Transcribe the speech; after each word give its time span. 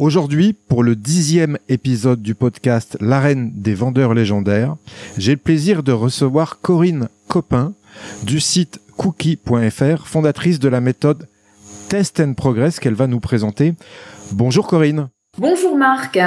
Aujourd'hui, 0.00 0.54
pour 0.54 0.82
le 0.82 0.96
dixième 0.96 1.58
épisode 1.68 2.22
du 2.22 2.34
podcast 2.34 2.96
L'arène 3.02 3.52
des 3.54 3.74
vendeurs 3.74 4.14
légendaires, 4.14 4.76
j'ai 5.18 5.32
le 5.32 5.36
plaisir 5.36 5.82
de 5.82 5.92
recevoir 5.92 6.60
Corinne 6.60 7.08
Copin 7.28 7.74
du 8.22 8.40
site 8.40 8.80
cookie.fr, 8.96 10.06
fondatrice 10.06 10.58
de 10.58 10.70
la 10.70 10.80
méthode 10.80 11.28
Test 11.90 12.18
and 12.18 12.32
Progress 12.32 12.80
qu'elle 12.80 12.94
va 12.94 13.08
nous 13.08 13.20
présenter. 13.20 13.74
Bonjour 14.32 14.66
Corinne. 14.66 15.10
Bonjour 15.36 15.76
Marc. 15.76 16.18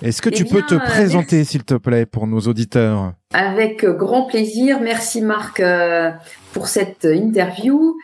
Est-ce 0.00 0.22
que 0.22 0.30
tu 0.30 0.46
peux 0.46 0.62
te 0.62 0.74
présenter, 0.74 1.44
s'il 1.44 1.64
te 1.64 1.74
plaît, 1.74 2.06
pour 2.06 2.26
nos 2.26 2.40
auditeurs? 2.40 3.12
Avec 3.32 3.84
grand 3.84 4.24
plaisir. 4.24 4.80
Merci 4.80 5.22
Marc 5.22 5.60
euh, 5.60 6.10
pour 6.52 6.68
cette 6.68 7.04
interview. 7.04 7.96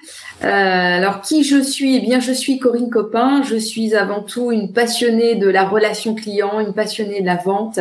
Euh, 0.43 0.47
alors, 0.47 1.21
qui 1.21 1.45
je 1.45 1.61
suis? 1.61 1.97
Eh 1.97 2.01
bien, 2.01 2.21
je 2.21 2.33
suis 2.33 2.59
Corinne 2.59 2.89
Copin. 2.89 3.43
Je 3.43 3.57
suis 3.57 3.95
avant 3.95 4.23
tout 4.23 4.53
une 4.53 4.73
passionnée 4.73 5.35
de 5.35 5.49
la 5.49 5.65
relation 5.65 6.15
client, 6.15 6.61
une 6.61 6.73
passionnée 6.73 7.21
de 7.21 7.27
la 7.27 7.37
vente, 7.37 7.81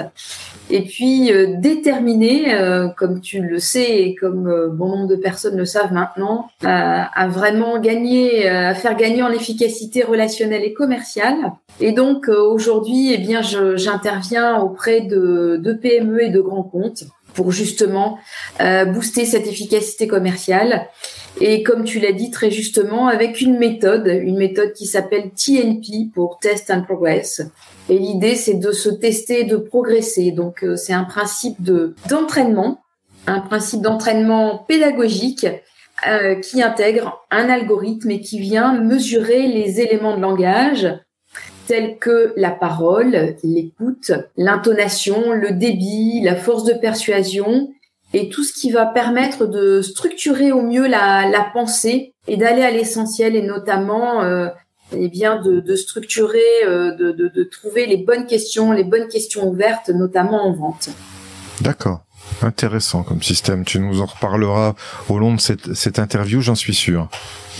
et 0.70 0.82
puis 0.82 1.32
euh, 1.32 1.56
déterminée, 1.58 2.54
euh, 2.54 2.90
comme 2.90 3.22
tu 3.22 3.42
le 3.42 3.60
sais 3.60 4.02
et 4.02 4.16
comme 4.16 4.48
euh, 4.48 4.68
bon 4.68 4.90
nombre 4.90 5.08
de 5.08 5.16
personnes 5.16 5.58
le 5.58 5.66
savent 5.66 5.94
maintenant, 5.94 6.50
à 6.64 7.28
vraiment 7.30 7.80
gagner, 7.80 8.48
à 8.48 8.74
faire 8.74 8.98
gagner 8.98 9.24
en 9.24 9.32
efficacité 9.32 10.04
relationnelle 10.04 10.64
et 10.64 10.74
commerciale. 10.74 11.54
Et 11.80 11.92
donc 11.92 12.28
aujourd'hui, 12.28 13.14
eh 13.14 13.18
bien, 13.18 13.42
j'interviens 13.76 14.58
auprès 14.60 15.02
de, 15.02 15.60
de 15.62 15.74
PME 15.74 16.24
et 16.24 16.30
de 16.30 16.42
grands 16.42 16.64
comptes 16.64 17.04
pour 17.38 17.54
justement 17.54 18.18
booster 18.60 19.26
cette 19.26 19.48
efficacité 19.48 20.08
commerciale 20.08 20.90
et 21.40 21.62
comme 21.64 21.84
tu 21.84 22.00
l'as 22.00 22.14
dit 22.14 22.32
très 22.32 22.50
justement, 22.50 23.08
avec 23.08 23.42
une 23.42 23.58
méthode, 23.58 24.08
une 24.08 24.38
méthode 24.38 24.74
qui 24.74 24.86
s'appelle 24.86 25.32
TNP 25.32 26.10
pour 26.14 26.40
Test 26.40 26.72
and 26.72 26.84
Progress. 26.84 27.42
Et 27.90 28.00
l'idée, 28.00 28.36
c'est 28.36 28.56
de 28.56 28.72
se 28.72 28.90
tester, 28.90 29.44
de 29.44 29.58
progresser. 29.58 30.32
Donc, 30.32 30.64
euh, 30.64 30.76
c'est 30.76 30.94
un 30.94 31.04
principe 31.04 31.62
de 31.62 31.96
d'entraînement, 32.10 32.82
un 33.28 33.40
principe 33.40 33.82
d'entraînement 33.82 34.66
pédagogique 34.68 35.48
euh, 36.08 36.36
qui 36.36 36.62
intègre 36.62 37.26
un 37.30 37.50
algorithme 37.50 38.10
et 38.12 38.22
qui 38.22 38.40
vient 38.40 38.74
mesurer 38.74 39.48
les 39.48 39.80
éléments 39.80 40.16
de 40.16 40.22
langage 40.22 40.88
tels 41.68 41.98
que 42.00 42.34
la 42.38 42.52
parole, 42.52 43.36
l'écoute, 43.44 44.12
l'intonation, 44.38 45.34
le 45.34 45.52
débit, 45.52 46.22
la 46.24 46.36
force 46.36 46.64
de 46.64 46.74
persuasion 46.74 47.70
et 48.14 48.30
tout 48.30 48.44
ce 48.44 48.54
qui 48.54 48.72
va 48.72 48.86
permettre 48.86 49.46
de 49.46 49.82
structurer 49.82 50.52
au 50.52 50.62
mieux 50.62 50.88
la, 50.88 51.30
la 51.30 51.44
pensée 51.54 52.14
et 52.28 52.38
d'aller 52.38 52.64
à 52.64 52.72
l'essentiel 52.72 53.36
et 53.36 53.42
notamment 53.42 54.24
euh, 54.24 54.48
eh 54.94 55.10
bien 55.10 55.42
de, 55.42 55.60
de 55.60 55.76
structurer, 55.76 56.40
euh, 56.66 56.96
de, 56.96 57.12
de, 57.12 57.28
de, 57.28 57.44
trouver 57.44 57.86
les 57.86 57.98
bonnes 57.98 58.26
questions, 58.26 58.72
les 58.72 58.86
bonnes 58.86 59.10
questions 59.10 59.48
ouvertes, 59.48 59.90
notamment 59.90 60.48
en 60.48 60.54
vente. 60.54 60.90
D'accord. 61.62 62.02
Intéressant 62.42 63.04
comme 63.04 63.22
système. 63.22 63.66
Tu 63.66 63.80
nous 63.80 64.02
en 64.02 64.06
reparleras 64.06 64.76
au 65.10 65.20
long 65.20 65.34
de 65.34 65.42
cette, 65.42 65.74
cette 65.74 66.00
interview, 66.00 66.42
j'en 66.42 66.56
suis 66.56 66.74
sûr. 66.74 67.10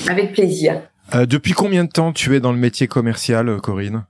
Avec 0.08 0.34
plaisir. 0.34 0.82
Euh, 1.16 1.26
depuis 1.26 1.54
combien 1.54 1.84
de 1.84 1.90
temps 1.90 2.12
tu 2.14 2.36
es 2.36 2.40
dans 2.40 2.52
le 2.52 2.58
métier 2.58 2.88
commercial, 2.88 3.60
Corinne? 3.62 4.06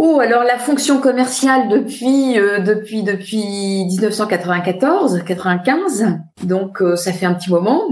Oh, 0.00 0.20
alors 0.20 0.44
la 0.44 0.58
fonction 0.58 1.00
commerciale 1.00 1.68
depuis 1.68 2.38
euh, 2.38 2.60
depuis 2.60 3.02
depuis 3.02 3.84
1994, 3.86 5.24
95. 5.26 6.06
Donc 6.44 6.80
euh, 6.80 6.94
ça 6.94 7.12
fait 7.12 7.26
un 7.26 7.34
petit 7.34 7.50
moment. 7.50 7.88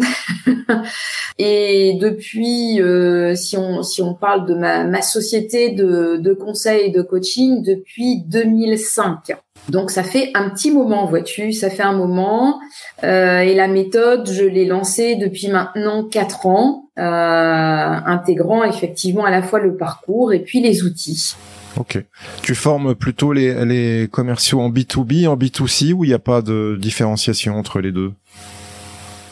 et 1.38 1.98
depuis 2.00 2.80
euh, 2.80 3.34
si 3.34 3.56
on 3.56 3.82
si 3.82 4.02
on 4.02 4.14
parle 4.14 4.46
de 4.46 4.54
ma, 4.54 4.84
ma 4.84 5.02
société 5.02 5.72
de 5.72 6.16
de 6.18 6.32
conseil 6.32 6.86
et 6.86 6.90
de 6.90 7.02
coaching 7.02 7.64
depuis 7.64 8.22
2005. 8.26 9.36
Donc 9.68 9.90
ça 9.90 10.04
fait 10.04 10.30
un 10.34 10.48
petit 10.50 10.70
moment, 10.70 11.06
vois-tu, 11.06 11.52
ça 11.52 11.70
fait 11.70 11.82
un 11.82 11.92
moment. 11.92 12.60
et 13.02 13.52
la 13.54 13.66
méthode, 13.66 14.30
je 14.30 14.44
l'ai 14.44 14.64
lancée 14.64 15.16
depuis 15.16 15.48
maintenant 15.48 16.04
quatre 16.04 16.46
ans, 16.46 16.85
intégrant 16.96 18.64
effectivement 18.64 19.24
à 19.24 19.30
la 19.30 19.42
fois 19.42 19.60
le 19.60 19.76
parcours 19.76 20.32
et 20.32 20.40
puis 20.40 20.60
les 20.60 20.82
outils. 20.82 21.34
Ok. 21.78 22.02
Tu 22.42 22.54
formes 22.54 22.94
plutôt 22.94 23.32
les, 23.32 23.64
les 23.66 24.08
commerciaux 24.08 24.60
en 24.60 24.70
B2B, 24.70 25.28
en 25.28 25.36
B2C, 25.36 25.92
ou 25.92 26.04
il 26.04 26.08
n'y 26.08 26.14
a 26.14 26.18
pas 26.18 26.40
de 26.40 26.76
différenciation 26.80 27.56
entre 27.56 27.80
les 27.80 27.92
deux? 27.92 28.12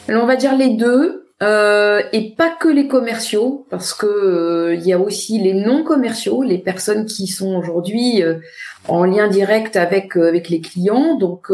Alors 0.07 0.23
on 0.23 0.27
va 0.27 0.35
dire 0.35 0.55
les 0.55 0.75
deux, 0.75 1.25
euh, 1.43 2.01
et 2.13 2.33
pas 2.35 2.49
que 2.49 2.69
les 2.69 2.87
commerciaux, 2.87 3.65
parce 3.69 3.93
que 3.93 4.05
euh, 4.05 4.75
il 4.75 4.85
y 4.85 4.93
a 4.93 4.99
aussi 4.99 5.41
les 5.41 5.53
non 5.53 5.83
commerciaux, 5.83 6.43
les 6.43 6.59
personnes 6.59 7.05
qui 7.05 7.27
sont 7.27 7.55
aujourd'hui 7.55 8.23
euh, 8.23 8.35
en 8.87 9.03
lien 9.03 9.27
direct 9.27 9.75
avec 9.75 10.15
avec 10.15 10.47
les 10.49 10.61
clients, 10.61 11.17
donc 11.17 11.51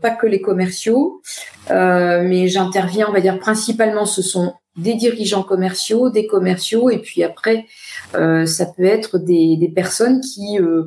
pas 0.00 0.10
que 0.10 0.26
les 0.26 0.40
commerciaux, 0.40 1.20
mais 1.68 2.48
j'interviens, 2.48 3.06
on 3.08 3.12
va 3.12 3.20
dire 3.20 3.38
principalement, 3.38 4.06
ce 4.06 4.22
sont 4.22 4.54
des 4.76 4.94
dirigeants 4.94 5.42
commerciaux, 5.42 6.10
des 6.10 6.26
commerciaux, 6.26 6.90
et 6.90 6.98
puis 6.98 7.22
après, 7.22 7.66
euh, 8.14 8.46
ça 8.46 8.66
peut 8.66 8.84
être 8.84 9.18
des, 9.18 9.70
personnes 9.74 10.20
qui, 10.20 10.58
euh, 10.58 10.84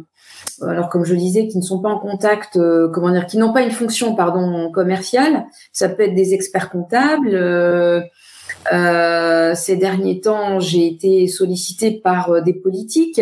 alors 0.62 0.90
comme 0.90 1.06
je 1.06 1.14
le 1.14 1.20
disais, 1.20 1.48
qui 1.48 1.58
ne 1.58 1.64
sont 1.64 1.82
pas 1.82 1.90
en 1.90 2.00
contact, 2.00 2.58
euh, 2.58 2.90
comment 2.90 3.12
dire, 3.12 3.28
qui 3.28 3.38
n'ont 3.38 3.54
pas 3.54 3.62
une 3.62 3.72
fonction, 3.72 4.16
pardon, 4.16 4.72
commerciale. 4.72 5.46
Ça 5.72 5.90
peut 5.90 6.04
être 6.04 6.16
des 6.16 6.34
experts 6.34 6.70
comptables. 6.70 7.38
ces 9.56 9.76
derniers 9.76 10.22
temps, 10.22 10.60
j'ai 10.60 10.88
été 10.88 11.28
sollicitée 11.28 12.00
par 12.04 12.42
des 12.42 12.54
politiques. 12.54 13.22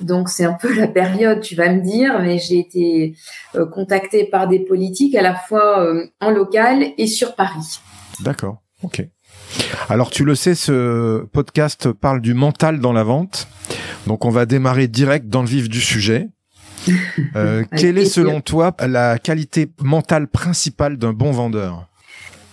Donc 0.00 0.30
c'est 0.30 0.44
un 0.44 0.54
peu 0.54 0.74
la 0.78 0.88
période, 0.88 1.40
tu 1.40 1.54
vas 1.56 1.70
me 1.70 1.82
dire, 1.82 2.18
mais 2.20 2.38
j'ai 2.38 2.58
été 2.58 3.14
contactée 3.70 4.24
par 4.24 4.48
des 4.48 4.60
politiques 4.60 5.14
à 5.14 5.22
la 5.22 5.34
fois 5.34 5.86
en 6.20 6.30
local 6.30 6.86
et 6.96 7.06
sur 7.06 7.34
Paris. 7.34 7.80
D'accord, 8.22 8.62
ok. 8.82 9.06
Alors 9.88 10.10
tu 10.10 10.24
le 10.24 10.34
sais, 10.34 10.54
ce 10.54 11.24
podcast 11.26 11.92
parle 11.92 12.20
du 12.20 12.34
mental 12.34 12.80
dans 12.80 12.92
la 12.92 13.02
vente. 13.02 13.48
Donc 14.06 14.24
on 14.24 14.30
va 14.30 14.46
démarrer 14.46 14.88
direct 14.88 15.28
dans 15.28 15.42
le 15.42 15.48
vif 15.48 15.68
du 15.68 15.80
sujet. 15.80 16.28
Euh, 17.36 17.64
quelle 17.76 17.98
est 17.98 18.06
selon 18.06 18.40
toi 18.40 18.74
la 18.86 19.18
qualité 19.18 19.70
mentale 19.80 20.28
principale 20.28 20.96
d'un 20.96 21.12
bon 21.12 21.30
vendeur? 21.30 21.86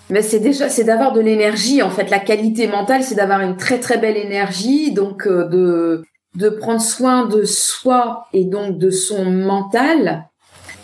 Mais 0.09 0.21
c'est 0.21 0.39
déjà 0.39 0.69
c'est 0.69 0.85
d'avoir 0.85 1.13
de 1.13 1.21
l'énergie 1.21 1.81
en 1.81 1.89
fait. 1.89 2.09
La 2.09 2.19
qualité 2.19 2.67
mentale 2.67 3.03
c'est 3.03 3.15
d'avoir 3.15 3.41
une 3.41 3.57
très 3.57 3.79
très 3.79 3.97
belle 3.97 4.17
énergie. 4.17 4.91
Donc 4.91 5.27
euh, 5.27 5.47
de 5.47 6.03
de 6.35 6.49
prendre 6.49 6.81
soin 6.81 7.25
de 7.25 7.43
soi 7.43 8.27
et 8.33 8.45
donc 8.45 8.77
de 8.77 8.89
son 8.89 9.25
mental. 9.25 10.25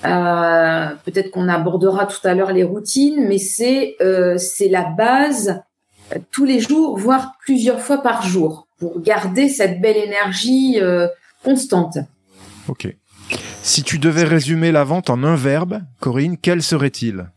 Euh, 0.06 0.88
peut-être 1.06 1.32
qu'on 1.32 1.48
abordera 1.48 2.06
tout 2.06 2.26
à 2.26 2.34
l'heure 2.34 2.52
les 2.52 2.66
routines 2.66 3.26
mais 3.26 3.38
c'est 3.38 3.96
c'est 4.38 4.68
la 4.68 4.84
base 4.84 5.62
tous 6.32 6.46
les 6.46 6.60
jours, 6.60 6.98
voire 6.98 7.34
plusieurs 7.44 7.82
fois 7.82 8.02
par 8.02 8.26
jour, 8.26 8.68
pour 8.78 9.02
garder 9.02 9.50
cette 9.50 9.82
belle 9.82 9.98
énergie 9.98 10.80
euh, 10.80 11.08
constante. 11.44 11.98
Ok. 12.68 12.96
Si 13.62 13.84
tu 13.84 13.98
devais 14.00 14.24
résumer 14.24 14.72
la 14.72 14.84
vente 14.84 15.10
en 15.10 15.24
un 15.24 15.36
verbe, 15.36 15.82
Corinne, 16.00 16.38
quel 16.38 16.62
serait-il? 16.62 17.30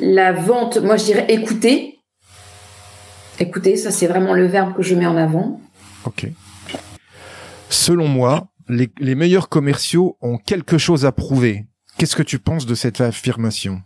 La 0.00 0.32
vente, 0.32 0.78
moi 0.78 0.96
je 0.96 1.04
dirais 1.04 1.26
écouter. 1.28 1.98
Écouter, 3.38 3.76
ça 3.76 3.90
c'est 3.90 4.06
vraiment 4.06 4.34
le 4.34 4.46
verbe 4.46 4.76
que 4.76 4.82
je 4.82 4.94
mets 4.94 5.06
en 5.06 5.16
avant. 5.16 5.60
Ok. 6.04 6.28
Selon 7.68 8.06
moi, 8.06 8.48
les, 8.68 9.14
meilleurs 9.14 9.48
commerciaux 9.48 10.16
ont 10.20 10.38
quelque 10.38 10.78
chose 10.78 11.04
à 11.04 11.12
prouver. 11.12 11.66
Qu'est-ce 11.98 12.16
que 12.16 12.22
tu 12.22 12.38
penses 12.38 12.66
de 12.66 12.74
cette 12.74 13.00
affirmation? 13.00 13.82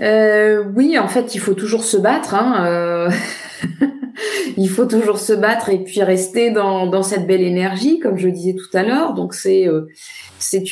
Euh, 0.00 0.64
Oui, 0.74 0.98
en 0.98 1.08
fait, 1.08 1.34
il 1.34 1.38
faut 1.38 1.54
toujours 1.54 1.84
se 1.84 1.96
battre. 1.96 2.34
Hein, 2.34 2.66
euh. 2.66 3.10
il 4.56 4.68
faut 4.68 4.86
toujours 4.86 5.18
se 5.18 5.32
battre 5.32 5.68
et 5.70 5.82
puis 5.82 6.02
rester 6.02 6.50
dans, 6.50 7.02
cette 7.02 7.26
belle 7.26 7.42
énergie, 7.42 7.98
comme 7.98 8.18
je 8.18 8.28
disais 8.28 8.54
tout 8.54 8.76
à 8.76 8.82
l'heure. 8.82 9.14
Donc 9.14 9.34
c'est 9.34 9.66
euh, 9.66 9.86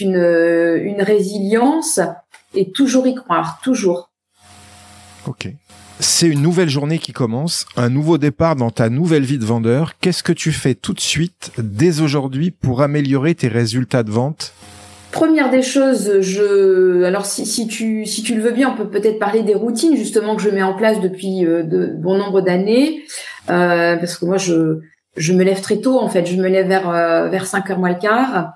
une, 0.01 0.17
une 0.17 1.03
résilience 1.03 2.01
et 2.55 2.71
toujours 2.73 3.07
y 3.07 3.15
croire, 3.15 3.61
toujours. 3.63 4.11
Ok. 5.27 5.49
C'est 6.01 6.29
une 6.29 6.43
nouvelle 6.43 6.69
journée 6.69 7.01
qui 7.01 7.13
commence, 7.13 7.67
un 7.77 7.89
nouveau 7.91 8.19
départ 8.19 8.55
dans 8.55 8.71
ta 8.71 8.89
nouvelle 8.89 9.25
vie 9.25 9.39
de 9.39 9.45
vendeur. 9.45 9.99
Qu'est-ce 9.99 10.23
que 10.23 10.33
tu 10.33 10.53
fais 10.53 10.77
tout 10.77 10.93
de 10.93 11.01
suite, 11.01 11.51
dès 11.59 12.01
aujourd'hui, 12.01 12.53
pour 12.53 12.83
améliorer 12.83 13.35
tes 13.35 13.49
résultats 13.49 14.05
de 14.05 14.13
vente? 14.13 14.55
Première 15.13 15.51
des 15.51 15.63
choses, 15.63 16.21
je 16.21 17.03
alors 17.05 17.25
si, 17.25 17.47
si 17.47 17.67
tu 17.67 18.05
si 18.05 18.23
tu 18.23 18.35
le 18.35 18.43
veux 18.43 18.51
bien, 18.51 18.71
on 18.71 18.77
peut 18.77 18.91
peut-être 18.91 19.19
parler 19.19 19.43
des 19.43 19.55
routines 19.55 19.97
justement 19.97 20.37
que 20.37 20.43
je 20.43 20.51
mets 20.51 20.63
en 20.63 20.75
place 20.75 21.01
depuis 21.01 21.47
euh, 21.47 21.63
de 21.63 21.87
bon 21.87 22.19
nombre 22.19 22.43
d'années, 22.43 23.05
euh, 23.49 23.97
parce 23.97 24.19
que 24.19 24.27
moi 24.27 24.37
je 24.37 24.81
je 25.17 25.33
me 25.33 25.45
lève 25.45 25.63
très 25.63 25.79
tôt 25.79 25.99
en 25.99 26.09
fait, 26.09 26.27
je 26.27 26.37
me 26.37 26.49
lève 26.49 26.69
vers 26.69 26.91
euh, 26.91 27.29
vers 27.29 27.47
5 27.47 27.71
heures 27.71 27.79
moins 27.79 27.89
le 27.91 27.99
quart. 27.99 28.53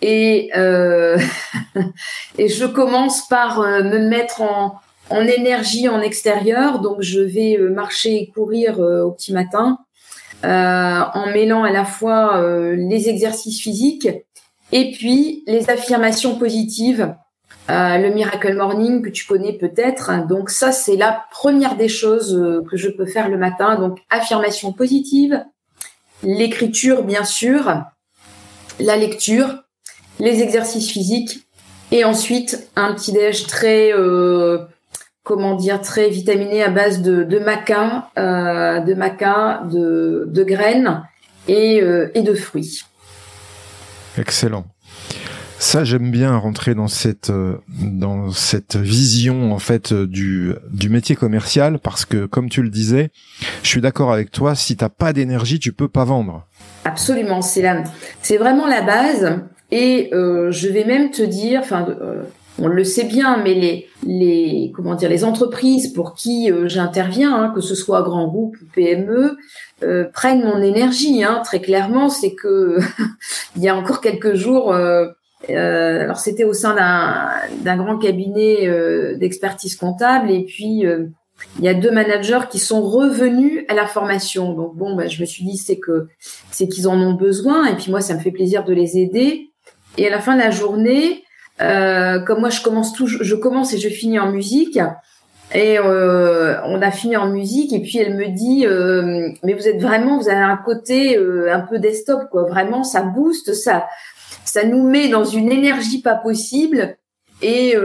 Et 0.00 0.50
et 2.38 2.48
je 2.48 2.64
commence 2.64 3.26
par 3.26 3.60
me 3.60 3.98
mettre 4.08 4.42
en 4.42 4.76
en 5.10 5.22
énergie 5.22 5.88
en 5.88 6.00
extérieur, 6.00 6.80
donc 6.80 6.98
je 7.00 7.20
vais 7.20 7.58
marcher 7.58 8.14
et 8.14 8.28
courir 8.28 8.78
au 8.78 9.10
petit 9.10 9.32
matin, 9.32 9.78
en 10.44 11.26
mêlant 11.32 11.64
à 11.64 11.72
la 11.72 11.84
fois 11.84 12.40
les 12.76 13.08
exercices 13.08 13.60
physiques 13.60 14.08
et 14.72 14.92
puis, 14.92 15.44
les 15.46 15.70
affirmations 15.70 16.38
positives, 16.38 17.14
euh, 17.70 17.98
le 17.98 18.10
Miracle 18.10 18.54
Morning 18.54 19.02
que 19.02 19.10
tu 19.10 19.26
connais 19.26 19.52
peut-être. 19.52 20.26
Donc 20.26 20.50
ça, 20.50 20.72
c'est 20.72 20.96
la 20.96 21.24
première 21.30 21.76
des 21.76 21.88
choses 21.88 22.34
euh, 22.34 22.62
que 22.70 22.76
je 22.76 22.88
peux 22.88 23.06
faire 23.06 23.28
le 23.28 23.36
matin. 23.36 23.76
Donc, 23.76 23.98
affirmations 24.10 24.72
positives, 24.72 25.44
l'écriture, 26.22 27.02
bien 27.02 27.24
sûr, 27.24 27.82
la 28.80 28.96
lecture, 28.96 29.64
les 30.18 30.42
exercices 30.42 30.90
physiques, 30.90 31.46
et 31.90 32.04
ensuite 32.04 32.68
un 32.76 32.94
petit 32.94 33.12
déj 33.12 33.46
très, 33.46 33.92
euh, 33.92 34.58
comment 35.22 35.54
dire, 35.54 35.80
très 35.80 36.08
vitaminé 36.10 36.62
à 36.62 36.70
base 36.70 37.02
de, 37.02 37.22
de 37.24 37.38
maca, 37.38 38.10
euh, 38.18 38.80
de 38.80 38.94
maca, 38.94 39.62
de, 39.70 40.24
de 40.26 40.44
graines 40.44 41.02
et, 41.46 41.80
euh, 41.80 42.10
et 42.14 42.22
de 42.22 42.34
fruits. 42.34 42.82
Excellent. 44.18 44.64
Ça, 45.60 45.82
j'aime 45.82 46.10
bien 46.12 46.36
rentrer 46.36 46.74
dans 46.74 46.86
cette 46.86 47.30
euh, 47.30 47.56
dans 47.68 48.30
cette 48.30 48.76
vision 48.76 49.52
en 49.52 49.58
fait 49.58 49.90
euh, 49.90 50.06
du 50.06 50.54
du 50.70 50.88
métier 50.88 51.16
commercial 51.16 51.80
parce 51.80 52.04
que 52.04 52.26
comme 52.26 52.48
tu 52.48 52.62
le 52.62 52.70
disais, 52.70 53.10
je 53.64 53.68
suis 53.68 53.80
d'accord 53.80 54.12
avec 54.12 54.30
toi. 54.30 54.54
Si 54.54 54.76
t'as 54.76 54.88
pas 54.88 55.12
d'énergie, 55.12 55.58
tu 55.58 55.72
peux 55.72 55.88
pas 55.88 56.04
vendre. 56.04 56.46
Absolument, 56.84 57.42
c'est 57.42 57.62
la 57.62 57.82
c'est 58.22 58.36
vraiment 58.36 58.68
la 58.68 58.82
base. 58.82 59.40
Et 59.70 60.10
euh, 60.14 60.50
je 60.50 60.68
vais 60.68 60.84
même 60.84 61.10
te 61.10 61.22
dire, 61.22 61.62
on 62.60 62.68
le 62.68 62.84
sait 62.84 63.04
bien, 63.04 63.42
mais 63.42 63.54
les 63.54 63.88
les 64.06 64.72
comment 64.74 64.94
dire 64.94 65.08
les 65.08 65.24
entreprises 65.24 65.92
pour 65.92 66.14
qui 66.14 66.50
j'interviens, 66.64 67.34
hein, 67.34 67.52
que 67.54 67.60
ce 67.60 67.74
soit 67.74 68.02
grand 68.02 68.28
groupe 68.28 68.56
ou 68.60 68.64
PME, 68.74 69.36
euh, 69.84 70.06
prennent 70.12 70.42
mon 70.42 70.60
énergie. 70.60 71.22
Hein, 71.22 71.40
très 71.44 71.60
clairement, 71.60 72.08
c'est 72.08 72.34
que 72.34 72.78
il 73.56 73.62
y 73.62 73.68
a 73.68 73.76
encore 73.76 74.00
quelques 74.00 74.34
jours, 74.34 74.72
euh, 74.72 75.06
euh 75.50 76.00
alors 76.00 76.18
c'était 76.18 76.42
au 76.42 76.52
sein 76.52 76.74
d'un 77.62 77.76
grand 77.76 77.96
cabinet 77.98 78.66
euh, 78.66 79.16
d'expertise 79.16 79.76
comptable, 79.76 80.32
et 80.32 80.44
puis 80.44 80.82
il 81.58 81.64
y 81.64 81.68
a 81.68 81.74
deux 81.74 81.92
managers 81.92 82.48
qui 82.50 82.58
sont 82.58 82.82
revenus 82.82 83.64
à 83.68 83.74
la 83.74 83.86
formation. 83.86 84.52
Donc 84.52 84.74
bon, 84.76 84.96
bah, 84.96 85.06
je 85.06 85.20
me 85.20 85.26
suis 85.26 85.44
dit 85.44 85.56
c'est 85.56 85.78
que 85.78 86.08
c'est 86.50 86.66
qu'ils 86.66 86.88
en 86.88 87.00
ont 87.00 87.14
besoin, 87.14 87.66
et 87.66 87.76
puis 87.76 87.92
moi 87.92 88.00
ça 88.00 88.14
me 88.14 88.20
fait 88.20 88.32
plaisir 88.32 88.64
de 88.64 88.72
les 88.72 88.98
aider. 88.98 89.52
Et 89.96 90.08
à 90.08 90.10
la 90.10 90.20
fin 90.20 90.34
de 90.34 90.40
la 90.40 90.50
journée, 90.50 91.22
comme 91.58 92.40
moi 92.40 92.50
je 92.50 92.62
commence 92.62 92.92
tout, 92.92 93.06
je 93.06 93.34
commence 93.34 93.72
et 93.74 93.78
je 93.78 93.88
finis 93.88 94.18
en 94.18 94.30
musique. 94.30 94.78
Et 95.54 95.78
euh, 95.78 96.60
on 96.64 96.82
a 96.82 96.90
fini 96.90 97.16
en 97.16 97.28
musique 97.30 97.72
et 97.72 97.80
puis 97.80 97.98
elle 97.98 98.16
me 98.16 98.28
dit 98.28 98.66
euh, 98.66 99.30
mais 99.42 99.54
vous 99.54 99.66
êtes 99.66 99.80
vraiment 99.80 100.18
vous 100.18 100.28
avez 100.28 100.42
un 100.42 100.58
côté 100.58 101.16
euh, 101.16 101.52
un 101.52 101.60
peu 101.60 101.78
desktop 101.78 102.28
quoi. 102.30 102.42
Vraiment 102.42 102.84
ça 102.84 103.00
booste 103.00 103.54
ça 103.54 103.86
ça 104.44 104.64
nous 104.64 104.86
met 104.86 105.08
dans 105.08 105.24
une 105.24 105.50
énergie 105.50 106.02
pas 106.02 106.16
possible 106.16 106.98
et 107.40 107.76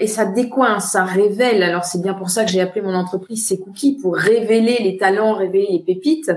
et 0.00 0.06
ça 0.06 0.24
décoince 0.24 0.92
ça 0.92 1.04
révèle. 1.04 1.62
Alors 1.62 1.84
c'est 1.84 2.02
bien 2.02 2.14
pour 2.14 2.30
ça 2.30 2.44
que 2.44 2.50
j'ai 2.50 2.60
appelé 2.60 2.80
mon 2.80 2.94
entreprise 2.94 3.46
c'est 3.46 3.58
Cookies 3.58 3.98
pour 4.02 4.16
révéler 4.16 4.78
les 4.80 4.96
talents 4.96 5.34
révéler 5.34 5.68
les 5.70 5.84
pépites. 5.84 6.32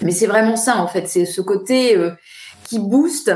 Mais 0.00 0.12
c'est 0.12 0.26
vraiment 0.26 0.56
ça 0.56 0.78
en 0.78 0.86
fait. 0.86 1.08
C'est 1.08 1.26
ce 1.26 1.42
côté 1.42 1.98
qui 2.64 2.78
booste 2.78 3.34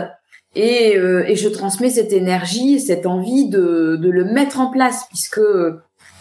et, 0.56 0.95
et 0.95 1.37
je 1.37 1.49
transmets 1.49 1.91
cette 1.91 2.12
énergie 2.12 2.81
cette 2.81 3.06
envie 3.06 3.49
de 3.49 3.97
de 4.01 4.11
le 4.11 4.25
mettre 4.25 4.61
en 4.61 4.71
place 4.71 5.06
puisque 5.09 5.41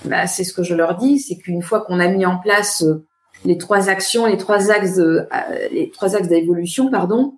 bah, 0.06 0.28
c'est 0.28 0.44
ce 0.44 0.54
que 0.54 0.64
je 0.64 0.76
leur 0.76 0.98
dis, 0.98 1.20
c'est 1.20 1.38
qu'une 1.38 1.62
fois 1.62 1.82
qu'on 1.82 2.00
a 2.00 2.08
mis 2.08 2.26
en 2.26 2.38
place 2.38 2.84
euh, 2.84 3.06
les 3.46 3.58
trois 3.58 3.90
actions, 3.90 4.26
les 4.26 4.38
trois 4.38 4.70
axes, 4.70 4.98
euh, 5.00 5.22
les 5.72 5.90
trois 5.92 6.16
axes 6.16 6.28
d'évolution, 6.28 6.90
pardon, 6.90 7.36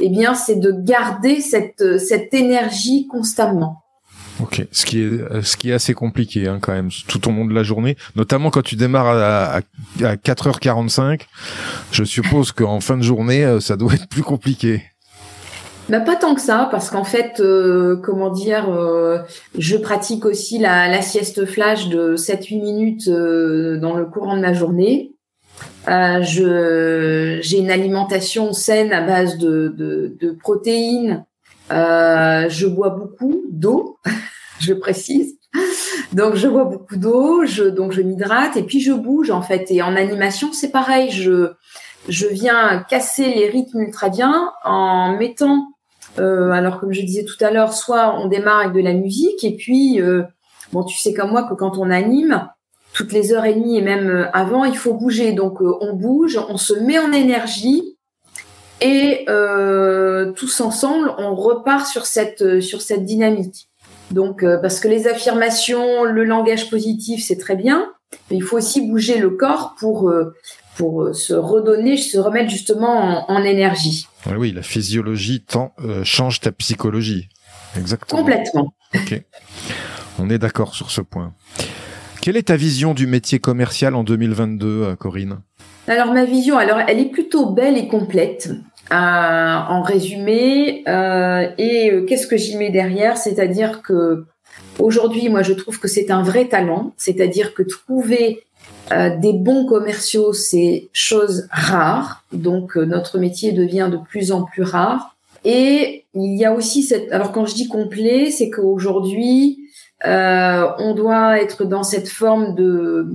eh 0.00 0.08
bien, 0.08 0.34
c'est 0.34 0.56
de 0.56 0.72
garder 0.72 1.40
cette 1.40 1.80
euh, 1.80 1.98
cette 1.98 2.34
énergie 2.34 3.06
constamment. 3.06 3.82
Ok, 4.40 4.64
ce 4.70 4.86
qui 4.86 5.00
est 5.00 5.42
ce 5.42 5.56
qui 5.56 5.70
est 5.70 5.72
assez 5.72 5.94
compliqué 5.94 6.46
hein, 6.46 6.58
quand 6.60 6.72
même 6.72 6.90
tout 7.08 7.28
au 7.28 7.32
long 7.32 7.44
de 7.44 7.54
la 7.54 7.64
journée, 7.64 7.96
notamment 8.14 8.50
quand 8.50 8.62
tu 8.62 8.76
démarres 8.76 9.08
à, 9.08 9.56
à, 9.56 10.14
4h45. 10.14 11.22
Je 11.90 12.04
suppose 12.04 12.52
qu'en 12.52 12.78
fin 12.78 12.96
de 12.96 13.02
journée, 13.02 13.58
ça 13.60 13.76
doit 13.76 13.94
être 13.94 14.08
plus 14.08 14.22
compliqué. 14.22 14.84
Bah, 15.88 16.00
pas 16.00 16.16
tant 16.16 16.34
que 16.34 16.42
ça, 16.42 16.68
parce 16.70 16.90
qu'en 16.90 17.04
fait, 17.04 17.40
euh, 17.40 17.96
comment 17.96 18.28
dire, 18.28 18.70
euh, 18.70 19.20
je 19.56 19.76
pratique 19.76 20.26
aussi 20.26 20.58
la, 20.58 20.86
la, 20.88 21.00
sieste 21.00 21.46
flash 21.46 21.88
de 21.88 22.14
7-8 22.14 22.60
minutes 22.60 23.08
euh, 23.08 23.78
dans 23.78 23.94
le 23.96 24.04
courant 24.04 24.36
de 24.36 24.42
ma 24.42 24.52
journée. 24.52 25.14
je 25.86 27.38
j'ai 27.40 27.58
une 27.58 27.70
alimentation 27.70 28.52
saine 28.52 28.92
à 28.92 29.00
base 29.00 29.38
de, 29.38 29.68
de, 29.68 30.14
de 30.20 30.30
protéines. 30.32 31.24
je 31.70 32.66
bois 32.66 32.90
beaucoup 32.90 33.42
d'eau, 33.50 33.96
je 34.60 34.74
précise. 34.74 35.38
Donc 36.12 36.34
je 36.34 36.48
bois 36.48 36.64
beaucoup 36.64 36.96
d'eau, 36.96 37.46
je 37.46 37.64
donc 37.64 37.92
je 37.92 38.02
m'hydrate 38.02 38.58
et 38.58 38.62
puis 38.62 38.80
je 38.80 38.92
bouge 38.92 39.30
en 39.30 39.40
fait. 39.40 39.70
Et 39.70 39.80
en 39.80 39.96
animation, 39.96 40.52
c'est 40.52 40.70
pareil. 40.70 41.10
Je 41.10 41.52
je 42.08 42.26
viens 42.26 42.84
casser 42.90 43.34
les 43.34 43.48
rythmes 43.48 43.80
ultradiens 43.80 44.52
en 44.64 45.16
mettant 45.16 45.66
euh, 46.18 46.50
alors 46.50 46.80
comme 46.80 46.92
je 46.92 47.02
disais 47.02 47.24
tout 47.24 47.42
à 47.44 47.50
l'heure, 47.50 47.72
soit 47.72 48.18
on 48.18 48.28
démarre 48.28 48.60
avec 48.60 48.72
de 48.72 48.80
la 48.80 48.92
musique 48.92 49.44
et 49.44 49.56
puis 49.56 50.00
euh, 50.00 50.22
bon, 50.72 50.84
tu 50.84 50.96
sais 50.98 51.12
comme 51.12 51.30
moi 51.30 51.44
que 51.44 51.54
quand 51.54 51.78
on 51.78 51.90
anime, 51.90 52.48
toutes 52.92 53.12
les 53.12 53.32
heures 53.32 53.44
et 53.44 53.54
demie 53.54 53.78
et 53.78 53.82
même 53.82 54.08
euh, 54.08 54.30
avant, 54.32 54.64
il 54.64 54.76
faut 54.76 54.94
bouger. 54.94 55.32
Donc 55.32 55.60
on 55.60 55.94
bouge, 55.94 56.38
on 56.48 56.56
se 56.56 56.74
met 56.74 56.98
en 56.98 57.12
énergie 57.12 57.96
et 58.80 59.26
tous 60.36 60.60
ensemble, 60.60 61.12
on 61.18 61.34
repart 61.34 61.86
sur 61.86 62.06
cette 62.06 62.60
sur 62.60 62.80
cette 62.80 63.04
dynamique. 63.04 63.68
Donc 64.12 64.44
parce 64.62 64.80
que 64.80 64.88
les 64.88 65.08
affirmations, 65.08 66.04
le 66.04 66.24
langage 66.24 66.70
positif, 66.70 67.24
c'est 67.26 67.38
très 67.38 67.56
bien, 67.56 67.92
mais 68.30 68.36
il 68.36 68.42
faut 68.42 68.56
aussi 68.56 68.88
bouger 68.88 69.18
le 69.18 69.30
corps 69.30 69.74
pour 69.80 70.12
pour 70.78 71.12
se 71.12 71.34
redonner, 71.34 71.96
se 71.96 72.18
remettre 72.18 72.50
justement 72.50 73.28
en 73.30 73.42
énergie. 73.42 74.06
Oui, 74.38 74.52
la 74.52 74.62
physiologie 74.62 75.44
euh, 75.84 76.04
change 76.04 76.40
ta 76.40 76.52
psychologie. 76.52 77.28
Exactement. 77.76 78.20
Complètement. 78.20 78.72
Ok. 78.94 79.20
On 80.20 80.30
est 80.30 80.38
d'accord 80.38 80.74
sur 80.74 80.92
ce 80.92 81.00
point. 81.00 81.34
Quelle 82.22 82.36
est 82.36 82.44
ta 82.44 82.56
vision 82.56 82.94
du 82.94 83.08
métier 83.08 83.40
commercial 83.40 83.96
en 83.96 84.04
2022, 84.04 84.66
euh, 84.66 84.96
Corinne? 84.96 85.40
Alors 85.88 86.12
ma 86.12 86.24
vision, 86.24 86.56
alors 86.56 86.78
elle 86.86 87.00
est 87.00 87.10
plutôt 87.10 87.50
belle 87.50 87.76
et 87.76 87.88
complète. 87.88 88.50
Euh, 88.90 88.94
en 88.94 89.82
résumé, 89.82 90.82
et 91.58 92.04
qu'est-ce 92.08 92.26
que 92.26 92.38
j'y 92.38 92.56
mets 92.56 92.70
derrière? 92.70 93.18
C'est-à-dire 93.18 93.82
que 93.82 94.24
aujourd'hui, 94.78 95.28
moi, 95.28 95.42
je 95.42 95.52
trouve 95.52 95.78
que 95.78 95.88
c'est 95.88 96.10
un 96.10 96.22
vrai 96.22 96.46
talent. 96.46 96.94
C'est-à-dire 96.96 97.52
que 97.52 97.62
trouver 97.62 98.44
euh, 98.92 99.16
des 99.16 99.32
bons 99.32 99.66
commerciaux, 99.66 100.32
c'est 100.32 100.88
chose 100.92 101.46
rare. 101.50 102.24
Donc 102.32 102.76
euh, 102.76 102.84
notre 102.84 103.18
métier 103.18 103.52
devient 103.52 103.88
de 103.90 103.98
plus 103.98 104.32
en 104.32 104.44
plus 104.44 104.62
rare. 104.62 105.16
Et 105.44 106.04
il 106.14 106.38
y 106.38 106.44
a 106.44 106.54
aussi 106.54 106.82
cette. 106.82 107.12
Alors 107.12 107.32
quand 107.32 107.46
je 107.46 107.54
dis 107.54 107.68
complet, 107.68 108.30
c'est 108.30 108.50
qu'aujourd'hui, 108.50 109.58
euh, 110.06 110.66
on 110.78 110.94
doit 110.94 111.40
être 111.40 111.64
dans 111.64 111.82
cette 111.82 112.08
forme 112.08 112.54
de. 112.54 113.08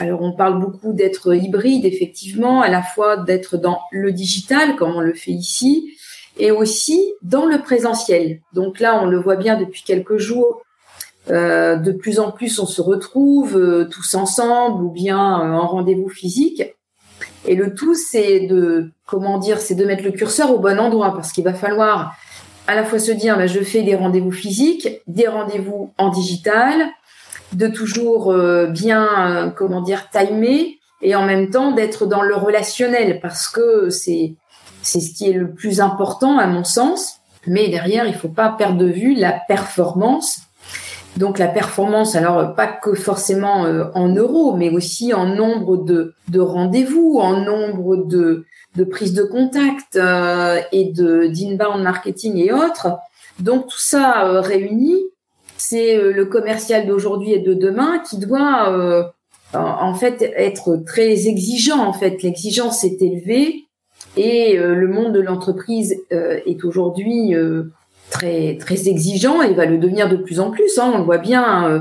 Alors 0.00 0.22
on 0.22 0.32
parle 0.32 0.60
beaucoup 0.60 0.92
d'être 0.92 1.34
hybride, 1.34 1.84
effectivement, 1.84 2.62
à 2.62 2.68
la 2.68 2.82
fois 2.82 3.16
d'être 3.16 3.56
dans 3.56 3.80
le 3.90 4.12
digital, 4.12 4.76
comme 4.76 4.94
on 4.94 5.00
le 5.00 5.14
fait 5.14 5.32
ici, 5.32 5.92
et 6.38 6.52
aussi 6.52 7.12
dans 7.22 7.46
le 7.46 7.60
présentiel. 7.60 8.40
Donc 8.52 8.78
là, 8.78 9.00
on 9.02 9.06
le 9.06 9.18
voit 9.18 9.36
bien 9.36 9.58
depuis 9.58 9.82
quelques 9.82 10.18
jours. 10.18 10.62
Euh, 11.30 11.76
de 11.76 11.92
plus 11.92 12.20
en 12.20 12.30
plus, 12.30 12.58
on 12.58 12.66
se 12.66 12.80
retrouve 12.80 13.56
euh, 13.56 13.84
tous 13.90 14.14
ensemble 14.14 14.82
ou 14.82 14.90
bien 14.90 15.40
euh, 15.40 15.52
en 15.52 15.66
rendez-vous 15.66 16.08
physique. 16.08 16.62
Et 17.46 17.54
le 17.54 17.74
tout, 17.74 17.94
c'est 17.94 18.40
de, 18.46 18.90
comment 19.06 19.38
dire, 19.38 19.58
c'est 19.58 19.74
de 19.74 19.84
mettre 19.84 20.04
le 20.04 20.12
curseur 20.12 20.52
au 20.52 20.58
bon 20.58 20.78
endroit 20.78 21.14
parce 21.14 21.32
qu'il 21.32 21.44
va 21.44 21.54
falloir 21.54 22.14
à 22.68 22.74
la 22.74 22.84
fois 22.84 22.98
se 22.98 23.10
dire, 23.10 23.36
bah, 23.36 23.46
je 23.46 23.60
fais 23.60 23.82
des 23.82 23.94
rendez-vous 23.94 24.30
physiques, 24.30 25.00
des 25.06 25.26
rendez-vous 25.26 25.92
en 25.96 26.10
digital, 26.10 26.88
de 27.54 27.66
toujours 27.66 28.30
euh, 28.30 28.66
bien, 28.66 29.08
euh, 29.30 29.50
comment 29.50 29.80
dire, 29.80 30.10
timer 30.10 30.78
et 31.00 31.14
en 31.14 31.24
même 31.24 31.48
temps 31.50 31.72
d'être 31.72 32.06
dans 32.06 32.22
le 32.22 32.34
relationnel 32.34 33.20
parce 33.20 33.48
que 33.48 33.88
c'est 33.88 34.34
c'est 34.82 35.00
ce 35.00 35.14
qui 35.14 35.28
est 35.28 35.32
le 35.32 35.50
plus 35.50 35.80
important 35.80 36.38
à 36.38 36.46
mon 36.46 36.64
sens. 36.64 37.16
Mais 37.46 37.68
derrière, 37.68 38.06
il 38.06 38.14
faut 38.14 38.28
pas 38.28 38.50
perdre 38.50 38.78
de 38.78 38.86
vue 38.86 39.14
la 39.14 39.32
performance 39.32 40.40
donc 41.16 41.38
la 41.38 41.48
performance, 41.48 42.14
alors 42.14 42.54
pas 42.54 42.66
que 42.68 42.94
forcément 42.94 43.64
euh, 43.64 43.84
en 43.94 44.08
euros, 44.08 44.54
mais 44.54 44.70
aussi 44.70 45.12
en 45.12 45.26
nombre 45.26 45.76
de, 45.76 46.14
de 46.28 46.40
rendez-vous, 46.40 47.18
en 47.20 47.40
nombre 47.40 47.96
de, 47.96 48.44
de 48.76 48.84
prises 48.84 49.14
de 49.14 49.24
contact 49.24 49.96
euh, 49.96 50.60
et 50.70 50.92
de 50.92 51.26
d'inbound 51.26 51.82
marketing 51.82 52.36
et 52.36 52.52
autres. 52.52 52.98
Donc 53.40 53.66
tout 53.66 53.80
ça 53.80 54.28
euh, 54.28 54.40
réuni, 54.40 54.96
c'est 55.56 56.00
le 56.00 56.24
commercial 56.26 56.86
d'aujourd'hui 56.86 57.32
et 57.32 57.40
de 57.40 57.52
demain 57.52 58.00
qui 58.08 58.18
doit 58.18 59.12
en 59.54 59.94
fait 59.94 60.22
être 60.36 60.76
très 60.86 61.26
exigeant. 61.26 61.84
En 61.84 61.92
fait, 61.92 62.22
l'exigence 62.22 62.84
est 62.84 63.02
élevée 63.02 63.64
et 64.16 64.56
le 64.56 64.86
monde 64.86 65.12
de 65.12 65.18
l'entreprise 65.18 65.96
est 66.10 66.64
aujourd'hui 66.64 67.34
très 68.10 68.56
très 68.56 68.88
exigeant 68.88 69.42
et 69.42 69.54
va 69.54 69.66
le 69.66 69.78
devenir 69.78 70.08
de 70.08 70.16
plus 70.16 70.40
en 70.40 70.50
plus. 70.50 70.78
Hein. 70.78 70.92
On 70.94 70.98
le 70.98 71.04
voit 71.04 71.18
bien 71.18 71.68
euh, 71.68 71.80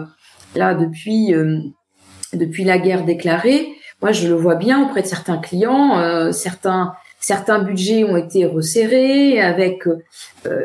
là 0.55 0.73
depuis 0.73 1.33
euh, 1.33 1.59
depuis 2.33 2.63
la 2.63 2.77
guerre 2.77 3.05
déclarée. 3.05 3.69
Moi, 4.01 4.11
je 4.11 4.27
le 4.27 4.35
vois 4.35 4.55
bien 4.55 4.83
auprès 4.83 5.01
de 5.01 5.07
certains 5.07 5.37
clients. 5.37 5.99
Euh, 5.99 6.31
certains 6.31 6.93
certains 7.19 7.59
budgets 7.59 8.03
ont 8.03 8.15
été 8.15 8.45
resserrés 8.45 9.41
avec 9.41 9.83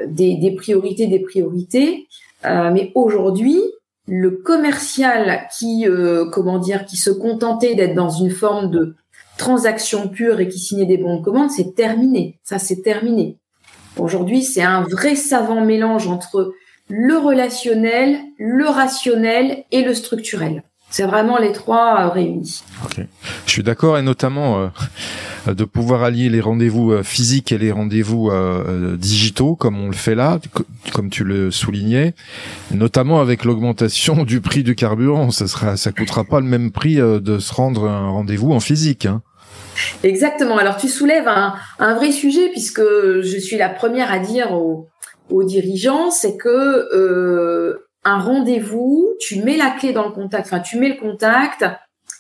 des, 0.07 0.37
des 0.37 0.54
priorités, 0.54 1.07
des 1.07 1.21
priorités. 1.21 2.07
mais 2.45 2.92
aujourd'hui, 2.95 3.59
le 4.07 4.33
commercial 4.33 5.49
qui 5.59 5.87
comment 6.31 6.59
dire 6.59 6.85
qui 6.85 6.99
se 6.99 7.11
contentait 7.11 7.75
d'être 7.75 7.95
dans 7.95 8.11
une 8.11 8.31
forme 8.31 8.71
de 8.71 8.95
transaction 9.38 10.09
pure 10.09 10.40
et 10.40 10.49
qui 10.49 10.59
signait 10.59 10.87
des 10.87 10.99
bons 10.99 11.19
de 11.19 11.25
commande, 11.25 11.50
c'est 11.50 11.75
terminé. 11.75 12.38
Ça, 12.45 12.59
c'est 12.59 12.83
terminé. 12.83 13.38
Aujourd'hui, 13.99 14.42
c'est 14.42 14.62
un 14.62 14.82
vrai 14.82 15.16
savant 15.16 15.64
mélange 15.64 16.06
entre 16.06 16.54
le 16.88 17.16
relationnel, 17.16 18.18
le 18.38 18.66
rationnel 18.66 19.64
et 19.70 19.82
le 19.82 19.94
structurel. 19.94 20.62
C'est 20.92 21.06
vraiment 21.06 21.38
les 21.38 21.52
trois 21.52 22.00
euh, 22.00 22.08
réunis. 22.11 22.62
Ok, 22.84 23.00
je 23.46 23.50
suis 23.50 23.62
d'accord 23.62 23.96
et 23.96 24.02
notamment 24.02 24.70
euh, 25.46 25.54
de 25.54 25.64
pouvoir 25.64 26.02
allier 26.02 26.28
les 26.28 26.42
rendez-vous 26.42 26.92
euh, 26.92 27.02
physiques 27.02 27.50
et 27.50 27.56
les 27.56 27.72
rendez-vous 27.72 28.30
digitaux 28.99 29.56
comme 29.56 29.80
on 29.80 29.87
le 29.87 29.94
fait 29.94 30.14
là, 30.14 30.38
comme 30.92 31.08
tu 31.08 31.25
le 31.25 31.50
soulignais, 31.50 32.14
notamment 32.72 33.22
avec 33.22 33.46
l'augmentation 33.46 34.25
du 34.26 34.42
prix 34.42 34.64
du 34.64 34.75
carburant. 34.75 35.30
Ça 35.30 35.49
sera, 35.49 35.78
ça 35.78 35.92
coûtera 35.92 36.25
pas 36.25 36.40
le 36.40 36.46
même 36.46 36.70
prix 36.70 36.96
de 36.96 37.38
se 37.38 37.54
rendre 37.54 37.88
un 37.88 38.11
rendez-vous 38.11 38.52
en 38.52 38.61
physique. 38.61 39.06
Hein. 39.06 39.22
Exactement. 40.02 40.57
Alors 40.57 40.76
tu 40.76 40.88
soulèves 40.88 41.29
un, 41.29 41.55
vrai 41.95 42.12
sujet 42.12 42.49
puisque 42.50 42.83
je 42.83 43.38
suis 43.38 43.57
la 43.57 43.69
première 43.69 44.12
à 44.12 44.19
dire 44.19 44.52
aux, 44.52 44.88
dirigeants, 45.45 46.11
c'est 46.11 46.37
que 46.37 46.49
euh, 46.95 47.88
un 48.05 48.19
rendez-vous, 48.19 49.14
tu 49.19 49.43
mets 49.43 49.57
la 49.57 49.71
clé 49.71 49.93
dans 49.93 50.07
le 50.07 50.12
contact, 50.12 50.47
enfin 50.47 50.61
tu 50.61 50.79
mets 50.79 50.91
le 50.91 51.00
contact, 51.00 51.64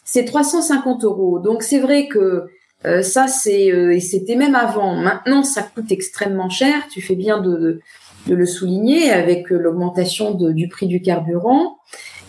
c'est 0.04 0.24
350 0.24 1.04
euros. 1.04 1.38
Donc 1.38 1.62
c'est 1.62 1.78
vrai 1.78 2.08
que 2.08 2.46
euh, 2.86 3.02
ça 3.02 3.28
c'est 3.28 3.70
euh, 3.70 3.92
et 3.92 4.00
c'était 4.00 4.36
même 4.36 4.54
avant. 4.54 4.94
Maintenant 4.94 5.42
ça 5.42 5.62
coûte 5.62 5.90
extrêmement 5.90 6.48
cher. 6.48 6.88
Tu 6.90 7.02
fais 7.02 7.16
bien 7.16 7.38
de, 7.38 7.80
de, 8.28 8.34
le 8.34 8.46
souligner 8.46 9.10
avec 9.10 9.50
l'augmentation 9.50 10.32
du 10.32 10.68
prix 10.68 10.86
du 10.86 11.02
carburant. 11.02 11.76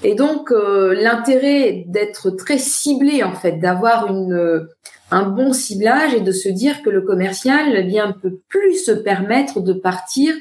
Et 0.03 0.15
donc 0.15 0.51
l'intérêt 0.51 1.85
d'être 1.87 2.31
très 2.31 2.57
ciblé 2.57 3.23
en 3.23 3.35
fait, 3.35 3.53
d'avoir 3.53 4.07
une 4.07 4.67
un 5.13 5.29
bon 5.29 5.53
ciblage 5.53 6.15
et 6.15 6.21
de 6.21 6.31
se 6.31 6.49
dire 6.49 6.81
que 6.81 6.89
le 6.89 7.01
commercial 7.01 7.73
eh 7.75 7.83
bien 7.83 8.07
ne 8.07 8.13
peut 8.13 8.39
plus 8.49 8.83
se 8.83 8.91
permettre 8.91 9.61
de 9.61 9.73
partir 9.73 10.33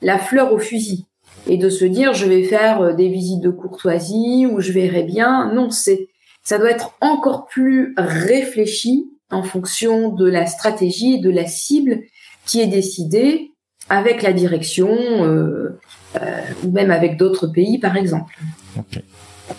la 0.00 0.18
fleur 0.18 0.52
au 0.52 0.58
fusil 0.58 1.06
et 1.48 1.56
de 1.56 1.68
se 1.68 1.84
dire 1.84 2.14
je 2.14 2.26
vais 2.26 2.44
faire 2.44 2.80
euh, 2.80 2.92
des 2.92 3.08
visites 3.08 3.42
de 3.42 3.50
courtoisie 3.50 4.46
ou 4.46 4.60
je 4.60 4.72
verrai 4.72 5.02
bien. 5.02 5.52
Non, 5.52 5.70
c'est 5.70 6.08
ça 6.44 6.58
doit 6.58 6.70
être 6.70 6.94
encore 7.00 7.46
plus 7.46 7.94
réfléchi 7.96 9.10
en 9.32 9.42
fonction 9.42 10.10
de 10.10 10.28
la 10.28 10.46
stratégie 10.46 11.14
et 11.14 11.18
de 11.18 11.30
la 11.30 11.46
cible 11.46 12.02
qui 12.46 12.60
est 12.60 12.68
décidée 12.68 13.50
avec 13.88 14.22
la 14.22 14.32
direction 14.32 14.96
euh, 15.24 15.80
euh, 16.22 16.40
ou 16.62 16.70
même 16.70 16.92
avec 16.92 17.16
d'autres 17.16 17.48
pays 17.48 17.78
par 17.78 17.96
exemple. 17.96 18.38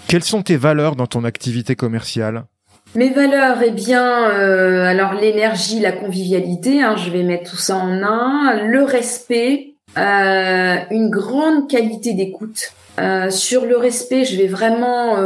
Quelles 0.07 0.23
sont 0.23 0.41
tes 0.41 0.55
valeurs 0.55 0.95
dans 0.95 1.07
ton 1.07 1.25
activité 1.25 1.75
commerciale? 1.75 2.45
Mes 2.95 3.09
valeurs, 3.09 3.61
eh 3.63 3.71
bien, 3.71 4.29
euh, 4.29 4.83
alors 4.85 5.13
l'énergie, 5.13 5.79
la 5.79 5.91
convivialité, 5.91 6.81
hein, 6.81 6.95
je 6.95 7.09
vais 7.09 7.23
mettre 7.23 7.51
tout 7.51 7.57
ça 7.57 7.75
en 7.77 8.01
un, 8.01 8.63
le 8.63 8.83
respect, 8.83 9.73
euh, 9.97 10.75
une 10.91 11.09
grande 11.09 11.69
qualité 11.69 12.13
d'écoute. 12.13 12.71
Euh, 12.99 13.29
sur 13.29 13.65
le 13.65 13.77
respect, 13.77 14.25
je 14.25 14.37
vais 14.37 14.47
vraiment 14.47 15.17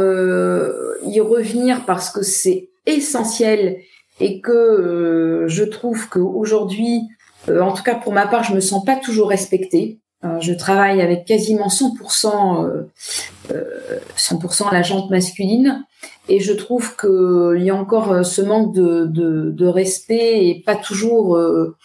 y 1.06 1.20
revenir 1.20 1.84
parce 1.86 2.10
que 2.10 2.22
c'est 2.22 2.68
essentiel 2.86 3.78
et 4.20 4.40
que 4.40 5.46
je 5.46 5.64
trouve 5.64 6.08
qu'aujourd'hui, 6.08 7.00
en 7.48 7.72
tout 7.72 7.82
cas 7.82 7.94
pour 7.94 8.12
ma 8.12 8.26
part, 8.26 8.44
je 8.44 8.54
me 8.54 8.60
sens 8.60 8.84
pas 8.84 8.96
toujours 8.96 9.28
respectée. 9.28 9.98
je 10.40 10.52
travaille 10.52 11.00
avec 11.00 11.24
quasiment 11.24 11.68
100% 11.68 12.86
100% 14.16 14.72
la 14.72 14.82
jante 14.82 15.10
masculine 15.10 15.84
et 16.28 16.40
je 16.40 16.52
trouve 16.52 16.96
qu'il 16.96 17.62
y 17.62 17.70
a 17.70 17.74
encore 17.74 18.12
euh, 18.12 18.22
ce 18.22 18.42
manque 18.42 18.74
de, 18.74 19.06
de, 19.06 19.50
de, 19.50 19.66
respect 19.66 20.46
et 20.46 20.62
pas 20.64 20.76
toujours, 20.76 21.36
euh, 21.36 21.76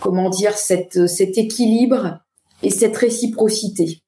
comment 0.00 0.30
dire, 0.30 0.52
cette, 0.52 1.08
cet 1.08 1.38
équilibre 1.38 2.20
et 2.62 2.70
cette 2.70 2.96
réciprocité. 2.96 4.02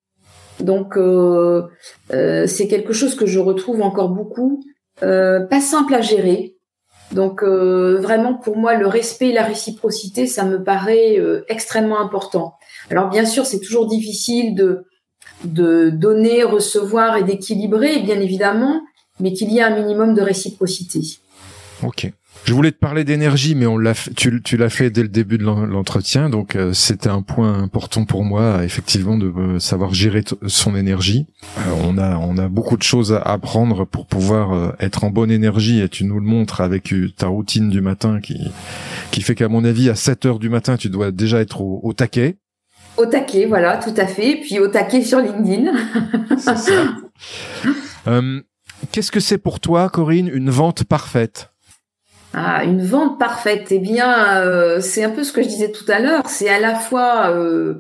Donc, 0.60 0.96
euh, 0.96 1.62
euh, 2.12 2.46
c'est 2.46 2.68
quelque 2.68 2.92
chose 2.92 3.14
que 3.14 3.26
je 3.26 3.38
retrouve 3.38 3.82
encore 3.82 4.10
beaucoup, 4.10 4.62
euh, 5.02 5.40
pas 5.40 5.60
simple 5.60 5.94
à 5.94 6.00
gérer. 6.00 6.56
Donc, 7.10 7.44
vraiment, 7.44 8.32
pour 8.32 8.56
moi, 8.56 8.74
le 8.74 8.86
respect 8.86 9.28
et 9.28 9.32
la 9.34 9.42
réciprocité, 9.42 10.26
ça 10.26 10.46
me 10.46 10.64
paraît 10.64 11.18
extrêmement 11.48 12.00
important. 12.00 12.54
Alors, 12.88 13.10
bien 13.10 13.26
sûr, 13.26 13.44
c'est 13.44 13.60
toujours 13.60 13.86
difficile 13.86 14.54
de, 14.54 14.86
de 15.44 15.90
donner, 15.90 16.42
recevoir 16.42 17.18
et 17.18 17.22
d'équilibrer, 17.22 17.98
bien 17.98 18.18
évidemment, 18.18 18.80
mais 19.22 19.32
qu'il 19.32 19.50
y 19.50 19.58
ait 19.58 19.62
un 19.62 19.80
minimum 19.80 20.14
de 20.14 20.20
réciprocité. 20.20 21.00
Ok. 21.82 22.12
Je 22.44 22.54
voulais 22.54 22.72
te 22.72 22.78
parler 22.78 23.04
d'énergie, 23.04 23.54
mais 23.54 23.66
on 23.66 23.78
l'a, 23.78 23.94
tu, 24.16 24.42
tu 24.42 24.56
l'as 24.56 24.68
fait 24.68 24.90
dès 24.90 25.02
le 25.02 25.08
début 25.08 25.38
de 25.38 25.44
l'entretien, 25.44 26.28
donc 26.28 26.56
euh, 26.56 26.72
c'était 26.72 27.08
un 27.08 27.22
point 27.22 27.62
important 27.62 28.04
pour 28.04 28.24
moi, 28.24 28.64
effectivement, 28.64 29.16
de 29.16 29.26
euh, 29.26 29.58
savoir 29.60 29.94
gérer 29.94 30.24
son 30.48 30.74
énergie. 30.74 31.26
Euh, 31.58 31.70
on 31.84 31.98
a, 31.98 32.16
on 32.16 32.38
a 32.38 32.48
beaucoup 32.48 32.76
de 32.76 32.82
choses 32.82 33.12
à 33.12 33.20
apprendre 33.20 33.84
pour 33.84 34.06
pouvoir 34.06 34.74
être 34.80 35.04
en 35.04 35.10
bonne 35.10 35.30
énergie, 35.30 35.80
et 35.80 35.88
tu 35.88 36.04
nous 36.04 36.18
le 36.18 36.26
montres 36.26 36.60
avec 36.60 36.92
ta 37.16 37.28
routine 37.28 37.70
du 37.70 37.80
matin, 37.80 38.18
qui, 38.20 38.40
qui 39.12 39.22
fait 39.22 39.36
qu'à 39.36 39.48
mon 39.48 39.64
avis, 39.64 39.88
à 39.88 39.94
7 39.94 40.26
heures 40.26 40.38
du 40.40 40.48
matin, 40.48 40.76
tu 40.76 40.88
dois 40.88 41.12
déjà 41.12 41.40
être 41.40 41.60
au, 41.60 41.78
au 41.84 41.92
taquet. 41.92 42.38
Au 42.96 43.06
taquet, 43.06 43.46
voilà, 43.46 43.76
tout 43.76 43.94
à 43.96 44.06
fait. 44.06 44.40
Puis 44.42 44.58
au 44.58 44.66
taquet 44.66 45.02
sur 45.02 45.20
LinkedIn. 45.20 45.72
C'est 46.38 46.58
ça. 46.58 46.96
Qu'est-ce 48.90 49.12
que 49.12 49.20
c'est 49.20 49.38
pour 49.38 49.60
toi, 49.60 49.88
Corinne, 49.88 50.28
une 50.28 50.50
vente 50.50 50.84
parfaite? 50.84 51.52
Ah, 52.34 52.64
une 52.64 52.82
vente 52.82 53.18
parfaite, 53.18 53.68
eh 53.70 53.78
bien, 53.78 54.38
euh, 54.38 54.80
c'est 54.80 55.04
un 55.04 55.10
peu 55.10 55.22
ce 55.22 55.32
que 55.32 55.42
je 55.42 55.48
disais 55.48 55.70
tout 55.70 55.84
à 55.88 55.98
l'heure. 55.98 56.22
C'est 56.26 56.48
à 56.48 56.60
la 56.60 56.74
fois 56.74 57.30
euh, 57.30 57.74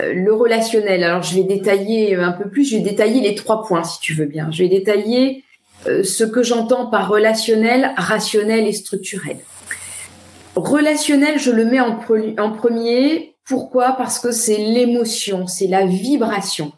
euh, 0.00 0.12
le 0.14 0.32
relationnel. 0.32 1.02
Alors, 1.02 1.22
je 1.22 1.34
vais 1.34 1.42
détailler 1.42 2.14
un 2.14 2.32
peu 2.32 2.48
plus. 2.48 2.64
Je 2.64 2.76
vais 2.76 2.82
détailler 2.82 3.20
les 3.20 3.34
trois 3.34 3.64
points, 3.64 3.82
si 3.82 3.98
tu 4.00 4.14
veux 4.14 4.26
bien. 4.26 4.48
Je 4.52 4.62
vais 4.62 4.68
détailler 4.68 5.44
ce 5.86 6.24
que 6.24 6.42
j'entends 6.42 6.90
par 6.90 7.08
relationnel, 7.08 7.92
rationnel 7.96 8.66
et 8.66 8.72
structurel. 8.72 9.38
Relationnel, 10.54 11.38
je 11.38 11.50
le 11.50 11.64
mets 11.64 11.80
en, 11.80 11.96
premier 11.96 13.34
Pourquoi? 13.46 13.92
Parce 13.92 14.18
que 14.18 14.30
c'est 14.30 14.58
l'émotion, 14.58 15.46
c'est 15.46 15.68
la 15.68 15.86
vibration. 15.86 16.72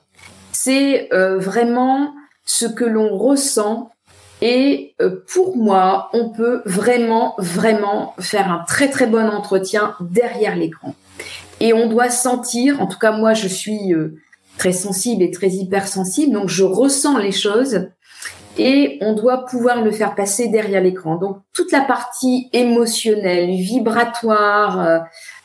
C'est 0.52 1.08
vraiment 1.10 2.14
ce 2.44 2.66
que 2.66 2.84
l'on 2.84 3.16
ressent. 3.16 3.90
Et 4.40 4.94
euh, 5.00 5.24
pour 5.32 5.56
moi, 5.56 6.10
on 6.12 6.30
peut 6.30 6.62
vraiment, 6.64 7.34
vraiment 7.38 8.14
faire 8.18 8.50
un 8.50 8.64
très, 8.66 8.90
très 8.90 9.06
bon 9.06 9.28
entretien 9.28 9.94
derrière 10.00 10.56
l'écran. 10.56 10.94
Et 11.60 11.72
on 11.72 11.88
doit 11.88 12.10
sentir, 12.10 12.82
en 12.82 12.88
tout 12.88 12.98
cas 12.98 13.12
moi, 13.12 13.34
je 13.34 13.46
suis 13.46 13.94
euh, 13.94 14.16
très 14.58 14.72
sensible 14.72 15.22
et 15.22 15.30
très 15.30 15.48
hypersensible, 15.48 16.32
donc 16.32 16.48
je 16.48 16.64
ressens 16.64 17.18
les 17.18 17.32
choses 17.32 17.88
et 18.58 18.98
on 19.00 19.14
doit 19.14 19.46
pouvoir 19.46 19.82
le 19.82 19.90
faire 19.90 20.14
passer 20.14 20.48
derrière 20.48 20.82
l'écran. 20.82 21.16
Donc 21.16 21.38
toute 21.54 21.72
la 21.72 21.80
partie 21.80 22.48
émotionnelle, 22.52 23.50
vibratoire 23.50 24.80
euh, 24.80 24.98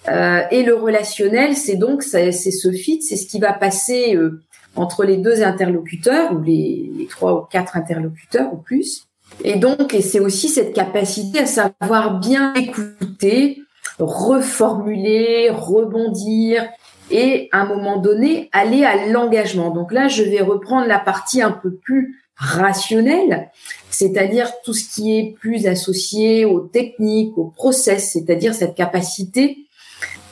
euh 0.10 0.42
et 0.52 0.64
le 0.64 0.76
relationnel, 0.76 1.56
c'est 1.56 1.76
donc 1.76 2.04
c'est 2.04 2.32
ce 2.32 2.72
fit, 2.72 3.02
c'est 3.02 3.16
ce 3.16 3.28
qui 3.28 3.40
va 3.40 3.54
passer 3.54 4.16
euh, 4.16 4.42
entre 4.78 5.04
les 5.04 5.18
deux 5.18 5.44
interlocuteurs 5.44 6.34
ou 6.34 6.42
les, 6.42 7.08
trois 7.10 7.42
ou 7.42 7.46
quatre 7.46 7.76
interlocuteurs 7.76 8.54
ou 8.54 8.58
plus. 8.58 9.08
Et 9.44 9.56
donc 9.56 9.94
et 9.94 10.02
c'est 10.02 10.20
aussi 10.20 10.50
cette 10.50 10.74
capacité 10.74 11.40
à 11.40 11.46
savoir 11.46 12.20
bien 12.20 12.54
écouter, 12.54 13.62
reformuler, 14.00 15.50
rebondir 15.50 16.68
et 17.12 17.50
à 17.52 17.62
un 17.62 17.66
moment 17.66 17.98
donné 17.98 18.50
aller 18.52 18.84
à 18.84 19.08
l'engagement. 19.08 19.72
Donc 19.72 19.92
là, 19.92 20.08
je 20.08 20.24
vais 20.24 20.42
reprendre 20.42 20.88
la 20.88 21.00
partie 21.00 21.42
un 21.42 21.52
peu 21.52 21.74
plus 21.74 22.22
rationnel, 22.36 23.50
c'est-à-dire 23.90 24.52
tout 24.64 24.74
ce 24.74 24.94
qui 24.94 25.18
est 25.18 25.36
plus 25.40 25.66
associé 25.66 26.46
aux 26.46 26.60
techniques, 26.60 27.36
aux 27.38 27.52
process, 27.56 28.12
c'est-à-dire 28.14 28.54
cette 28.54 28.76
capacité 28.76 29.58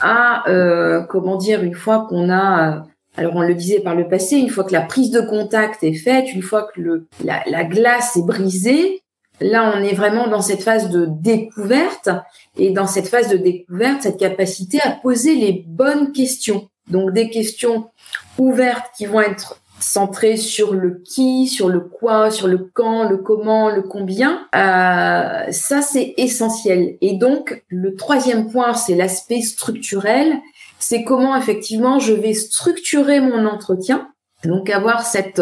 à, 0.02 0.48
euh, 0.50 1.02
comment 1.04 1.36
dire, 1.36 1.64
une 1.64 1.74
fois 1.74 2.06
qu'on 2.08 2.30
a, 2.30 2.86
alors 3.18 3.36
on 3.36 3.42
le 3.42 3.56
disait 3.56 3.80
par 3.80 3.96
le 3.96 4.08
passé, 4.08 4.38
une 4.38 4.50
fois 4.50 4.64
que 4.64 4.74
la 4.74 4.82
prise 4.82 5.12
de 5.12 5.22
contact 5.22 5.84
est 5.84 5.94
faite, 5.94 6.34
une 6.34 6.42
fois 6.42 6.68
que 6.74 6.82
le, 6.82 7.08
la, 7.24 7.44
la 7.48 7.64
glace 7.64 8.18
est 8.18 8.26
brisée, 8.26 9.02
là 9.40 9.74
on 9.76 9.84
est 9.84 9.94
vraiment 9.94 10.28
dans 10.28 10.42
cette 10.42 10.64
phase 10.64 10.90
de 10.90 11.08
découverte 11.10 12.10
et 12.58 12.72
dans 12.72 12.88
cette 12.88 13.08
phase 13.08 13.30
de 13.30 13.38
découverte, 13.38 14.02
cette 14.04 14.20
capacité 14.20 14.80
à 14.82 14.92
poser 14.92 15.36
les 15.36 15.66
bonnes 15.68 16.12
questions. 16.12 16.70
Donc 16.90 17.14
des 17.14 17.30
questions 17.30 17.90
ouvertes 18.38 18.92
qui 18.96 19.06
vont 19.06 19.22
être 19.22 19.62
centré 19.80 20.38
sur 20.38 20.74
le 20.74 21.02
qui, 21.04 21.48
sur 21.48 21.70
le 21.70 21.80
quoi, 21.80 22.32
sur 22.32 22.48
le 22.48 22.70
quand, 22.74 23.04
le 23.10 23.18
comment, 23.18 23.70
le 23.70 23.82
combien. 23.82 24.48
Euh, 24.56 25.52
ça, 25.52 25.82
c'est 25.82 26.14
essentiel. 26.18 26.98
Et 27.02 27.18
donc, 27.18 27.64
le 27.68 27.96
troisième 27.96 28.50
point, 28.50 28.74
c'est 28.74 28.96
l'aspect 28.96 29.42
structurel. 29.42 30.40
C'est 30.80 31.04
comment 31.04 31.36
effectivement 31.36 32.00
je 32.00 32.14
vais 32.14 32.34
structurer 32.34 33.20
mon 33.20 33.46
entretien. 33.46 34.10
Donc 34.44 34.70
avoir 34.70 35.06
cette 35.06 35.42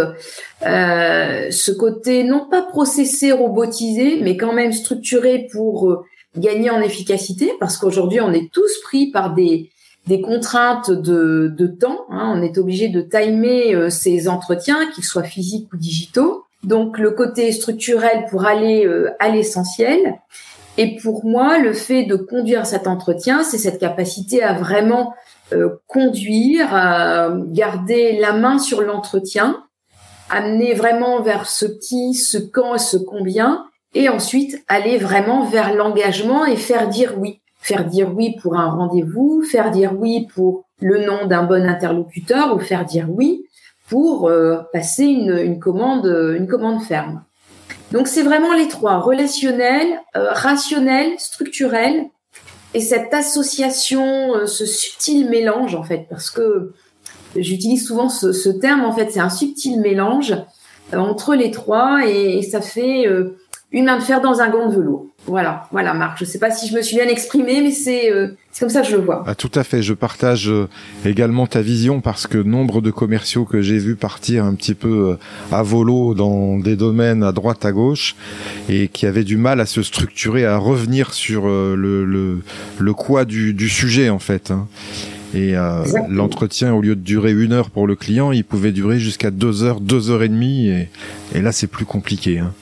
euh, 0.66 1.52
ce 1.52 1.72
côté 1.72 2.24
non 2.24 2.48
pas 2.50 2.62
processé, 2.62 3.32
robotisé, 3.32 4.20
mais 4.22 4.38
quand 4.38 4.54
même 4.54 4.72
structuré 4.72 5.48
pour 5.52 5.90
euh, 5.90 6.06
gagner 6.38 6.70
en 6.70 6.82
efficacité, 6.82 7.52
parce 7.60 7.78
qu'aujourd'hui 7.78 8.22
on 8.22 8.32
est 8.32 8.52
tous 8.52 8.72
pris 8.84 9.12
par 9.12 9.34
des 9.34 9.70
des 10.08 10.22
contraintes 10.22 10.92
de, 10.92 11.54
de 11.56 11.68
temps. 11.68 12.06
Hein. 12.10 12.34
On 12.36 12.42
est 12.42 12.58
obligé 12.58 12.90
de 12.90 13.02
timer 13.02 13.74
euh, 13.74 13.90
ces 13.90 14.28
entretiens, 14.28 14.90
qu'ils 14.92 15.06
soient 15.06 15.24
physiques 15.24 15.72
ou 15.74 15.78
digitaux. 15.78 16.44
Donc 16.64 16.98
le 16.98 17.12
côté 17.12 17.52
structurel 17.52 18.26
pour 18.30 18.46
aller 18.46 18.86
euh, 18.86 19.12
à 19.20 19.30
l'essentiel. 19.30 20.16
Et 20.78 20.96
pour 20.98 21.26
moi, 21.26 21.60
le 21.60 21.74
fait 21.74 22.04
de 22.04 22.16
conduire 22.16 22.66
cet 22.66 22.88
entretien, 22.88 23.44
c'est 23.44 23.58
cette 23.58 23.80
capacité 23.80 24.42
à 24.42 24.54
vraiment 24.54 25.14
euh, 25.52 25.70
conduire, 25.88 26.74
à 26.74 27.30
garder 27.48 28.18
la 28.20 28.34
main 28.34 28.58
sur 28.58 28.82
l'entretien, 28.82 29.64
amener 30.30 30.74
vraiment 30.74 31.22
vers 31.22 31.48
ce 31.48 31.66
qui, 31.66 32.16
ce 32.16 32.38
quand, 32.38 32.78
ce 32.80 32.98
combien, 32.98 33.66
et 33.94 34.10
ensuite 34.10 34.64
aller 34.68 34.98
vraiment 34.98 35.44
vers 35.46 35.76
l'engagement 35.76 36.46
et 36.46 36.56
faire 36.56 36.90
dire 36.90 37.14
oui 37.20 37.40
faire 37.64 37.86
dire 37.86 38.14
oui 38.14 38.36
pour 38.42 38.58
un 38.58 38.70
rendez-vous, 38.70 39.42
faire 39.50 39.72
dire 39.72 39.94
oui 39.98 40.28
pour 40.36 40.66
le 40.82 41.06
nom 41.06 41.26
d'un 41.28 41.44
bon 41.44 41.66
interlocuteur 41.66 42.54
ou 42.56 42.60
faire 42.60 42.86
dire 42.86 43.08
oui 43.10 43.46
pour 43.90 44.28
euh, 44.28 44.58
passer 44.74 45.06
une, 45.06 45.60
commande 45.60 46.06
une 46.06 46.48
commande 46.48 46.82
ferme. 46.84 47.24
Donc 47.94 48.08
c'est 48.08 48.24
vraiment 48.24 48.54
les 48.54 48.68
trois 48.68 48.98
relationnel, 48.98 49.88
euh, 50.18 50.32
rationnel, 50.32 51.14
structurel. 51.20 52.08
Et 52.74 52.82
cette 52.82 53.14
association, 53.14 54.36
euh, 54.36 54.48
ce 54.48 54.66
subtil 54.66 55.30
mélange 55.30 55.76
en 55.76 55.84
fait, 55.84 56.08
parce 56.10 56.32
que 56.32 56.74
j'utilise 57.36 57.86
souvent 57.86 58.10
ce, 58.10 58.34
ce, 58.34 58.50
terme 58.50 58.84
en 58.84 58.92
fait, 58.94 59.12
c'est 59.12 59.20
un 59.20 59.30
subtil 59.30 59.80
mélange 59.80 60.36
entre 60.92 61.36
les 61.36 61.52
trois 61.52 62.02
et, 62.08 62.40
et 62.40 62.42
ça 62.42 62.62
fait 62.62 63.08
une 63.74 63.86
main 63.86 63.98
de 63.98 64.04
fer 64.04 64.22
dans 64.22 64.40
un 64.40 64.50
gant 64.50 64.70
de 64.70 64.76
velours. 64.76 65.08
Voilà, 65.26 65.68
voilà, 65.72 65.94
Marc. 65.94 66.20
Je 66.20 66.26
ne 66.26 66.30
sais 66.30 66.40
pas 66.40 66.52
si 66.52 66.70
je 66.70 66.76
me 66.76 66.82
suis 66.82 66.96
bien 66.96 67.08
exprimée, 67.08 67.62
mais 67.62 67.72
c'est 67.72 68.12
euh, 68.12 68.28
comme 68.60 68.70
ça 68.70 68.82
que 68.82 68.88
je 68.88 68.96
le 68.96 69.02
vois. 69.02 69.24
Ah, 69.26 69.36
tout 69.36 69.52
à 69.56 69.64
fait. 69.64 69.82
Je 69.82 69.94
partage 69.94 70.50
euh, 70.50 70.68
également 71.06 71.48
ta 71.48 71.62
vision 71.62 72.00
parce 72.00 72.28
que 72.28 72.38
nombre 72.38 72.82
de 72.82 72.92
commerciaux 72.92 73.46
que 73.46 73.62
j'ai 73.62 73.80
vus 73.80 73.96
partir 73.96 74.46
un 74.46 74.54
petit 74.54 74.76
peu 74.76 75.12
euh, 75.12 75.16
à 75.52 75.64
volo 75.64 76.14
dans 76.14 76.60
des 76.60 76.76
domaines 76.76 77.24
à 77.24 77.32
droite, 77.32 77.66
à 77.66 77.72
gauche, 77.72 78.16
et 78.70 78.90
qui 78.90 79.06
avaient 79.06 79.24
du 79.24 79.38
mal 79.38 79.60
à 79.60 79.66
se 79.66 79.82
structurer, 79.82 80.46
à 80.46 80.58
revenir 80.58 81.14
sur 81.14 81.48
le, 81.48 82.06
le, 82.06 82.42
le 82.78 82.94
quoi 82.94 83.26
du, 83.26 83.54
du 83.54 83.70
sujet 83.70 84.10
en 84.10 84.20
fait. 84.20 84.52
Hein. 84.52 84.68
Et 85.34 85.58
euh, 85.58 85.84
l'entretien, 86.10 86.74
au 86.76 86.82
lieu 86.82 86.96
de 86.96 87.02
durer 87.02 87.32
une 87.32 87.54
heure 87.54 87.72
pour 87.72 87.88
le 87.88 87.96
client, 87.96 88.32
il 88.32 88.44
pouvait 88.44 88.72
durer 88.72 89.00
jusqu'à 89.00 89.32
deux 89.32 89.64
heures, 89.64 89.80
deux 89.80 90.12
heures 90.12 90.22
et 90.22 90.30
demie. 90.30 90.68
Et, 90.68 90.90
et 91.34 91.42
là, 91.42 91.52
c'est 91.52 91.66
plus 91.66 91.86
compliqué. 91.86 92.38
Hein. 92.38 92.54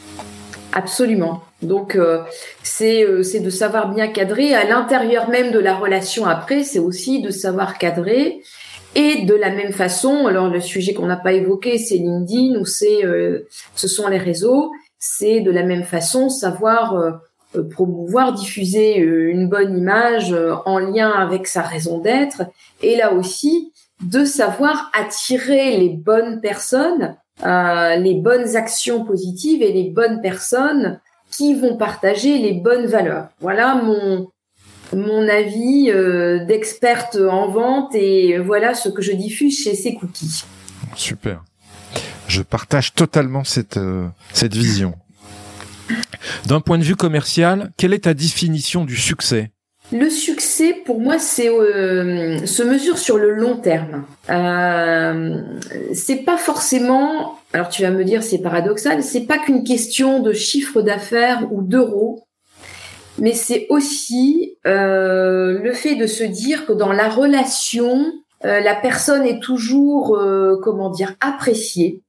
Absolument. 0.73 1.41
Donc 1.61 1.95
euh, 1.95 2.23
c'est 2.63 3.03
euh, 3.03 3.23
de 3.39 3.49
savoir 3.49 3.93
bien 3.93 4.07
cadrer 4.07 4.53
à 4.53 4.65
l'intérieur 4.65 5.29
même 5.29 5.51
de 5.51 5.59
la 5.59 5.75
relation 5.75 6.25
après, 6.25 6.63
c'est 6.63 6.79
aussi 6.79 7.21
de 7.21 7.29
savoir 7.29 7.77
cadrer 7.77 8.41
et 8.95 9.23
de 9.23 9.33
la 9.33 9.51
même 9.51 9.71
façon, 9.71 10.27
alors 10.27 10.49
le 10.49 10.59
sujet 10.59 10.93
qu'on 10.93 11.05
n'a 11.05 11.17
pas 11.17 11.33
évoqué, 11.33 11.77
c'est 11.77 11.95
LinkedIn 11.95 12.59
ou 12.59 12.65
c'est 12.65 13.05
euh, 13.05 13.47
ce 13.75 13.87
sont 13.87 14.07
les 14.07 14.17
réseaux, 14.17 14.71
c'est 14.97 15.41
de 15.41 15.51
la 15.51 15.63
même 15.63 15.83
façon 15.83 16.29
savoir 16.29 16.95
euh, 16.95 17.63
promouvoir, 17.69 18.33
diffuser 18.33 18.95
une 18.95 19.49
bonne 19.49 19.77
image 19.77 20.33
en 20.65 20.79
lien 20.79 21.09
avec 21.11 21.47
sa 21.47 21.61
raison 21.61 21.97
d'être 21.97 22.43
et 22.81 22.95
là 22.95 23.11
aussi 23.11 23.73
de 24.01 24.23
savoir 24.23 24.89
attirer 24.97 25.75
les 25.75 25.89
bonnes 25.89 26.39
personnes 26.39 27.17
euh, 27.43 27.95
les 27.95 28.15
bonnes 28.15 28.55
actions 28.55 29.03
positives 29.03 29.61
et 29.61 29.71
les 29.71 29.89
bonnes 29.89 30.21
personnes 30.21 30.99
qui 31.31 31.55
vont 31.55 31.77
partager 31.77 32.37
les 32.37 32.53
bonnes 32.53 32.85
valeurs. 32.85 33.29
Voilà 33.39 33.75
mon 33.75 34.29
mon 34.93 35.29
avis 35.29 35.89
euh, 35.89 36.43
d'experte 36.45 37.15
en 37.15 37.47
vente 37.47 37.95
et 37.95 38.37
voilà 38.39 38.73
ce 38.73 38.89
que 38.89 39.01
je 39.01 39.13
diffuse 39.13 39.63
chez 39.63 39.73
ces 39.73 39.95
cookies. 39.95 40.43
Super. 40.95 41.43
Je 42.27 42.41
partage 42.41 42.93
totalement 42.93 43.43
cette 43.43 43.77
euh, 43.77 44.07
cette 44.33 44.53
vision. 44.53 44.95
D'un 46.45 46.61
point 46.61 46.77
de 46.77 46.83
vue 46.83 46.95
commercial, 46.95 47.71
quelle 47.77 47.93
est 47.93 48.03
ta 48.03 48.13
définition 48.13 48.85
du 48.85 48.95
succès? 48.95 49.51
Le 49.91 50.09
succès, 50.09 50.73
pour 50.85 51.01
moi, 51.01 51.19
c'est 51.19 51.49
euh, 51.49 52.45
se 52.45 52.63
mesure 52.63 52.97
sur 52.97 53.17
le 53.17 53.31
long 53.31 53.57
terme. 53.57 54.05
Euh, 54.29 55.41
c'est 55.93 56.23
pas 56.23 56.37
forcément. 56.37 57.39
Alors 57.53 57.67
tu 57.69 57.81
vas 57.81 57.91
me 57.91 58.05
dire, 58.05 58.23
c'est 58.23 58.37
paradoxal. 58.37 59.03
C'est 59.03 59.25
pas 59.25 59.37
qu'une 59.37 59.63
question 59.63 60.19
de 60.19 60.31
chiffre 60.31 60.81
d'affaires 60.81 61.47
ou 61.51 61.61
d'euros, 61.61 62.25
mais 63.17 63.33
c'est 63.33 63.67
aussi 63.69 64.57
euh, 64.65 65.59
le 65.59 65.73
fait 65.73 65.95
de 65.95 66.07
se 66.07 66.23
dire 66.23 66.65
que 66.65 66.73
dans 66.73 66.93
la 66.93 67.09
relation, 67.09 68.11
euh, 68.45 68.61
la 68.61 68.75
personne 68.75 69.25
est 69.25 69.41
toujours, 69.41 70.15
euh, 70.17 70.57
comment 70.63 70.89
dire, 70.89 71.15
appréciée. 71.19 72.01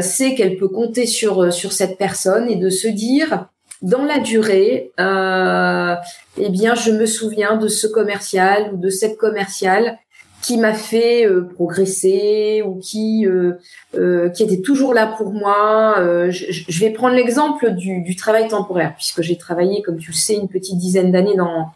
c'est 0.00 0.34
qu'elle 0.34 0.56
peut 0.56 0.68
compter 0.68 1.06
sur 1.06 1.52
sur 1.52 1.72
cette 1.72 1.98
personne 1.98 2.50
et 2.50 2.56
de 2.56 2.68
se 2.68 2.88
dire 2.88 3.48
dans 3.82 4.04
la 4.04 4.18
durée, 4.18 4.92
euh, 4.98 5.94
eh 6.36 6.48
bien, 6.50 6.74
je 6.74 6.90
me 6.90 7.06
souviens 7.06 7.56
de 7.56 7.68
ce 7.68 7.86
commercial 7.86 8.70
ou 8.72 8.76
de 8.76 8.88
cette 8.88 9.16
commerciale 9.16 9.98
qui 10.42 10.56
m'a 10.56 10.72
fait 10.72 11.26
euh, 11.26 11.48
progresser 11.54 12.62
ou 12.64 12.78
qui 12.78 13.26
euh, 13.26 13.54
euh, 13.96 14.28
qui 14.30 14.44
était 14.44 14.60
toujours 14.60 14.94
là 14.94 15.14
pour 15.18 15.32
moi. 15.32 15.96
Euh, 15.98 16.30
je, 16.30 16.44
je, 16.50 16.80
vais 16.80 16.90
prendre 16.90 17.14
l'exemple 17.14 17.72
du, 17.72 18.02
du, 18.02 18.14
travail 18.14 18.48
temporaire 18.48 18.94
puisque 18.94 19.22
j'ai 19.22 19.36
travaillé, 19.36 19.82
comme 19.82 19.98
tu 19.98 20.10
le 20.10 20.16
sais, 20.16 20.34
une 20.34 20.48
petite 20.48 20.78
dizaine 20.78 21.10
d'années 21.10 21.36
dans 21.36 21.66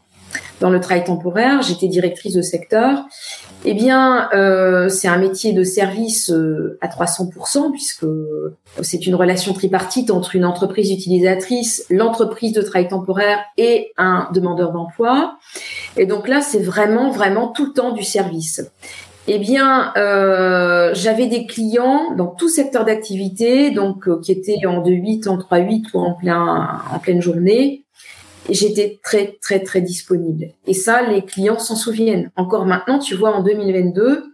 dans 0.61 0.71
le 0.71 0.81
travail 0.81 1.05
temporaire. 1.05 1.63
J'étais 1.63 1.89
directrice 1.89 2.35
de 2.35 2.43
secteur 2.43 3.05
eh 3.65 3.75
bien, 3.75 4.29
euh, 4.35 4.89
c'est 4.89 5.09
un 5.09 5.19
métier 5.19 5.53
de 5.53 5.63
service 5.63 6.31
euh, 6.31 6.79
à 6.81 6.89
300%, 6.89 7.71
puisque 7.71 8.07
c'est 8.83 9.07
une 9.07 9.15
relation 9.15 9.53
tripartite 9.53 10.11
entre 10.11 10.35
une 10.35 10.45
entreprise 10.45 10.91
utilisatrice, 10.91 11.87
l'entreprise 11.89 12.53
de 12.53 12.63
travail 12.63 12.89
temporaire 12.89 13.39
et 13.57 13.93
un 13.97 14.29
demandeur 14.35 14.73
d'emploi. 14.73 15.37
Et 15.97 16.07
donc 16.07 16.27
là, 16.27 16.41
c'est 16.41 16.63
vraiment, 16.63 17.11
vraiment 17.11 17.49
tout 17.49 17.67
le 17.67 17.73
temps 17.73 17.93
du 17.93 18.03
service. 18.03 18.63
Eh 19.29 19.39
bien, 19.39 19.93
euh, 19.97 20.91
j'avais 20.95 21.29
des 21.29 21.47
clients 21.47 22.15
dans 22.17 22.27
tout 22.27 22.49
secteur 22.49 22.85
d'activité, 22.85 23.71
donc 23.71 24.09
qui 24.23 24.33
étaient 24.33 24.67
en 24.67 24.83
2-8, 24.83 25.29
en 25.29 25.39
3-8 25.39 25.85
ou 25.95 26.01
en, 26.01 26.15
plein, 26.15 26.81
en 26.93 26.99
pleine 26.99 27.23
journée 27.23 27.82
j'étais 28.49 29.01
très 29.03 29.39
très 29.41 29.61
très 29.61 29.81
disponible. 29.81 30.49
Et 30.67 30.75
ça, 30.75 31.03
les 31.03 31.23
clients 31.23 31.59
s'en 31.59 31.77
souviennent. 31.77 32.31
Encore 32.37 32.67
maintenant, 32.67 32.99
tu 32.99 33.15
vois, 33.15 33.35
en 33.35 33.43
2022, 33.43 34.25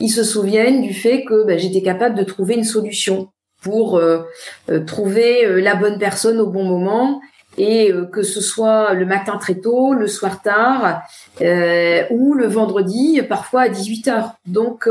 ils 0.00 0.10
se 0.10 0.24
souviennent 0.24 0.82
du 0.82 0.94
fait 0.94 1.24
que 1.24 1.44
ben, 1.44 1.58
j'étais 1.58 1.82
capable 1.82 2.16
de 2.16 2.24
trouver 2.24 2.54
une 2.54 2.64
solution 2.64 3.28
pour 3.62 3.96
euh, 3.96 4.22
euh, 4.70 4.84
trouver 4.84 5.46
euh, 5.46 5.60
la 5.60 5.76
bonne 5.76 5.98
personne 5.98 6.40
au 6.40 6.48
bon 6.48 6.64
moment 6.64 7.20
et 7.58 7.92
que 8.12 8.22
ce 8.22 8.40
soit 8.40 8.94
le 8.94 9.04
matin 9.04 9.36
très 9.36 9.56
tôt, 9.56 9.92
le 9.92 10.06
soir 10.06 10.40
tard 10.40 11.02
ou 11.38 12.32
le 12.32 12.46
vendredi 12.46 13.20
parfois 13.28 13.62
à 13.64 13.68
18 13.68 14.08
heures. 14.08 14.32
Donc, 14.46 14.88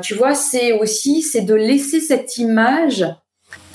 tu 0.00 0.14
vois, 0.14 0.34
c'est 0.34 0.72
aussi 0.72 1.20
c'est 1.20 1.42
de 1.42 1.54
laisser 1.54 2.00
cette 2.00 2.38
image 2.38 3.04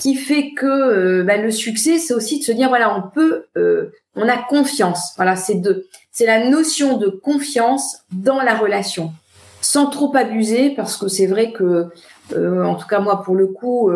qui 0.02 0.16
fait 0.16 0.50
que 0.50 0.66
euh, 0.66 1.22
bah, 1.22 1.36
le 1.36 1.52
succès, 1.52 1.98
c'est 1.98 2.12
aussi 2.12 2.40
de 2.40 2.44
se 2.44 2.50
dire 2.50 2.68
voilà, 2.68 2.96
on 2.96 3.08
peut, 3.08 3.44
euh, 3.56 3.92
on 4.16 4.28
a 4.28 4.36
confiance. 4.36 5.12
Voilà, 5.14 5.36
c'est 5.36 5.54
de, 5.54 5.86
c'est 6.10 6.26
la 6.26 6.50
notion 6.50 6.96
de 6.98 7.06
confiance 7.06 7.98
dans 8.10 8.42
la 8.42 8.56
relation, 8.56 9.12
sans 9.60 9.86
trop 9.86 10.12
abuser, 10.16 10.70
parce 10.70 10.96
que 10.96 11.06
c'est 11.06 11.28
vrai 11.28 11.52
que, 11.52 11.86
euh, 12.32 12.64
en 12.64 12.74
tout 12.74 12.88
cas 12.88 12.98
moi 12.98 13.22
pour 13.22 13.36
le 13.36 13.46
coup, 13.46 13.92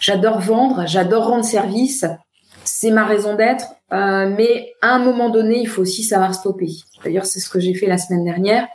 j'adore 0.00 0.40
vendre, 0.40 0.82
j'adore 0.86 1.28
rendre 1.28 1.44
service, 1.44 2.04
c'est 2.64 2.90
ma 2.90 3.04
raison 3.04 3.36
d'être, 3.36 3.66
mais 3.92 4.72
à 4.82 4.96
un 4.96 4.98
moment 4.98 5.30
donné, 5.30 5.60
il 5.60 5.68
faut 5.68 5.82
aussi 5.82 6.02
savoir 6.02 6.34
stopper. 6.34 6.72
D'ailleurs, 7.04 7.24
c'est 7.24 7.38
ce 7.38 7.48
que 7.48 7.60
j'ai 7.60 7.74
fait 7.74 7.86
la 7.86 7.98
semaine 7.98 8.24
dernière, 8.24 8.66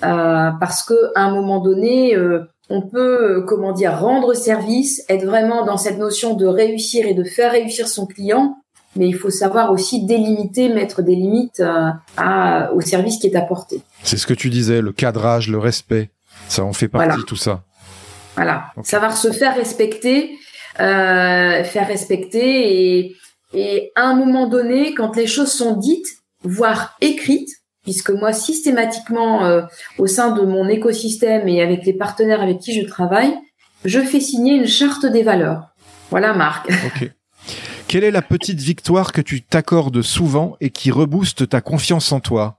parce 0.00 0.84
que 0.84 0.94
à 1.16 1.22
un 1.22 1.34
moment 1.34 1.58
donné 1.58 2.16
on 2.72 2.80
peut, 2.80 3.38
euh, 3.38 3.42
comment 3.42 3.72
dire, 3.72 3.98
rendre 3.98 4.32
service, 4.32 5.02
être 5.08 5.26
vraiment 5.26 5.64
dans 5.64 5.76
cette 5.76 5.98
notion 5.98 6.34
de 6.34 6.46
réussir 6.46 7.06
et 7.06 7.12
de 7.12 7.22
faire 7.22 7.52
réussir 7.52 7.86
son 7.86 8.06
client, 8.06 8.56
mais 8.96 9.06
il 9.06 9.14
faut 9.14 9.30
savoir 9.30 9.72
aussi 9.72 10.06
délimiter, 10.06 10.70
mettre 10.70 11.02
des 11.02 11.14
limites 11.14 11.60
euh, 11.60 11.90
à, 12.16 12.72
au 12.72 12.80
service 12.80 13.18
qui 13.18 13.26
est 13.26 13.36
apporté. 13.36 13.82
C'est 14.02 14.16
ce 14.16 14.26
que 14.26 14.34
tu 14.34 14.48
disais, 14.48 14.80
le 14.80 14.92
cadrage, 14.92 15.48
le 15.48 15.58
respect, 15.58 16.10
ça 16.48 16.64
en 16.64 16.72
fait 16.72 16.88
partie 16.88 17.24
tout 17.26 17.36
ça. 17.36 17.62
Voilà, 18.36 18.64
savoir 18.82 19.14
se 19.14 19.30
faire 19.30 19.54
respecter, 19.54 20.30
euh, 20.80 21.62
faire 21.64 21.86
respecter 21.86 23.02
et, 23.02 23.16
et 23.52 23.92
à 23.94 24.04
un 24.04 24.14
moment 24.14 24.48
donné, 24.48 24.94
quand 24.94 25.14
les 25.16 25.26
choses 25.26 25.52
sont 25.52 25.76
dites, 25.76 26.06
voire 26.42 26.96
écrites, 27.02 27.50
puisque 27.82 28.10
moi, 28.10 28.32
systématiquement, 28.32 29.44
euh, 29.44 29.62
au 29.98 30.06
sein 30.06 30.30
de 30.32 30.42
mon 30.42 30.68
écosystème 30.68 31.48
et 31.48 31.62
avec 31.62 31.84
les 31.84 31.92
partenaires 31.92 32.42
avec 32.42 32.58
qui 32.58 32.80
je 32.80 32.86
travaille, 32.86 33.34
je 33.84 34.00
fais 34.00 34.20
signer 34.20 34.54
une 34.54 34.66
charte 34.66 35.06
des 35.06 35.22
valeurs. 35.22 35.68
Voilà, 36.10 36.32
Marc. 36.32 36.68
Ok. 36.86 37.10
Quelle 37.88 38.04
est 38.04 38.10
la 38.10 38.22
petite 38.22 38.60
victoire 38.60 39.12
que 39.12 39.20
tu 39.20 39.42
t'accordes 39.42 40.00
souvent 40.00 40.56
et 40.62 40.70
qui 40.70 40.90
rebooste 40.90 41.50
ta 41.50 41.60
confiance 41.60 42.10
en 42.12 42.20
toi? 42.20 42.56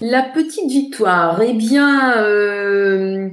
La 0.00 0.22
petite 0.22 0.70
victoire, 0.70 1.40
eh 1.42 1.54
bien, 1.54 2.18
euh, 2.18 3.30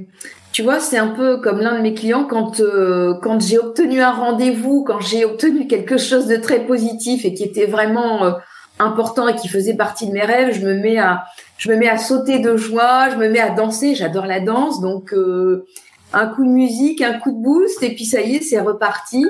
tu 0.50 0.62
vois, 0.62 0.80
c'est 0.80 0.98
un 0.98 1.08
peu 1.08 1.40
comme 1.40 1.60
l'un 1.60 1.76
de 1.76 1.82
mes 1.82 1.94
clients 1.94 2.24
quand 2.24 2.58
euh, 2.58 3.14
quand 3.22 3.40
j'ai 3.40 3.58
obtenu 3.58 4.00
un 4.00 4.10
rendez-vous, 4.10 4.82
quand 4.82 5.00
j'ai 5.00 5.24
obtenu 5.24 5.68
quelque 5.68 5.96
chose 5.96 6.26
de 6.26 6.36
très 6.36 6.66
positif 6.66 7.24
et 7.24 7.34
qui 7.34 7.44
était 7.44 7.66
vraiment 7.66 8.34
important 8.80 9.28
et 9.28 9.36
qui 9.36 9.48
faisait 9.48 9.74
partie 9.74 10.06
de 10.06 10.12
mes 10.12 10.24
rêves, 10.24 10.54
je 10.54 10.66
me 10.66 10.74
mets 10.74 10.98
à, 10.98 11.24
je 11.58 11.70
me 11.70 11.76
mets 11.76 11.88
à 11.88 11.98
sauter 11.98 12.38
de 12.38 12.56
joie, 12.56 13.10
je 13.10 13.16
me 13.16 13.28
mets 13.28 13.40
à 13.40 13.50
danser. 13.50 13.94
J'adore 13.94 14.26
la 14.26 14.40
danse, 14.40 14.80
donc 14.80 15.12
euh, 15.12 15.66
un 16.12 16.26
coup 16.26 16.44
de 16.44 16.50
musique, 16.50 17.02
un 17.02 17.18
coup 17.18 17.30
de 17.32 17.42
boost, 17.42 17.82
et 17.82 17.94
puis 17.94 18.04
ça 18.04 18.20
y 18.20 18.36
est, 18.36 18.40
c'est 18.40 18.60
reparti. 18.60 19.26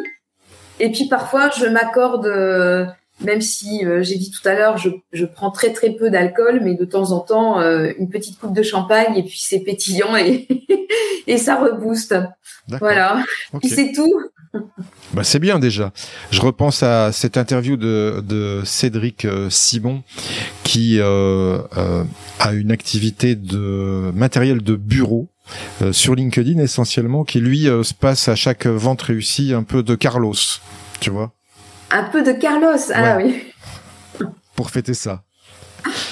Et 0.78 0.90
puis 0.90 1.08
parfois, 1.08 1.50
je 1.50 1.66
m'accorde, 1.66 2.26
euh, 2.26 2.86
même 3.22 3.40
si 3.40 3.84
euh, 3.84 4.02
j'ai 4.02 4.16
dit 4.16 4.30
tout 4.30 4.48
à 4.48 4.54
l'heure, 4.54 4.78
je, 4.78 4.88
je, 5.12 5.26
prends 5.26 5.50
très 5.50 5.72
très 5.72 5.90
peu 5.90 6.08
d'alcool, 6.08 6.60
mais 6.62 6.74
de 6.74 6.84
temps 6.84 7.12
en 7.12 7.20
temps, 7.20 7.60
une 7.60 8.08
petite 8.08 8.38
coupe 8.38 8.54
de 8.54 8.62
champagne, 8.62 9.16
et 9.16 9.22
puis 9.22 9.40
c'est 9.42 9.60
pétillant 9.60 10.16
et, 10.16 10.46
et 11.26 11.36
ça 11.36 11.56
rebooste. 11.56 12.14
Voilà. 12.68 13.24
Et 13.62 13.68
c'est 13.68 13.92
tout. 13.92 14.20
Bah 15.12 15.24
c'est 15.24 15.38
bien 15.38 15.58
déjà. 15.58 15.92
Je 16.30 16.40
repense 16.40 16.82
à 16.82 17.12
cette 17.12 17.36
interview 17.36 17.76
de, 17.76 18.22
de 18.26 18.62
Cédric 18.64 19.24
euh, 19.24 19.50
Simon 19.50 20.02
qui 20.62 21.00
euh, 21.00 21.58
euh, 21.76 22.04
a 22.38 22.52
une 22.52 22.70
activité 22.70 23.34
de 23.34 24.12
matériel 24.14 24.62
de 24.62 24.76
bureau 24.76 25.28
sur 25.90 26.14
LinkedIn 26.14 26.60
essentiellement, 26.60 27.24
qui 27.24 27.40
lui 27.40 27.64
se 27.64 27.92
passe 27.92 28.28
à 28.28 28.36
chaque 28.36 28.66
vente 28.66 29.02
réussie 29.02 29.52
un 29.52 29.64
peu 29.64 29.82
de 29.82 29.96
Carlos, 29.96 30.36
tu 31.00 31.10
vois. 31.10 31.32
Un 31.90 32.04
peu 32.04 32.22
de 32.22 32.30
Carlos, 32.30 32.78
ah 32.94 33.16
oui. 33.16 33.46
Pour 34.54 34.70
fêter 34.70 34.94
ça. 34.94 35.24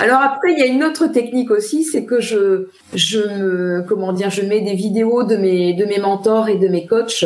Alors 0.00 0.20
après, 0.20 0.54
il 0.54 0.58
y 0.58 0.62
a 0.62 0.66
une 0.66 0.82
autre 0.82 1.06
technique 1.06 1.52
aussi, 1.52 1.84
c'est 1.84 2.04
que 2.04 2.20
je, 2.20 2.66
je 2.94 3.20
me, 3.20 3.84
comment 3.86 4.12
dire, 4.12 4.30
je 4.30 4.42
mets 4.42 4.60
des 4.60 4.74
vidéos 4.74 5.22
de 5.22 5.36
mes, 5.36 5.74
de 5.74 5.84
mes 5.84 6.00
mentors 6.00 6.48
et 6.48 6.58
de 6.58 6.66
mes 6.66 6.86
coachs 6.86 7.24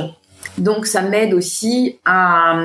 donc 0.59 0.87
ça 0.87 1.03
m'aide 1.03 1.35
aussi 1.35 1.99
à, 2.05 2.61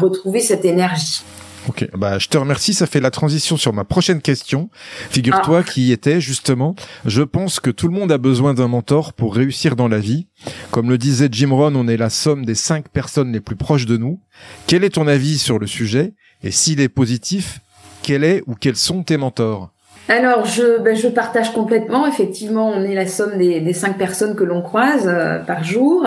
retrouver 0.00 0.40
cette 0.40 0.64
énergie. 0.64 1.22
Ok, 1.68 1.86
bah 1.98 2.18
je 2.18 2.28
te 2.28 2.38
remercie. 2.38 2.72
Ça 2.72 2.86
fait 2.86 3.00
la 3.00 3.10
transition 3.10 3.58
sur 3.58 3.74
ma 3.74 3.84
prochaine 3.84 4.22
question. 4.22 4.70
Figure-toi 5.10 5.58
ah. 5.60 5.70
qui 5.70 5.92
était 5.92 6.20
justement, 6.20 6.74
je 7.04 7.22
pense 7.22 7.60
que 7.60 7.70
tout 7.70 7.88
le 7.88 7.94
monde 7.94 8.10
a 8.10 8.16
besoin 8.16 8.54
d'un 8.54 8.68
mentor 8.68 9.12
pour 9.12 9.34
réussir 9.34 9.76
dans 9.76 9.88
la 9.88 9.98
vie. 9.98 10.28
Comme 10.70 10.88
le 10.88 10.96
disait 10.96 11.28
Jim 11.30 11.50
Rohn, 11.52 11.76
on 11.76 11.86
est 11.86 11.98
la 11.98 12.08
somme 12.08 12.46
des 12.46 12.54
cinq 12.54 12.88
personnes 12.88 13.32
les 13.32 13.40
plus 13.40 13.56
proches 13.56 13.86
de 13.86 13.98
nous. 13.98 14.20
Quel 14.66 14.82
est 14.82 14.90
ton 14.90 15.06
avis 15.06 15.36
sur 15.36 15.58
le 15.58 15.66
sujet? 15.66 16.14
Et 16.42 16.52
s'il 16.52 16.80
est 16.80 16.88
positif, 16.88 17.60
quel 18.02 18.24
est 18.24 18.42
ou 18.46 18.54
quels 18.54 18.76
sont 18.76 19.02
tes 19.02 19.18
mentors? 19.18 19.72
Alors, 20.08 20.46
je, 20.46 20.78
ben, 20.78 20.96
je 20.96 21.06
partage 21.06 21.52
complètement. 21.52 22.06
Effectivement, 22.06 22.70
on 22.70 22.82
est 22.82 22.94
la 22.94 23.06
somme 23.06 23.36
des, 23.36 23.60
des 23.60 23.74
cinq 23.74 23.98
personnes 23.98 24.34
que 24.34 24.44
l'on 24.44 24.62
croise 24.62 25.06
euh, 25.06 25.38
par 25.38 25.64
jour. 25.64 26.06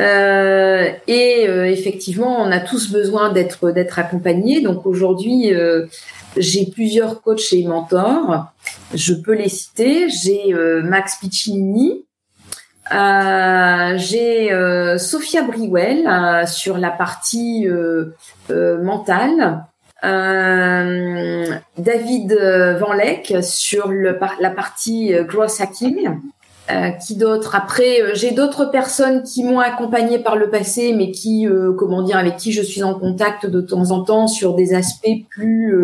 Euh, 0.00 0.90
et 1.06 1.46
euh, 1.48 1.64
effectivement, 1.64 2.36
on 2.42 2.52
a 2.52 2.60
tous 2.60 2.92
besoin 2.92 3.32
d'être 3.32 3.70
d'être 3.70 3.98
accompagnés. 3.98 4.60
Donc 4.60 4.84
aujourd'hui, 4.84 5.50
j'ai 6.36 6.66
plusieurs 6.66 7.22
coachs 7.22 7.52
et 7.52 7.64
mentors. 7.66 8.52
Je 8.94 9.14
peux 9.14 9.34
les 9.34 9.48
citer. 9.48 10.10
J'ai 10.10 10.54
Max 10.84 11.16
Piccinini. 11.20 12.04
j'ai 12.90 14.50
Sophia 14.98 15.42
Briwell 15.42 16.46
sur 16.46 16.76
la 16.76 16.90
partie 16.90 17.66
mentale. 18.50 19.64
Euh, 20.04 21.46
David 21.78 22.36
Van 22.80 22.92
Leck 22.92 23.34
sur 23.42 23.90
la 23.92 24.50
partie 24.50 25.14
euh, 25.14 25.24
gross 25.24 25.60
hacking. 25.60 26.10
Euh, 26.70 26.90
qui 26.90 27.16
d'autre? 27.16 27.56
Après, 27.56 28.00
euh, 28.00 28.12
j'ai 28.14 28.30
d'autres 28.30 28.66
personnes 28.66 29.24
qui 29.24 29.42
m'ont 29.42 29.58
accompagné 29.58 30.20
par 30.20 30.36
le 30.36 30.48
passé, 30.48 30.92
mais 30.92 31.10
qui, 31.10 31.46
comment 31.76 32.02
dire, 32.02 32.16
avec 32.16 32.36
qui 32.36 32.52
je 32.52 32.62
suis 32.62 32.84
en 32.84 32.94
contact 32.94 33.46
de 33.46 33.60
temps 33.60 33.90
en 33.90 34.04
temps 34.04 34.28
sur 34.28 34.54
des 34.54 34.72
aspects 34.72 35.08
plus, 35.28 35.74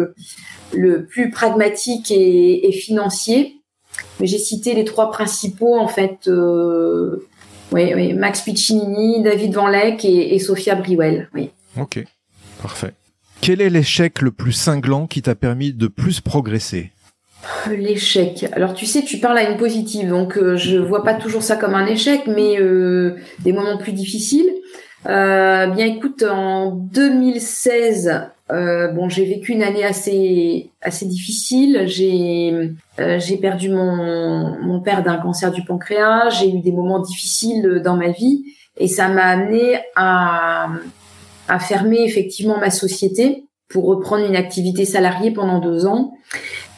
pragmatiques 1.33 2.13
et, 2.13 2.73
financiers. 2.73 3.57
J'ai 4.21 4.39
cité 4.39 4.75
les 4.75 4.85
trois 4.85 5.11
principaux 5.11 5.77
en 5.77 5.89
fait. 5.89 6.31
oui, 7.73 8.13
Max 8.13 8.43
Piccinini, 8.43 9.21
David 9.23 9.55
Van 9.55 9.67
Leck 9.67 10.05
et, 10.05 10.35
et 10.35 10.39
Sophia 10.39 10.77
Briwell. 10.77 11.29
Oui. 11.35 11.51
Ok, 11.77 12.05
parfait. 12.63 12.95
Quel 13.41 13.61
est 13.61 13.71
l'échec 13.71 14.21
le 14.21 14.31
plus 14.31 14.53
cinglant 14.53 15.07
qui 15.07 15.23
t'a 15.23 15.35
permis 15.35 15.73
de 15.73 15.87
plus 15.87 16.21
progresser? 16.21 16.93
L'échec. 17.71 18.47
Alors 18.53 18.75
tu 18.75 18.85
sais, 18.85 19.03
tu 19.03 19.19
parles 19.19 19.39
à 19.39 19.49
une 19.49 19.57
positive, 19.57 20.09
donc 20.09 20.37
euh, 20.37 20.57
je 20.57 20.77
vois 20.77 21.05
pas 21.05 21.15
toujours 21.15 21.43
ça 21.43 21.57
comme 21.57 21.75
un 21.75 21.87
échec, 21.87 22.23
mais 22.27 22.61
euh, 22.61 23.17
des 23.41 23.53
moments 23.53 23.79
plus 23.79 23.93
difficiles. 23.93 24.51
Euh, 25.07 25.69
bien 25.69 25.87
écoute, 25.87 26.25
en 26.29 26.73
2016, 26.73 28.23
bon, 28.51 29.09
j'ai 29.09 29.25
vécu 29.25 29.53
une 29.53 29.63
année 29.63 29.85
assez 29.85 30.71
assez 30.83 31.07
difficile. 31.07 31.85
J'ai 31.87 32.73
j'ai 32.99 33.37
perdu 33.37 33.71
mon 33.71 34.59
mon 34.61 34.81
père 34.81 35.05
d'un 35.05 35.19
cancer 35.19 35.53
du 35.53 35.65
pancréas. 35.65 36.31
J'ai 36.31 36.51
eu 36.51 36.61
des 36.61 36.73
moments 36.73 36.99
difficiles 36.99 37.81
dans 37.85 37.97
ma 37.97 38.11
vie 38.11 38.45
et 38.77 38.89
ça 38.89 39.09
m'a 39.09 39.25
amené 39.25 39.79
à 39.95 40.71
à 41.49 41.59
fermer 41.59 42.03
effectivement 42.05 42.59
ma 42.59 42.71
société 42.71 43.45
pour 43.69 43.85
reprendre 43.87 44.25
une 44.25 44.37
activité 44.37 44.85
salariée 44.85 45.31
pendant 45.31 45.61
deux 45.61 45.87
ans. 45.87 46.13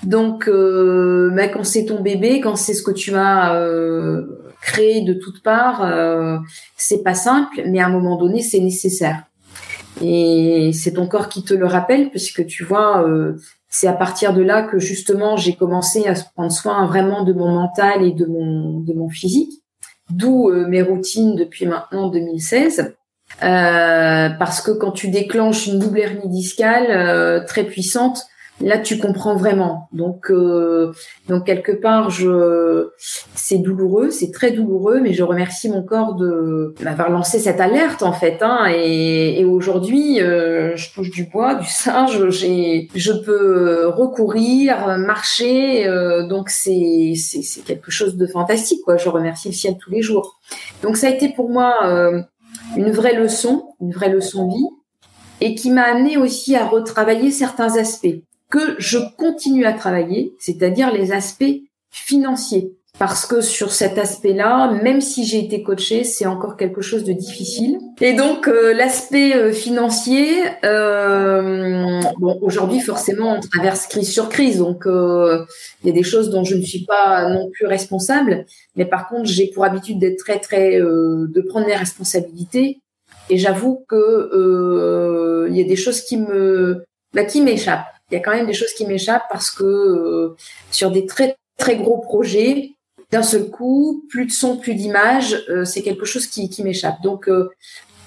Donc, 0.02 0.48
euh, 0.48 1.30
bah, 1.34 1.48
quand 1.48 1.64
c'est 1.64 1.84
ton 1.84 2.00
bébé, 2.00 2.40
quand 2.40 2.56
c'est 2.56 2.74
ce 2.74 2.82
que 2.82 2.90
tu 2.90 3.14
as 3.14 3.54
euh, 3.54 4.26
créé 4.60 5.02
de 5.02 5.14
toutes 5.14 5.42
parts, 5.42 5.84
euh, 5.84 6.38
c'est 6.76 7.02
pas 7.02 7.14
simple, 7.14 7.62
mais 7.66 7.80
à 7.80 7.86
un 7.86 7.90
moment 7.90 8.16
donné, 8.16 8.42
c'est 8.42 8.60
nécessaire. 8.60 9.24
Et 10.02 10.70
c'est 10.72 10.94
ton 10.94 11.06
corps 11.06 11.28
qui 11.28 11.42
te 11.42 11.54
le 11.54 11.66
rappelle, 11.66 12.10
puisque 12.10 12.46
tu 12.46 12.64
vois, 12.64 13.06
euh, 13.06 13.36
c'est 13.68 13.86
à 13.86 13.92
partir 13.92 14.32
de 14.32 14.42
là 14.42 14.62
que 14.62 14.78
justement 14.78 15.36
j'ai 15.36 15.54
commencé 15.54 16.06
à 16.06 16.14
prendre 16.34 16.52
soin 16.52 16.86
vraiment 16.86 17.24
de 17.24 17.32
mon 17.32 17.52
mental 17.52 18.02
et 18.02 18.12
de 18.12 18.26
mon 18.26 18.80
de 18.80 18.92
mon 18.94 19.08
physique. 19.08 19.52
D'où 20.10 20.48
euh, 20.48 20.66
mes 20.66 20.82
routines 20.82 21.36
depuis 21.36 21.66
maintenant 21.66 22.08
2016. 22.08 22.94
Euh, 23.42 24.28
parce 24.38 24.60
que 24.60 24.70
quand 24.70 24.92
tu 24.92 25.08
déclenches 25.08 25.66
une 25.66 25.78
double 25.78 26.00
hernie 26.00 26.28
discale 26.28 27.44
très 27.46 27.64
puissante, 27.64 28.26
là 28.60 28.78
tu 28.78 28.98
comprends 28.98 29.36
vraiment. 29.36 29.88
Donc 29.92 30.30
euh, 30.30 30.92
donc 31.28 31.46
quelque 31.46 31.72
part 31.72 32.10
je 32.10 32.90
c'est 33.34 33.58
douloureux, 33.58 34.10
c'est 34.10 34.30
très 34.30 34.50
douloureux, 34.52 35.00
mais 35.00 35.12
je 35.12 35.22
remercie 35.22 35.68
mon 35.68 35.82
corps 35.82 36.14
de 36.14 36.74
m'avoir 36.82 37.10
lancé 37.10 37.38
cette 37.38 37.60
alerte 37.60 38.02
en 38.02 38.12
fait. 38.12 38.38
Hein, 38.42 38.66
et, 38.74 39.40
et 39.40 39.44
aujourd'hui 39.44 40.20
euh, 40.20 40.76
je 40.76 40.92
touche 40.92 41.10
du 41.10 41.24
bois, 41.24 41.54
du 41.54 41.68
singe, 41.68 42.28
j'ai 42.28 42.88
je 42.94 43.12
peux 43.12 43.86
recourir, 43.88 44.98
marcher, 44.98 45.86
euh, 45.86 46.26
donc 46.26 46.50
c'est 46.50 47.14
c'est 47.16 47.42
c'est 47.42 47.62
quelque 47.62 47.90
chose 47.90 48.16
de 48.16 48.26
fantastique 48.26 48.80
quoi. 48.84 48.96
Je 48.96 49.08
remercie 49.08 49.48
le 49.48 49.54
ciel 49.54 49.76
tous 49.78 49.90
les 49.90 50.02
jours. 50.02 50.38
Donc 50.82 50.96
ça 50.96 51.06
a 51.06 51.10
été 51.10 51.30
pour 51.30 51.48
moi 51.48 51.76
euh, 51.84 52.20
une 52.76 52.90
vraie 52.90 53.14
leçon, 53.14 53.74
une 53.80 53.92
vraie 53.92 54.10
leçon 54.10 54.48
vie 54.48 54.68
et 55.40 55.54
qui 55.54 55.70
m'a 55.70 55.84
amené 55.84 56.16
aussi 56.16 56.54
à 56.54 56.66
retravailler 56.66 57.30
certains 57.30 57.76
aspects 57.76 58.22
que 58.50 58.76
je 58.78 58.98
continue 59.16 59.64
à 59.64 59.72
travailler, 59.72 60.34
c'est-à-dire 60.38 60.92
les 60.92 61.12
aspects 61.12 61.62
financiers. 61.90 62.76
Parce 63.00 63.26
que 63.26 63.40
sur 63.40 63.72
cet 63.72 63.98
aspect-là, 63.98 64.78
même 64.84 65.00
si 65.00 65.24
j'ai 65.24 65.38
été 65.38 65.64
coachée, 65.64 66.04
c'est 66.04 66.26
encore 66.26 66.56
quelque 66.56 66.82
chose 66.82 67.02
de 67.02 67.12
difficile. 67.12 67.78
Et 68.00 68.12
donc 68.12 68.46
euh, 68.46 68.72
l'aspect 68.72 69.34
euh, 69.34 69.52
financier, 69.52 70.28
euh, 70.64 72.00
bon 72.18 72.38
aujourd'hui 72.42 72.80
forcément 72.80 73.34
on 73.36 73.40
traverse 73.40 73.88
crise 73.88 74.12
sur 74.12 74.28
crise, 74.28 74.58
donc 74.58 74.86
euh, 74.86 75.44
il 75.82 75.88
y 75.88 75.90
a 75.90 75.94
des 75.94 76.04
choses 76.04 76.30
dont 76.30 76.44
je 76.44 76.54
ne 76.54 76.62
suis 76.62 76.84
pas 76.84 77.28
non 77.28 77.50
plus 77.50 77.66
responsable. 77.66 78.46
Mais 78.76 78.84
par 78.84 79.08
contre 79.08 79.24
j'ai 79.24 79.48
pour 79.48 79.64
habitude 79.64 79.98
d'être 79.98 80.18
très 80.18 80.38
très 80.38 80.78
de 80.78 81.40
prendre 81.48 81.66
mes 81.66 81.76
responsabilités. 81.76 82.80
Et 83.30 83.38
j'avoue 83.38 83.84
que 83.88 85.48
il 85.50 85.56
y 85.56 85.60
a 85.60 85.66
des 85.66 85.76
choses 85.76 86.02
qui 86.02 86.18
me 86.18 86.84
bah, 87.14 87.24
qui 87.24 87.40
m'échappent 87.40 87.86
il 88.10 88.14
y 88.14 88.16
a 88.16 88.20
quand 88.20 88.32
même 88.32 88.46
des 88.46 88.54
choses 88.54 88.72
qui 88.72 88.86
m'échappent 88.86 89.26
parce 89.30 89.50
que 89.50 89.64
euh, 89.64 90.36
sur 90.70 90.90
des 90.90 91.06
très 91.06 91.36
très 91.56 91.76
gros 91.76 91.98
projets, 91.98 92.72
d'un 93.10 93.22
seul 93.22 93.50
coup, 93.50 94.04
plus 94.08 94.26
de 94.26 94.30
son, 94.30 94.56
plus 94.56 94.74
d'image, 94.74 95.44
euh, 95.48 95.64
c'est 95.64 95.82
quelque 95.82 96.04
chose 96.04 96.26
qui, 96.26 96.50
m'échappe. 96.62 97.02
Donc, 97.02 97.28
euh, 97.28 97.50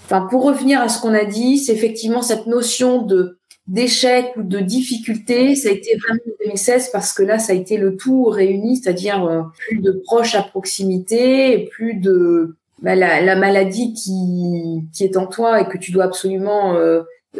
enfin, 0.05 0.27
pour 0.29 0.43
revenir 0.43 0.81
à 0.81 0.89
ce 0.89 1.01
qu'on 1.01 1.13
a 1.13 1.25
dit, 1.25 1.57
c'est 1.57 1.73
effectivement 1.73 2.21
cette 2.21 2.47
notion 2.47 3.01
de 3.01 3.37
d'échec 3.65 4.33
ou 4.35 4.43
de 4.43 4.59
difficulté, 4.59 5.55
ça 5.55 5.69
a 5.69 5.71
été 5.71 5.95
vraiment 5.95 6.19
2016 6.43 6.89
parce 6.91 7.13
que 7.13 7.23
là, 7.23 7.39
ça 7.39 7.53
a 7.53 7.55
été 7.55 7.77
le 7.77 7.95
tout 7.95 8.25
réuni, 8.25 8.75
c'est-à-dire 8.75 9.49
plus 9.57 9.77
de 9.79 9.93
proches 10.03 10.35
à 10.35 10.43
proximité, 10.43 11.69
plus 11.71 11.93
de 11.93 12.57
bah, 12.81 12.95
la, 12.95 13.21
la, 13.21 13.37
maladie 13.37 13.93
qui, 13.93 14.81
qui 14.93 15.05
est 15.05 15.15
en 15.15 15.27
toi 15.27 15.61
et 15.61 15.65
que 15.69 15.77
tu 15.77 15.93
dois 15.93 16.03
absolument 16.03 16.77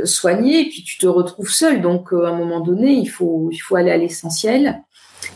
soigner, 0.04 0.66
puis 0.66 0.84
tu 0.84 0.98
te 0.98 1.08
retrouves 1.08 1.50
seul. 1.50 1.82
Donc, 1.82 2.14
euh, 2.14 2.26
à 2.26 2.30
un 2.30 2.38
moment 2.38 2.60
donné, 2.60 2.94
il 2.94 3.08
faut, 3.08 3.50
il 3.52 3.58
faut 3.58 3.76
aller 3.76 3.92
à 3.92 3.98
l'essentiel 3.98 4.82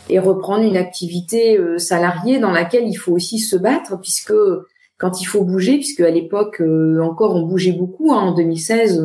et 0.08 0.18
reprendre 0.18 0.64
une 0.64 0.76
activité 0.76 1.58
euh, 1.58 1.78
salariée 1.78 2.38
dans 2.38 2.50
laquelle 2.50 2.86
il 2.86 2.94
faut 2.94 3.12
aussi 3.12 3.38
se 3.38 3.56
battre, 3.56 4.00
puisque 4.00 4.34
quand 4.98 5.20
il 5.20 5.24
faut 5.24 5.44
bouger, 5.44 5.76
puisque 5.76 6.00
à 6.00 6.10
l'époque 6.10 6.60
euh, 6.60 7.00
encore 7.02 7.36
on 7.36 7.46
bougeait 7.46 7.72
beaucoup, 7.72 8.12
hein, 8.12 8.20
en 8.20 8.32
2016 8.34 9.04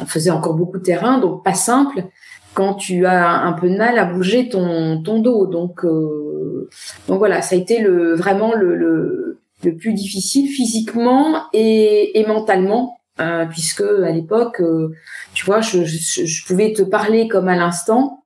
on 0.00 0.06
faisait 0.06 0.30
encore 0.30 0.54
beaucoup 0.54 0.78
de 0.78 0.82
terrain, 0.82 1.18
donc 1.18 1.44
pas 1.44 1.54
simple 1.54 2.04
quand 2.52 2.74
tu 2.74 3.06
as 3.06 3.42
un 3.42 3.52
peu 3.52 3.68
de 3.70 3.76
mal 3.76 3.96
à 3.96 4.04
bouger 4.04 4.48
ton, 4.48 5.00
ton 5.02 5.20
dos. 5.20 5.46
Donc, 5.46 5.84
donc 5.86 7.18
voilà, 7.18 7.42
ça 7.42 7.54
a 7.54 7.58
été 7.58 7.78
le, 7.78 8.14
vraiment 8.14 8.54
le, 8.54 8.74
le, 8.74 9.40
le 9.62 9.76
plus 9.76 9.92
difficile 9.92 10.48
physiquement 10.48 11.44
et, 11.52 12.18
et 12.18 12.26
mentalement 12.26 13.00
euh, 13.20 13.44
puisque 13.46 13.82
à 13.82 14.10
l'époque, 14.10 14.60
euh, 14.60 14.94
tu 15.34 15.44
vois, 15.44 15.60
je, 15.60 15.84
je, 15.84 16.24
je, 16.24 16.46
pouvais 16.46 16.72
te 16.72 16.82
parler 16.82 17.28
comme 17.28 17.48
à 17.48 17.56
l'instant, 17.56 18.19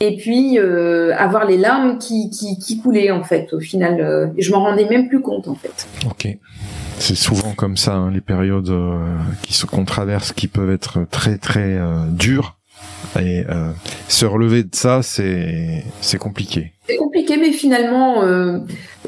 et 0.00 0.16
puis 0.16 0.58
euh, 0.58 1.14
avoir 1.16 1.46
les 1.46 1.56
larmes 1.56 1.98
qui, 1.98 2.30
qui, 2.30 2.58
qui, 2.58 2.80
coulaient 2.80 3.10
en 3.10 3.24
fait. 3.24 3.52
Au 3.52 3.60
final, 3.60 4.00
euh, 4.00 4.28
je 4.38 4.50
m'en 4.50 4.62
rendais 4.62 4.88
même 4.88 5.08
plus 5.08 5.20
compte 5.20 5.48
en 5.48 5.54
fait. 5.54 5.88
Ok. 6.06 6.28
C'est 6.98 7.16
souvent 7.16 7.52
comme 7.54 7.76
ça 7.76 7.94
hein, 7.94 8.10
les 8.10 8.20
périodes 8.20 8.72
qui 9.42 9.56
qu'on 9.66 9.84
traverse, 9.84 10.32
qui 10.32 10.48
peuvent 10.48 10.72
être 10.72 11.06
très 11.10 11.38
très 11.38 11.78
dures. 12.10 12.56
Et 13.20 13.44
se 14.08 14.26
relever 14.26 14.64
de 14.64 14.74
ça, 14.74 15.02
c'est 15.02 15.84
c'est 16.00 16.18
compliqué. 16.18 16.72
C'est 16.88 16.96
compliqué, 16.96 17.36
mais 17.36 17.52
finalement, 17.52 18.22
euh, 18.22 18.60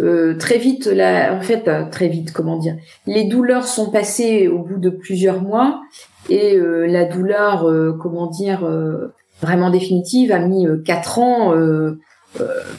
euh, 0.03 0.37
très 0.37 0.59
vite, 0.59 0.85
la, 0.85 1.35
en 1.35 1.41
fait, 1.41 1.67
euh, 1.67 1.85
très 1.91 2.09
vite, 2.09 2.31
comment 2.31 2.59
dire, 2.59 2.77
les 3.07 3.25
douleurs 3.25 3.67
sont 3.67 3.91
passées 3.91 4.49
au 4.49 4.59
bout 4.59 4.79
de 4.79 4.91
plusieurs 4.91 5.41
mois 5.41 5.81
et 6.29 6.57
euh, 6.57 6.87
la 6.87 7.07
douleur, 7.07 7.67
euh, 7.67 7.97
comment 7.99 8.27
dire, 8.27 8.65
euh, 8.65 9.15
vraiment 9.43 9.71
définitive 9.71 10.33
a 10.33 10.39
mis 10.39 10.67
quatre 10.85 11.19
ans 11.19 11.55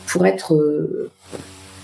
pour 0.07 0.25
être, 0.25 0.55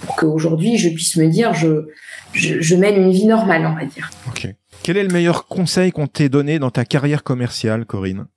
pour 0.01 0.15
qu'aujourd'hui 0.15 0.77
je 0.77 0.89
puisse 0.89 1.17
me 1.17 1.27
dire, 1.27 1.53
je, 1.53 1.87
je, 2.33 2.61
je, 2.61 2.75
mène 2.75 2.95
une 2.95 3.11
vie 3.11 3.25
normale, 3.25 3.65
on 3.65 3.75
va 3.75 3.85
dire. 3.85 4.09
Ok. 4.27 4.47
Quel 4.83 4.97
est 4.97 5.03
le 5.03 5.13
meilleur 5.13 5.47
conseil 5.47 5.91
qu'on 5.91 6.07
t'ait 6.07 6.29
donné 6.29 6.59
dans 6.59 6.71
ta 6.71 6.85
carrière 6.85 7.23
commerciale, 7.23 7.85
Corinne? 7.85 8.27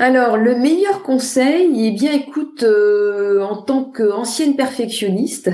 Alors, 0.00 0.38
le 0.38 0.56
meilleur 0.56 1.02
conseil, 1.02 1.68
eh 1.76 1.90
bien, 1.90 2.12
écoute, 2.12 2.62
euh, 2.62 3.42
en 3.42 3.56
tant 3.60 3.84
qu'ancienne 3.84 4.56
perfectionniste, 4.56 5.50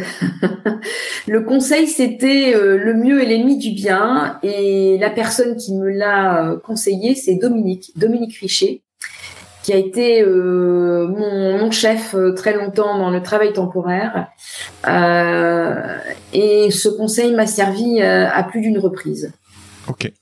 le 1.26 1.40
conseil, 1.40 1.88
c'était 1.88 2.54
euh, 2.54 2.76
le 2.76 2.94
mieux 2.94 3.20
est 3.20 3.26
l'ennemi 3.26 3.58
du 3.58 3.72
bien. 3.72 4.38
Et 4.44 4.98
la 4.98 5.10
personne 5.10 5.56
qui 5.56 5.74
me 5.74 5.88
l'a 5.88 6.44
euh, 6.44 6.58
conseillé, 6.58 7.16
c'est 7.16 7.34
Dominique, 7.34 7.90
Dominique 7.96 8.36
Richer, 8.36 8.82
qui 9.66 9.72
a 9.72 9.78
été 9.78 10.22
euh, 10.22 11.08
mon, 11.08 11.58
mon, 11.58 11.72
chef 11.72 12.14
euh, 12.14 12.32
très 12.34 12.54
longtemps 12.54 12.98
dans 12.98 13.10
le 13.10 13.20
travail 13.20 13.52
temporaire. 13.52 14.28
et 16.32 16.70
ce 16.70 16.88
conseil 16.88 17.32
m'a 17.34 17.48
servi 17.48 18.00
à 18.00 18.44
plus 18.44 18.60
d'une 18.60 18.78
reprise. 18.78 19.32
Ok. 19.88 20.12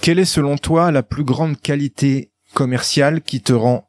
Quelle 0.00 0.18
est 0.18 0.24
selon 0.24 0.56
toi 0.56 0.90
la 0.90 1.04
plus 1.04 1.22
grande 1.22 1.60
qualité 1.60 2.32
commercial 2.54 3.22
qui 3.22 3.40
te 3.40 3.52
rend 3.52 3.88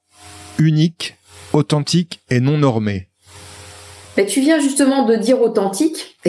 unique, 0.60 1.18
authentique 1.52 2.22
et 2.30 2.40
non 2.40 2.60
normé? 2.60 3.08
Ben, 4.16 4.28
Tu 4.28 4.42
viens 4.42 4.60
justement 4.60 5.06
de 5.06 5.16
dire 5.16 5.42
authentique. 5.42 6.20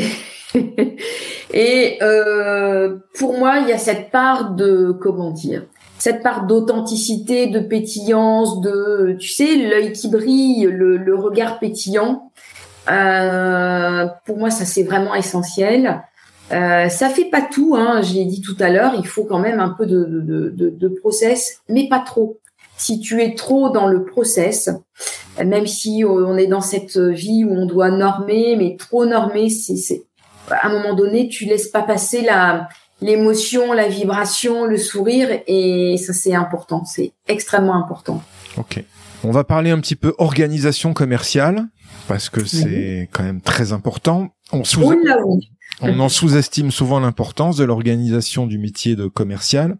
et 1.52 1.98
euh, 2.00 2.96
pour 3.18 3.38
moi, 3.38 3.58
il 3.58 3.68
y 3.68 3.72
a 3.72 3.78
cette 3.78 4.10
part 4.10 4.54
de, 4.54 4.96
comment 5.02 5.32
dire, 5.32 5.64
cette 6.00 6.22
part 6.22 6.46
d'authenticité, 6.46 7.46
de 7.48 7.60
pétillance, 7.60 8.62
de, 8.62 9.16
tu 9.20 9.28
sais, 9.28 9.54
l'œil 9.56 9.92
qui 9.92 10.08
brille, 10.08 10.62
le, 10.62 10.96
le 10.96 11.14
regard 11.14 11.58
pétillant. 11.58 12.32
Euh, 12.90 14.06
pour 14.24 14.38
moi, 14.38 14.50
ça 14.50 14.64
c'est 14.64 14.82
vraiment 14.82 15.14
essentiel. 15.14 16.02
Euh, 16.52 16.88
ça 16.88 17.10
fait 17.10 17.26
pas 17.26 17.42
tout, 17.42 17.76
hein, 17.76 18.00
je 18.00 18.14
l'ai 18.14 18.24
dit 18.24 18.40
tout 18.40 18.56
à 18.60 18.70
l'heure, 18.70 18.94
il 18.98 19.06
faut 19.06 19.24
quand 19.24 19.38
même 19.38 19.60
un 19.60 19.68
peu 19.68 19.84
de, 19.84 20.04
de, 20.04 20.48
de, 20.48 20.70
de, 20.70 20.88
process, 20.88 21.60
mais 21.68 21.86
pas 21.86 22.00
trop. 22.00 22.40
Si 22.78 22.98
tu 22.98 23.22
es 23.22 23.34
trop 23.34 23.68
dans 23.68 23.86
le 23.86 24.04
process, 24.04 24.70
même 25.44 25.66
si 25.66 26.02
on 26.04 26.36
est 26.38 26.46
dans 26.46 26.62
cette 26.62 26.96
vie 26.96 27.44
où 27.44 27.52
on 27.52 27.66
doit 27.66 27.90
normer, 27.90 28.56
mais 28.56 28.76
trop 28.78 29.04
normer, 29.04 29.50
c'est 29.50 30.02
à 30.50 30.66
un 30.66 30.72
moment 30.72 30.94
donné, 30.94 31.28
tu 31.28 31.44
laisses 31.44 31.68
pas 31.68 31.82
passer 31.82 32.22
la 32.22 32.68
l'émotion, 33.00 33.72
la 33.72 33.88
vibration, 33.88 34.64
le 34.66 34.76
sourire, 34.76 35.28
et 35.46 35.96
ça 35.96 36.12
c'est 36.12 36.34
important, 36.34 36.84
c'est 36.84 37.12
extrêmement 37.28 37.76
important. 37.76 38.22
Ok. 38.56 38.84
On 39.22 39.30
va 39.30 39.44
parler 39.44 39.70
un 39.70 39.80
petit 39.80 39.96
peu 39.96 40.14
organisation 40.18 40.94
commerciale 40.94 41.66
parce 42.08 42.30
que 42.30 42.44
c'est 42.44 43.08
quand 43.12 43.22
même 43.22 43.40
très 43.40 43.72
important. 43.72 44.30
On 44.52 44.64
sous... 44.64 44.80
Là 45.04 45.18
oui. 45.24 45.50
On 45.82 45.98
en 46.00 46.08
sous-estime 46.08 46.70
souvent 46.70 47.00
l'importance 47.00 47.56
de 47.56 47.64
l'organisation 47.64 48.46
du 48.46 48.58
métier 48.58 48.96
de 48.96 49.06
commercial. 49.06 49.76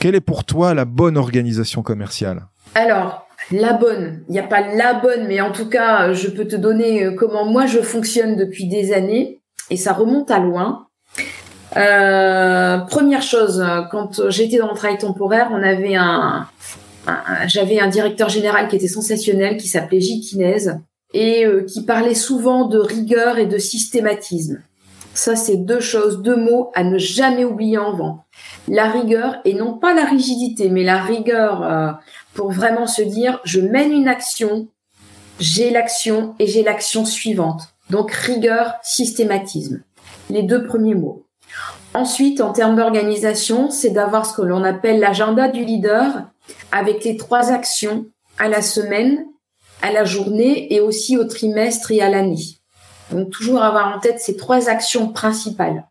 Quelle 0.00 0.14
est 0.16 0.20
pour 0.20 0.44
toi 0.44 0.74
la 0.74 0.84
bonne 0.84 1.16
organisation 1.16 1.82
commerciale? 1.82 2.46
Alors, 2.74 3.28
la 3.52 3.72
bonne, 3.74 4.24
il 4.28 4.32
n'y 4.32 4.40
a 4.40 4.46
pas 4.46 4.74
la 4.74 4.94
bonne, 4.94 5.28
mais 5.28 5.40
en 5.40 5.52
tout 5.52 5.68
cas, 5.68 6.12
je 6.12 6.28
peux 6.28 6.46
te 6.46 6.56
donner 6.56 7.04
euh, 7.04 7.14
comment 7.14 7.44
moi 7.44 7.66
je 7.66 7.78
fonctionne 7.78 8.36
depuis 8.36 8.66
des 8.66 8.92
années, 8.92 9.40
et 9.70 9.76
ça 9.76 9.92
remonte 9.92 10.30
à 10.30 10.40
loin. 10.40 10.87
Euh, 11.76 12.78
première 12.78 13.22
chose, 13.22 13.64
quand 13.90 14.30
j'étais 14.30 14.58
dans 14.58 14.70
le 14.70 14.76
travail 14.76 14.98
temporaire, 14.98 15.48
on 15.52 15.62
avait 15.62 15.96
un, 15.96 16.46
j'avais 17.46 17.80
un 17.80 17.88
directeur 17.88 18.28
général 18.28 18.68
qui 18.68 18.76
était 18.76 18.88
sensationnel, 18.88 19.56
qui 19.56 19.68
s'appelait 19.68 20.00
Gilles 20.00 20.20
Kinez, 20.20 20.72
et 21.14 21.46
euh, 21.46 21.64
qui 21.64 21.84
parlait 21.84 22.14
souvent 22.14 22.66
de 22.66 22.78
rigueur 22.78 23.38
et 23.38 23.46
de 23.46 23.58
systématisme. 23.58 24.62
Ça, 25.14 25.34
c'est 25.34 25.56
deux 25.56 25.80
choses, 25.80 26.22
deux 26.22 26.36
mots 26.36 26.70
à 26.74 26.84
ne 26.84 26.98
jamais 26.98 27.44
oublier 27.44 27.78
en 27.78 27.92
vent. 27.96 28.24
La 28.68 28.88
rigueur, 28.90 29.38
et 29.44 29.54
non 29.54 29.72
pas 29.72 29.94
la 29.94 30.04
rigidité, 30.04 30.68
mais 30.68 30.84
la 30.84 31.02
rigueur 31.02 31.62
euh, 31.62 31.92
pour 32.34 32.52
vraiment 32.52 32.86
se 32.86 33.02
dire, 33.02 33.40
je 33.44 33.60
mène 33.60 33.92
une 33.92 34.06
action, 34.06 34.68
j'ai 35.40 35.70
l'action 35.70 36.34
et 36.38 36.46
j'ai 36.46 36.62
l'action 36.62 37.04
suivante. 37.04 37.62
Donc 37.90 38.12
rigueur, 38.12 38.74
systématisme. 38.82 39.82
Les 40.30 40.42
deux 40.42 40.66
premiers 40.66 40.94
mots. 40.94 41.24
Ensuite, 41.94 42.40
en 42.40 42.52
termes 42.52 42.76
d'organisation, 42.76 43.70
c'est 43.70 43.90
d'avoir 43.90 44.26
ce 44.26 44.34
que 44.34 44.42
l'on 44.42 44.62
appelle 44.62 45.00
l'agenda 45.00 45.48
du 45.48 45.64
leader 45.64 46.28
avec 46.70 47.04
les 47.04 47.16
trois 47.16 47.50
actions 47.50 48.06
à 48.38 48.48
la 48.48 48.62
semaine, 48.62 49.24
à 49.82 49.90
la 49.90 50.04
journée 50.04 50.72
et 50.72 50.80
aussi 50.80 51.16
au 51.16 51.24
trimestre 51.24 51.90
et 51.90 52.00
à 52.00 52.10
l'année. 52.10 52.58
Donc 53.10 53.30
toujours 53.30 53.62
avoir 53.62 53.96
en 53.96 54.00
tête 54.00 54.20
ces 54.20 54.36
trois 54.36 54.68
actions 54.68 55.12
principales 55.12 55.86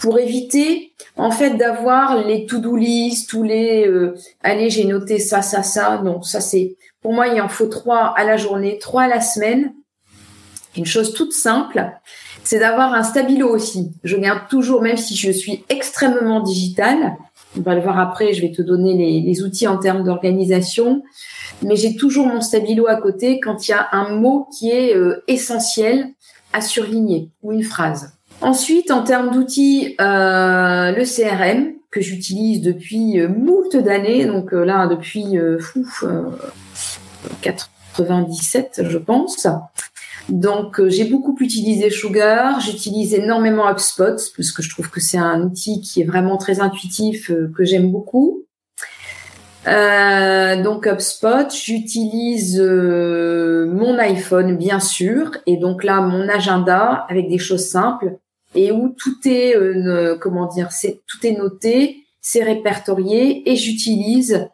pour 0.00 0.18
éviter 0.18 0.92
en 1.16 1.30
fait 1.30 1.50
d'avoir 1.56 2.16
les 2.16 2.46
to-do 2.46 2.76
list, 2.76 3.30
tous 3.30 3.42
les 3.42 3.86
euh, 3.86 4.14
allez 4.42 4.68
j'ai 4.68 4.84
noté 4.84 5.18
ça 5.18 5.42
ça 5.42 5.62
ça. 5.62 6.00
Non, 6.04 6.22
ça 6.22 6.40
c'est 6.40 6.76
pour 7.00 7.12
moi 7.12 7.28
il 7.28 7.40
en 7.40 7.48
faut 7.48 7.68
trois 7.68 8.12
à 8.16 8.24
la 8.24 8.36
journée, 8.36 8.78
trois 8.78 9.04
à 9.04 9.08
la 9.08 9.20
semaine. 9.20 9.72
Une 10.76 10.86
chose 10.86 11.12
toute 11.14 11.32
simple, 11.32 11.92
c'est 12.44 12.58
d'avoir 12.58 12.92
un 12.94 13.02
stabilo 13.02 13.48
aussi. 13.48 13.92
Je 14.04 14.16
garde 14.16 14.48
toujours, 14.48 14.82
même 14.82 14.96
si 14.96 15.16
je 15.16 15.30
suis 15.30 15.64
extrêmement 15.68 16.40
digitale, 16.40 17.16
on 17.56 17.60
va 17.60 17.74
le 17.74 17.82
voir 17.82 17.98
après, 17.98 18.32
je 18.32 18.40
vais 18.40 18.50
te 18.50 18.62
donner 18.62 18.94
les, 18.94 19.20
les 19.20 19.42
outils 19.42 19.66
en 19.66 19.76
termes 19.76 20.04
d'organisation, 20.04 21.02
mais 21.62 21.76
j'ai 21.76 21.96
toujours 21.96 22.26
mon 22.26 22.40
stabilo 22.40 22.86
à 22.88 22.96
côté 22.96 23.40
quand 23.40 23.68
il 23.68 23.72
y 23.72 23.74
a 23.74 23.88
un 23.92 24.14
mot 24.14 24.48
qui 24.58 24.70
est 24.70 24.96
euh, 24.96 25.22
essentiel 25.28 26.08
à 26.52 26.60
surligner 26.60 27.30
ou 27.42 27.52
une 27.52 27.62
phrase. 27.62 28.12
Ensuite, 28.40 28.90
en 28.90 29.02
termes 29.04 29.30
d'outils, 29.30 29.94
euh, 30.00 30.92
le 30.92 31.04
CRM 31.04 31.74
que 31.92 32.00
j'utilise 32.00 32.62
depuis 32.62 33.20
euh, 33.20 33.28
moult 33.28 33.76
d'années, 33.76 34.24
donc 34.24 34.52
euh, 34.52 34.64
là 34.64 34.88
depuis 34.88 35.38
euh, 35.38 35.58
97, 37.42 38.82
je 38.88 38.98
pense. 38.98 39.46
Donc 40.28 40.80
j'ai 40.88 41.04
beaucoup 41.04 41.36
utilisé 41.40 41.90
Sugar, 41.90 42.60
j'utilise 42.60 43.14
énormément 43.14 43.68
HubSpot 43.68 44.16
parce 44.36 44.52
que 44.52 44.62
je 44.62 44.70
trouve 44.70 44.88
que 44.90 45.00
c'est 45.00 45.18
un 45.18 45.42
outil 45.42 45.80
qui 45.80 46.00
est 46.00 46.04
vraiment 46.04 46.36
très 46.36 46.60
intuitif, 46.60 47.28
que 47.28 47.64
j'aime 47.64 47.90
beaucoup. 47.90 48.44
Euh, 49.66 50.62
donc 50.62 50.86
HubSpot, 50.86 51.50
j'utilise 51.50 52.60
mon 52.60 53.98
iPhone 53.98 54.56
bien 54.56 54.80
sûr, 54.80 55.32
et 55.46 55.56
donc 55.56 55.84
là 55.84 56.00
mon 56.00 56.28
agenda 56.28 57.04
avec 57.08 57.28
des 57.28 57.38
choses 57.38 57.66
simples 57.68 58.16
et 58.54 58.72
où 58.72 58.88
tout 58.90 59.16
est 59.26 59.56
euh, 59.56 60.16
comment 60.18 60.46
dire, 60.46 60.72
c'est 60.72 61.02
tout 61.06 61.26
est 61.26 61.32
noté, 61.32 62.04
c'est 62.20 62.42
répertorié 62.42 63.50
et 63.50 63.56
j'utilise 63.56 64.48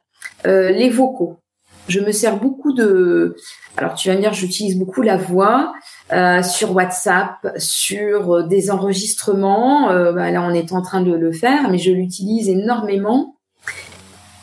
euh, 0.47 0.71
les 0.71 0.91
vocaux. 0.91 1.39
Je 1.89 2.01
me 2.01 2.13
sers 2.13 2.39
beaucoup 2.39 2.73
de 2.73 3.37
alors 3.79 3.95
tu 3.95 4.09
vas 4.09 4.17
me 4.17 4.21
dire 4.21 4.33
j'utilise 4.33 4.77
beaucoup 4.77 5.03
la 5.03 5.17
voix 5.17 5.73
euh, 6.13 6.43
sur 6.43 6.75
WhatsApp, 6.75 7.37
sur 7.59 8.35
euh, 8.35 8.43
des 8.43 8.71
enregistrements. 8.73 9.91
Euh, 9.91 10.13
bah 10.13 10.31
là 10.33 10.43
on 10.43 10.51
est 10.51 10.73
en 10.73 10.83
train 10.83 11.01
de 11.01 11.13
le 11.13 11.33
faire, 11.33 11.71
mais 11.71 11.79
je 11.79 11.93
l'utilise 11.93 12.49
énormément. 12.49 13.37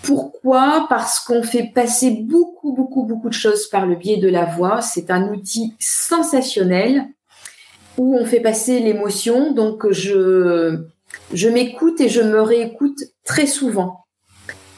Pourquoi? 0.03 0.85
Parce 0.87 1.19
qu'on 1.19 1.43
fait 1.43 1.71
passer 1.73 2.11
beaucoup, 2.11 2.73
beaucoup, 2.73 3.03
beaucoup 3.03 3.27
de 3.27 3.33
choses 3.33 3.67
par 3.67 3.85
le 3.85 3.95
biais 3.95 4.17
de 4.17 4.29
la 4.29 4.45
voix. 4.45 4.81
C'est 4.81 5.11
un 5.11 5.29
outil 5.29 5.73
sensationnel 5.79 7.05
où 7.97 8.15
on 8.15 8.25
fait 8.25 8.39
passer 8.39 8.79
l'émotion. 8.79 9.51
Donc 9.51 9.91
je 9.91 10.79
je 11.33 11.49
m'écoute 11.49 11.99
et 11.99 12.07
je 12.07 12.21
me 12.21 12.41
réécoute 12.41 12.99
très 13.25 13.47
souvent 13.47 14.04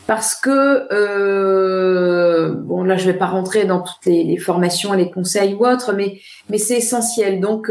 parce 0.07 0.35
que 0.35 0.87
euh, 0.93 2.53
bon 2.53 2.83
là 2.83 2.95
je 2.95 3.05
vais 3.05 3.17
pas 3.17 3.27
rentrer 3.27 3.65
dans 3.65 3.81
toutes 3.81 4.05
les, 4.05 4.37
formations, 4.37 4.93
les 4.93 5.11
conseils 5.11 5.53
ou 5.53 5.67
autres, 5.67 5.93
mais 5.93 6.19
mais 6.49 6.57
c'est 6.57 6.77
essentiel. 6.77 7.41
Donc 7.41 7.69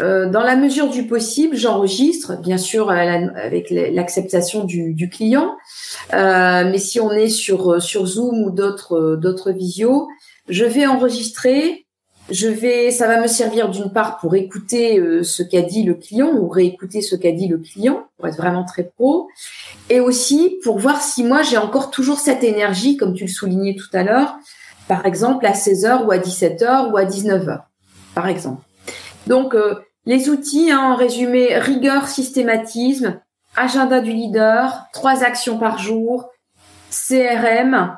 euh, 0.00 0.28
dans 0.30 0.42
la 0.42 0.56
mesure 0.56 0.88
du 0.88 1.06
possible, 1.06 1.54
j'enregistre, 1.54 2.40
bien 2.40 2.56
sûr 2.56 2.90
avec 2.90 3.70
l'acceptation 3.70 4.64
du, 4.64 4.94
du, 4.94 5.10
client. 5.10 5.54
Euh, 6.14 6.64
mais 6.64 6.78
si 6.78 6.98
on 6.98 7.12
est 7.12 7.28
sur 7.28 7.80
sur 7.80 8.06
Zoom 8.06 8.42
ou 8.42 8.50
d'autres 8.50 9.16
d'autres 9.20 9.52
visios, 9.52 10.08
je 10.48 10.64
vais 10.64 10.86
enregistrer 10.86 11.81
je 12.32 12.48
vais, 12.48 12.90
ça 12.90 13.06
va 13.06 13.20
me 13.20 13.26
servir 13.26 13.68
d'une 13.68 13.92
part 13.92 14.16
pour 14.16 14.34
écouter 14.34 14.98
euh, 14.98 15.22
ce 15.22 15.42
qu'a 15.42 15.60
dit 15.60 15.82
le 15.82 15.94
client 15.94 16.30
ou 16.32 16.48
réécouter 16.48 17.02
ce 17.02 17.14
qu'a 17.14 17.30
dit 17.30 17.46
le 17.46 17.58
client 17.58 18.06
pour 18.16 18.26
être 18.26 18.38
vraiment 18.38 18.64
très 18.64 18.84
pro, 18.84 19.28
et 19.90 20.00
aussi 20.00 20.58
pour 20.64 20.78
voir 20.78 21.02
si 21.02 21.24
moi 21.24 21.42
j'ai 21.42 21.58
encore 21.58 21.90
toujours 21.90 22.18
cette 22.18 22.42
énergie, 22.42 22.96
comme 22.96 23.12
tu 23.12 23.24
le 23.24 23.30
soulignais 23.30 23.76
tout 23.76 23.94
à 23.94 24.02
l'heure, 24.02 24.36
par 24.88 25.04
exemple 25.04 25.44
à 25.44 25.52
16h 25.52 26.06
ou 26.06 26.10
à 26.10 26.16
17h 26.16 26.90
ou 26.90 26.96
à 26.96 27.04
19h, 27.04 27.60
par 28.14 28.26
exemple. 28.28 28.62
Donc 29.26 29.54
euh, 29.54 29.74
les 30.06 30.30
outils, 30.30 30.70
hein, 30.70 30.80
en 30.80 30.96
résumé, 30.96 31.58
rigueur, 31.58 32.08
systématisme, 32.08 33.20
agenda 33.56 34.00
du 34.00 34.12
leader, 34.12 34.86
trois 34.94 35.22
actions 35.22 35.58
par 35.58 35.78
jour, 35.78 36.30
CRM, 36.90 37.94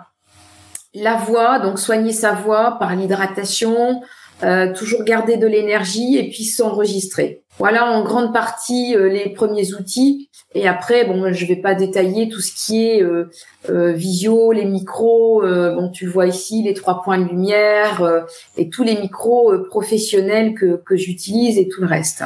la 0.95 1.17
voix, 1.17 1.61
donc 1.61 1.79
soigner 1.79 2.13
sa 2.13 2.33
voix 2.33 2.79
par 2.79 2.95
l'hydratation, 2.95 4.03
euh, 4.43 4.73
toujours 4.75 5.05
garder 5.05 5.37
de 5.37 5.47
l'énergie 5.47 6.17
et 6.19 6.29
puis 6.29 6.45
s'enregistrer. 6.45 7.43
Voilà 7.59 7.87
en 7.87 8.03
grande 8.03 8.33
partie 8.33 8.97
euh, 8.97 9.09
les 9.09 9.31
premiers 9.31 9.75
outils. 9.75 10.29
Et 10.57 10.67
après, 10.67 11.05
bon, 11.05 11.33
je 11.33 11.47
vais 11.47 11.57
pas 11.57 11.75
détailler 11.75 12.29
tout 12.29 12.41
ce 12.41 12.53
qui 12.53 12.85
est 12.85 13.03
euh, 13.03 13.93
visio, 13.93 14.53
les 14.53 14.65
micros. 14.65 15.43
bon, 15.43 15.91
tu 15.91 16.07
vois 16.07 16.27
ici 16.27 16.63
les 16.63 16.75
trois 16.75 17.03
points 17.03 17.19
de 17.19 17.29
lumière 17.29 18.25
et 18.57 18.69
tous 18.69 18.85
les 18.85 18.97
micros 18.97 19.53
professionnels 19.69 20.55
que, 20.55 20.81
que 20.85 20.97
j'utilise 20.97 21.59
et 21.59 21.69
tout 21.69 21.81
le 21.81 21.89
reste. 21.89 22.23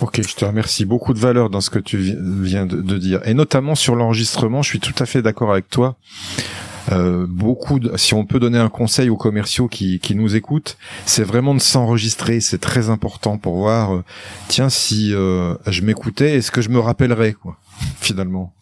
Ok, 0.00 0.20
je 0.26 0.34
te 0.34 0.44
remercie. 0.44 0.84
Beaucoup 0.84 1.14
de 1.14 1.20
valeur 1.20 1.48
dans 1.48 1.60
ce 1.60 1.70
que 1.70 1.78
tu 1.78 1.98
viens 1.98 2.66
de 2.66 2.98
dire, 2.98 3.20
et 3.24 3.34
notamment 3.34 3.76
sur 3.76 3.94
l'enregistrement. 3.94 4.62
Je 4.62 4.70
suis 4.70 4.80
tout 4.80 4.94
à 4.98 5.06
fait 5.06 5.22
d'accord 5.22 5.52
avec 5.52 5.68
toi. 5.68 5.96
Euh, 6.90 7.26
beaucoup, 7.28 7.78
de, 7.78 7.96
si 7.96 8.14
on 8.14 8.24
peut 8.24 8.40
donner 8.40 8.58
un 8.58 8.68
conseil 8.68 9.10
aux 9.10 9.16
commerciaux 9.16 9.68
qui, 9.68 10.00
qui 10.00 10.14
nous 10.14 10.34
écoutent, 10.34 10.76
c'est 11.06 11.22
vraiment 11.22 11.54
de 11.54 11.60
s'enregistrer. 11.60 12.40
C'est 12.40 12.58
très 12.58 12.90
important 12.90 13.38
pour 13.38 13.56
voir, 13.56 13.94
euh, 13.94 14.04
tiens, 14.48 14.68
si 14.68 15.14
euh, 15.14 15.54
je 15.66 15.82
m'écoutais, 15.82 16.36
est-ce 16.36 16.50
que 16.50 16.60
je 16.60 16.68
me 16.68 16.78
rappellerais, 16.78 17.32
quoi, 17.32 17.56
finalement? 18.00 18.52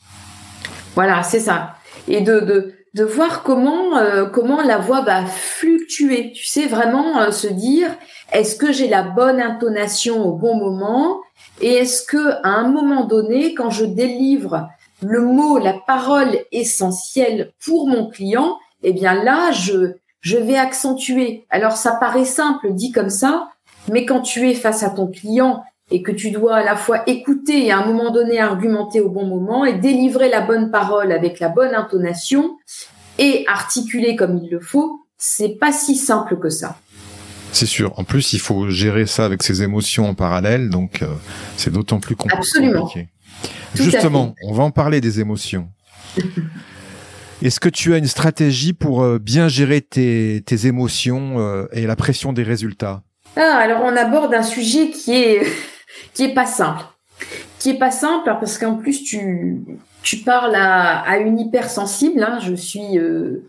Voilà, 0.94 1.22
c'est 1.22 1.40
ça. 1.40 1.76
Et 2.06 2.20
de, 2.20 2.40
de, 2.40 2.74
de 2.94 3.04
voir 3.04 3.42
comment, 3.42 3.96
euh, 3.96 4.26
comment 4.26 4.62
la 4.62 4.78
voix 4.78 5.02
va 5.02 5.24
fluctuer. 5.24 6.32
Tu 6.32 6.44
sais, 6.44 6.66
vraiment 6.66 7.30
se 7.30 7.46
dire, 7.46 7.90
est-ce 8.32 8.56
que 8.56 8.72
j'ai 8.72 8.88
la 8.88 9.02
bonne 9.02 9.40
intonation 9.40 10.26
au 10.26 10.32
bon 10.32 10.56
moment? 10.56 11.20
Et 11.60 11.72
est-ce 11.74 12.02
que 12.04 12.32
à 12.44 12.50
un 12.50 12.68
moment 12.68 13.04
donné, 13.04 13.54
quand 13.54 13.70
je 13.70 13.84
délivre 13.84 14.68
le 15.02 15.20
mot, 15.20 15.58
la 15.58 15.74
parole 15.74 16.38
essentielle 16.52 17.52
pour 17.64 17.88
mon 17.88 18.08
client, 18.08 18.58
eh 18.82 18.92
bien 18.92 19.22
là, 19.22 19.52
je, 19.52 19.94
je 20.20 20.36
vais 20.36 20.56
accentuer. 20.56 21.46
Alors 21.50 21.72
ça 21.72 21.92
paraît 21.92 22.24
simple 22.24 22.72
dit 22.72 22.92
comme 22.92 23.10
ça, 23.10 23.50
mais 23.90 24.04
quand 24.04 24.20
tu 24.20 24.50
es 24.50 24.54
face 24.54 24.82
à 24.82 24.90
ton 24.90 25.06
client 25.06 25.62
et 25.90 26.02
que 26.02 26.12
tu 26.12 26.30
dois 26.30 26.56
à 26.56 26.64
la 26.64 26.76
fois 26.76 27.02
écouter 27.06 27.66
et 27.66 27.70
à 27.70 27.78
un 27.78 27.86
moment 27.86 28.10
donné 28.10 28.38
argumenter 28.38 29.00
au 29.00 29.08
bon 29.08 29.26
moment 29.26 29.64
et 29.64 29.74
délivrer 29.74 30.28
la 30.28 30.42
bonne 30.42 30.70
parole 30.70 31.12
avec 31.12 31.40
la 31.40 31.48
bonne 31.48 31.74
intonation 31.74 32.56
et 33.18 33.44
articuler 33.48 34.16
comme 34.16 34.38
il 34.38 34.50
le 34.50 34.60
faut, 34.60 35.00
c'est 35.16 35.58
pas 35.58 35.72
si 35.72 35.96
simple 35.96 36.38
que 36.38 36.50
ça. 36.50 36.78
C'est 37.52 37.66
sûr. 37.66 37.98
En 37.98 38.04
plus, 38.04 38.34
il 38.34 38.40
faut 38.40 38.68
gérer 38.68 39.06
ça 39.06 39.24
avec 39.24 39.42
ses 39.42 39.62
émotions 39.62 40.06
en 40.08 40.14
parallèle, 40.14 40.68
donc 40.68 41.02
euh, 41.02 41.06
c'est 41.56 41.72
d'autant 41.72 41.98
plus 41.98 42.14
compliqué. 42.14 42.38
Absolument. 42.38 42.90
Justement, 43.74 44.34
on 44.44 44.52
va 44.52 44.64
en 44.64 44.70
parler 44.70 45.00
des 45.00 45.20
émotions. 45.20 45.68
Est-ce 47.42 47.60
que 47.60 47.68
tu 47.68 47.94
as 47.94 47.98
une 47.98 48.06
stratégie 48.06 48.72
pour 48.72 49.02
euh, 49.02 49.18
bien 49.18 49.46
gérer 49.48 49.80
tes, 49.80 50.42
émotions 50.66 51.38
euh, 51.38 51.66
et 51.72 51.86
la 51.86 51.94
pression 51.94 52.32
des 52.32 52.42
résultats? 52.42 53.02
Ah, 53.36 53.58
Alors, 53.58 53.82
on 53.84 53.96
aborde 53.96 54.34
un 54.34 54.42
sujet 54.42 54.90
qui 54.90 55.12
est 55.14 55.46
qui 56.14 56.24
est 56.24 56.34
pas 56.34 56.46
simple, 56.46 56.82
qui 57.60 57.70
est 57.70 57.78
pas 57.78 57.92
simple 57.92 58.36
parce 58.40 58.58
qu'en 58.58 58.74
plus 58.74 59.04
tu 59.04 59.60
tu 60.02 60.18
parles 60.18 60.56
à, 60.56 61.18
une 61.18 61.38
hypersensible. 61.38 62.22
Hein. 62.22 62.40
je 62.40 62.54
suis 62.54 62.98
euh, 62.98 63.44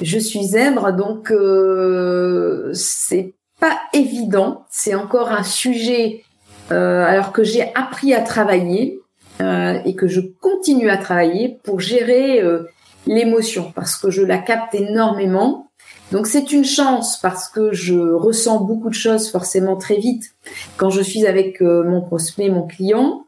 je 0.00 0.18
suis 0.18 0.44
zèbre, 0.44 0.92
donc 0.92 1.32
c'est 2.72 3.34
pas 3.60 3.78
évident. 3.92 4.64
C'est 4.70 4.94
encore 4.94 5.30
un 5.30 5.44
sujet 5.44 6.24
alors 6.70 7.32
que 7.32 7.44
j'ai 7.44 7.72
appris 7.74 8.14
à 8.14 8.20
travailler 8.20 8.98
euh, 9.40 9.78
et 9.84 9.94
que 9.94 10.06
je 10.06 10.20
continue 10.40 10.90
à 10.90 10.96
travailler 10.96 11.58
pour 11.64 11.80
gérer 11.80 12.40
euh, 12.40 12.64
l'émotion 13.06 13.72
parce 13.74 13.96
que 13.96 14.10
je 14.10 14.22
la 14.22 14.38
capte 14.38 14.74
énormément. 14.74 15.70
Donc 16.12 16.26
c'est 16.26 16.52
une 16.52 16.64
chance 16.64 17.18
parce 17.20 17.48
que 17.48 17.72
je 17.72 17.94
ressens 17.94 18.60
beaucoup 18.60 18.88
de 18.88 18.94
choses 18.94 19.30
forcément 19.30 19.76
très 19.76 19.96
vite 19.96 20.34
quand 20.76 20.90
je 20.90 21.00
suis 21.00 21.26
avec 21.26 21.60
euh, 21.62 21.82
mon 21.84 22.02
prospect, 22.02 22.50
mon 22.50 22.66
client. 22.66 23.26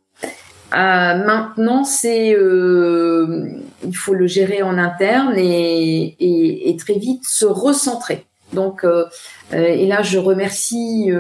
Euh, 0.75 0.75
maintenant, 0.75 1.85
c'est 1.85 2.35
euh, 2.35 3.49
il 3.85 3.97
faut 3.97 4.15
le 4.15 4.27
gérer 4.27 4.63
en 4.63 4.79
interne 4.79 5.35
et, 5.37 6.17
et, 6.19 6.71
et 6.71 6.77
très 6.77 6.99
vite 6.99 7.25
se 7.25 7.47
recentrer. 7.47 8.27
Donc 8.53 8.87
et 9.53 9.87
là 9.87 10.03
je 10.03 10.19
remercie 10.19 11.11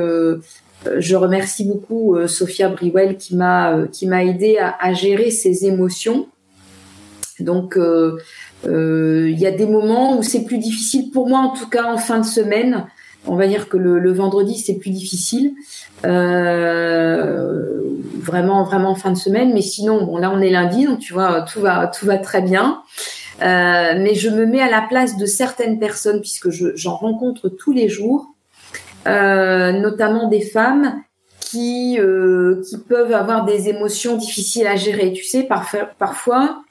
je 0.99 1.17
remercie 1.17 1.65
beaucoup 1.65 2.17
Sophia 2.27 2.69
Briwell 2.69 3.17
qui 3.17 3.37
m'a 3.37 3.87
qui 3.93 4.07
m'a 4.07 4.25
aidé 4.25 4.59
à, 4.59 4.93
gérer 4.93 5.31
ces 5.31 5.67
émotions. 5.67 6.27
Donc 7.41 7.77
euh, 7.77 8.19
il 8.65 9.39
y 9.39 9.47
a 9.47 9.51
des 9.51 9.67
moments 9.67 10.19
où 10.19 10.23
c'est 10.23 10.45
plus 10.45 10.59
difficile 10.59 11.11
pour 11.11 11.29
moi, 11.29 11.41
en 11.41 11.51
tout 11.51 11.69
cas 11.69 11.85
en 11.85 11.99
fin 11.99 12.19
de 12.19 12.27
semaine. 12.27 12.87
On 13.29 13.35
va 13.35 13.49
dire 13.49 13.69
que 13.69 13.77
le, 13.77 14.13
vendredi 14.13 14.57
c'est 14.57 14.75
plus 14.75 14.91
difficile, 14.91 15.55
euh, 16.05 17.81
vraiment 18.21 18.63
vraiment 18.63 18.91
en 18.91 18.95
fin 18.95 19.11
de 19.11 19.17
semaine. 19.17 19.53
Mais 19.53 19.63
sinon, 19.63 20.17
là 20.19 20.31
on 20.33 20.41
est 20.41 20.51
lundi, 20.51 20.87
donc 20.87 21.01
tu 21.01 21.13
vois 21.13 21.43
tout 21.43 21.61
va 21.61 22.19
très 22.19 22.43
bien. 22.43 22.83
Euh, 23.43 23.95
mais 23.99 24.15
je 24.15 24.31
me 24.31 24.47
mets 24.47 24.61
à 24.61 24.71
la 24.71 24.83
place 24.83 25.17
de 25.17 25.27
certaines 25.27 25.79
personnes 25.79 26.21
puisque 26.21 26.51
j'en 26.51 26.97
rencontre 26.97 27.49
tous 27.49 27.73
les 27.73 27.89
jours, 27.89 28.35
euh, 28.75 28.86
notamment 29.07 30.29
des 30.29 30.41
femmes 30.41 31.03
qui 31.41 31.99
euh, 32.01 32.61
qui 32.69 32.77
peuvent 32.79 33.13
avoir 33.13 33.45
des 33.45 33.69
émotions 33.69 34.17
difficiles 34.17 34.67
à 34.67 34.77
gérer. 34.77 35.13
Tu 35.13 35.25
sais, 35.25 35.45
parfois, 35.45 35.89
parfois 35.99 36.63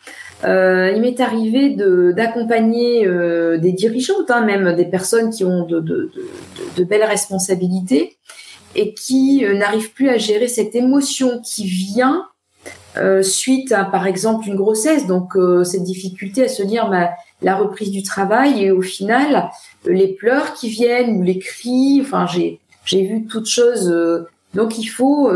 euh, 0.44 0.92
il 0.94 1.02
m'est 1.02 1.20
arrivé 1.22 1.76
d'accompagner 2.14 3.08
euh, 3.08 3.58
des 3.58 3.72
dirigeantes, 3.72 4.30
hein, 4.30 4.42
même 4.46 4.76
des 4.76 4.86
personnes 4.86 5.30
qui 5.30 5.46
ont 5.46 5.66
de, 5.66 5.80
de, 5.80 6.12
de, 6.14 6.28
de 6.76 6.84
belles 6.84 7.06
responsabilités 7.06 8.18
et 8.76 8.94
qui 8.94 9.46
euh, 9.46 9.58
n'arrivent 9.58 9.94
plus 9.94 10.10
à 10.10 10.18
gérer 10.18 10.48
cette 10.48 10.76
émotion 10.76 11.42
qui 11.42 11.66
vient 11.66 12.26
euh, 12.98 13.22
suite 13.22 13.72
à, 13.72 13.86
par 13.86 14.08
exemple, 14.08 14.48
une 14.48 14.56
grossesse. 14.56 15.08
Donc, 15.08 15.36
euh, 15.36 15.64
cette 15.64 15.84
difficulté 15.84 16.46
à 16.46 16.48
se 16.48 16.64
dire 16.64 16.89
bah, 16.89 17.12
la 17.41 17.56
reprise 17.56 17.91
du 17.91 18.04
travail 18.04 18.64
et 18.64 18.72
au 18.72 18.82
final, 18.82 19.50
les 19.86 20.08
pleurs 20.08 20.54
qui 20.54 20.70
viennent 20.70 21.18
ou 21.18 21.24
les 21.24 21.39
cris. 21.39 22.00
Enfin, 22.02 22.28
j'ai 22.28 22.60
j'ai 22.86 23.04
vu 23.04 23.26
toutes 23.26 23.48
choses. 23.48 23.91
donc, 24.54 24.78
il 24.78 24.86
faut 24.86 25.32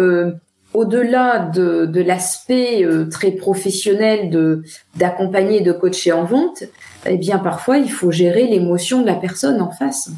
au-delà 0.74 1.40
de, 1.40 1.86
de 1.86 2.02
l'aspect 2.02 2.84
euh, 2.84 3.06
très 3.10 3.32
professionnel 3.32 4.30
de 4.30 4.64
d'accompagner, 4.96 5.62
de 5.62 5.72
coacher 5.72 6.12
en 6.12 6.26
vente, 6.26 6.64
eh 7.06 7.18
bien 7.18 7.40
parfois 7.40 7.78
il 7.78 7.92
faut 7.92 8.12
gérer 8.12 8.46
l'émotion 8.48 9.02
de 9.02 9.08
la 9.08 9.16
personne 9.16 9.62
en 9.62 9.72
face. 9.72 10.12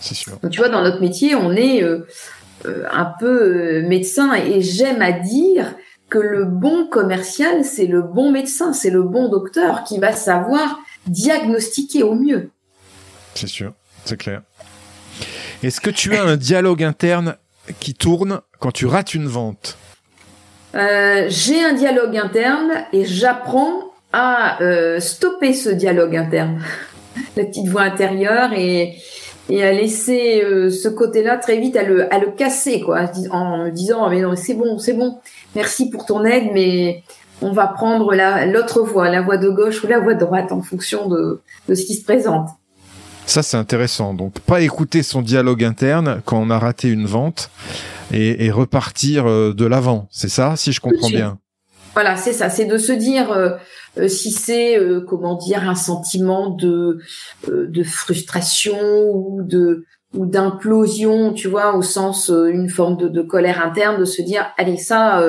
C'est 0.00 0.14
sûr. 0.14 0.38
Donc, 0.42 0.50
tu 0.50 0.60
vois, 0.60 0.68
dans 0.68 0.82
notre 0.82 1.00
métier, 1.00 1.34
on 1.34 1.52
est 1.52 1.82
euh, 1.82 2.06
euh, 2.66 2.84
un 2.92 3.10
peu 3.18 3.82
médecin 3.82 4.34
et 4.34 4.60
j'aime 4.60 5.00
à 5.00 5.12
dire 5.12 5.74
que 6.14 6.20
le 6.20 6.44
bon 6.44 6.86
commercial, 6.86 7.64
c'est 7.64 7.88
le 7.88 8.00
bon 8.00 8.30
médecin, 8.30 8.72
c'est 8.72 8.90
le 8.90 9.02
bon 9.02 9.28
docteur 9.28 9.82
qui 9.82 9.98
va 9.98 10.12
savoir 10.12 10.78
diagnostiquer 11.08 12.04
au 12.04 12.14
mieux. 12.14 12.50
C'est 13.34 13.48
sûr, 13.48 13.72
c'est 14.04 14.16
clair. 14.16 14.42
Est-ce 15.64 15.80
que 15.80 15.90
tu 15.90 16.14
as 16.14 16.22
un 16.22 16.36
dialogue 16.36 16.84
interne 16.84 17.34
qui 17.80 17.94
tourne 17.94 18.42
quand 18.60 18.70
tu 18.70 18.86
rates 18.86 19.14
une 19.14 19.26
vente? 19.26 19.76
Euh, 20.76 21.26
J'ai 21.28 21.64
un 21.64 21.72
dialogue 21.72 22.16
interne 22.16 22.84
et 22.92 23.04
j'apprends 23.04 23.92
à 24.12 24.62
euh, 24.62 25.00
stopper 25.00 25.52
ce 25.52 25.68
dialogue 25.68 26.14
interne, 26.14 26.62
la 27.36 27.42
petite 27.44 27.66
voix 27.66 27.82
intérieure 27.82 28.52
et, 28.52 28.94
et 29.50 29.62
à 29.62 29.72
laisser 29.72 30.42
euh, 30.42 30.70
ce 30.70 30.88
côté-là 30.88 31.36
très 31.36 31.58
vite 31.58 31.76
à 31.76 31.82
le, 31.82 32.12
à 32.12 32.18
le 32.18 32.30
casser 32.30 32.80
quoi, 32.80 33.10
en 33.30 33.64
me 33.64 33.70
disant 33.70 34.08
mais 34.08 34.20
non 34.20 34.36
c'est 34.36 34.54
bon 34.54 34.78
c'est 34.78 34.94
bon 34.94 35.18
merci 35.54 35.90
pour 35.90 36.06
ton 36.06 36.24
aide 36.24 36.50
mais 36.52 37.02
on 37.42 37.52
va 37.52 37.66
prendre 37.66 38.14
la 38.14 38.46
l'autre 38.46 38.82
voie, 38.82 39.10
la 39.10 39.20
voie 39.20 39.36
de 39.36 39.48
gauche 39.48 39.82
ou 39.84 39.86
la 39.86 40.00
voie 40.00 40.14
de 40.14 40.20
droite 40.20 40.52
en 40.52 40.62
fonction 40.62 41.08
de, 41.08 41.42
de 41.68 41.74
ce 41.74 41.84
qui 41.84 41.94
se 41.94 42.04
présente. 42.04 42.48
Ça, 43.26 43.42
c'est 43.42 43.56
intéressant. 43.56 44.12
Donc, 44.12 44.38
pas 44.40 44.60
écouter 44.60 45.02
son 45.02 45.22
dialogue 45.22 45.64
interne 45.64 46.20
quand 46.24 46.38
on 46.38 46.50
a 46.50 46.58
raté 46.58 46.88
une 46.88 47.06
vente 47.06 47.50
et, 48.12 48.44
et 48.44 48.50
repartir 48.50 49.26
euh, 49.26 49.54
de 49.54 49.64
l'avant. 49.64 50.08
C'est 50.10 50.28
ça, 50.28 50.56
si 50.56 50.72
je 50.72 50.80
comprends 50.80 51.08
bien? 51.08 51.38
Voilà, 51.94 52.16
c'est 52.16 52.32
ça. 52.32 52.50
C'est 52.50 52.64
de 52.64 52.76
se 52.76 52.92
dire 52.92 53.30
euh, 53.32 53.50
euh 53.98 54.08
si 54.08 54.32
c'est 54.32 54.76
euh, 54.76 55.00
comment 55.00 55.36
dire 55.36 55.68
un 55.68 55.76
sentiment 55.76 56.50
de 56.50 56.98
de 57.48 57.82
frustration 57.84 59.10
ou 59.12 59.42
de 59.42 59.84
ou 60.12 60.26
d'implosion, 60.26 61.32
tu 61.32 61.48
vois, 61.48 61.74
au 61.74 61.82
sens 61.82 62.28
une 62.28 62.68
forme 62.68 62.96
de, 62.96 63.08
de, 63.08 63.20
colère 63.20 63.60
interne, 63.66 63.98
de 63.98 64.04
se 64.04 64.22
dire 64.22 64.46
allez 64.56 64.76
ça, 64.76 65.20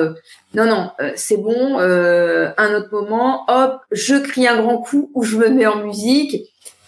non 0.54 0.64
non, 0.64 0.90
c'est 1.16 1.38
bon. 1.38 1.78
un 1.78 2.74
autre 2.74 2.90
moment, 2.92 3.44
hop, 3.48 3.80
je 3.90 4.14
crie 4.14 4.46
un 4.46 4.62
grand 4.62 4.78
coup 4.78 5.10
ou 5.14 5.24
je 5.24 5.38
me 5.38 5.48
mets 5.48 5.66
en 5.66 5.84
musique 5.84 6.36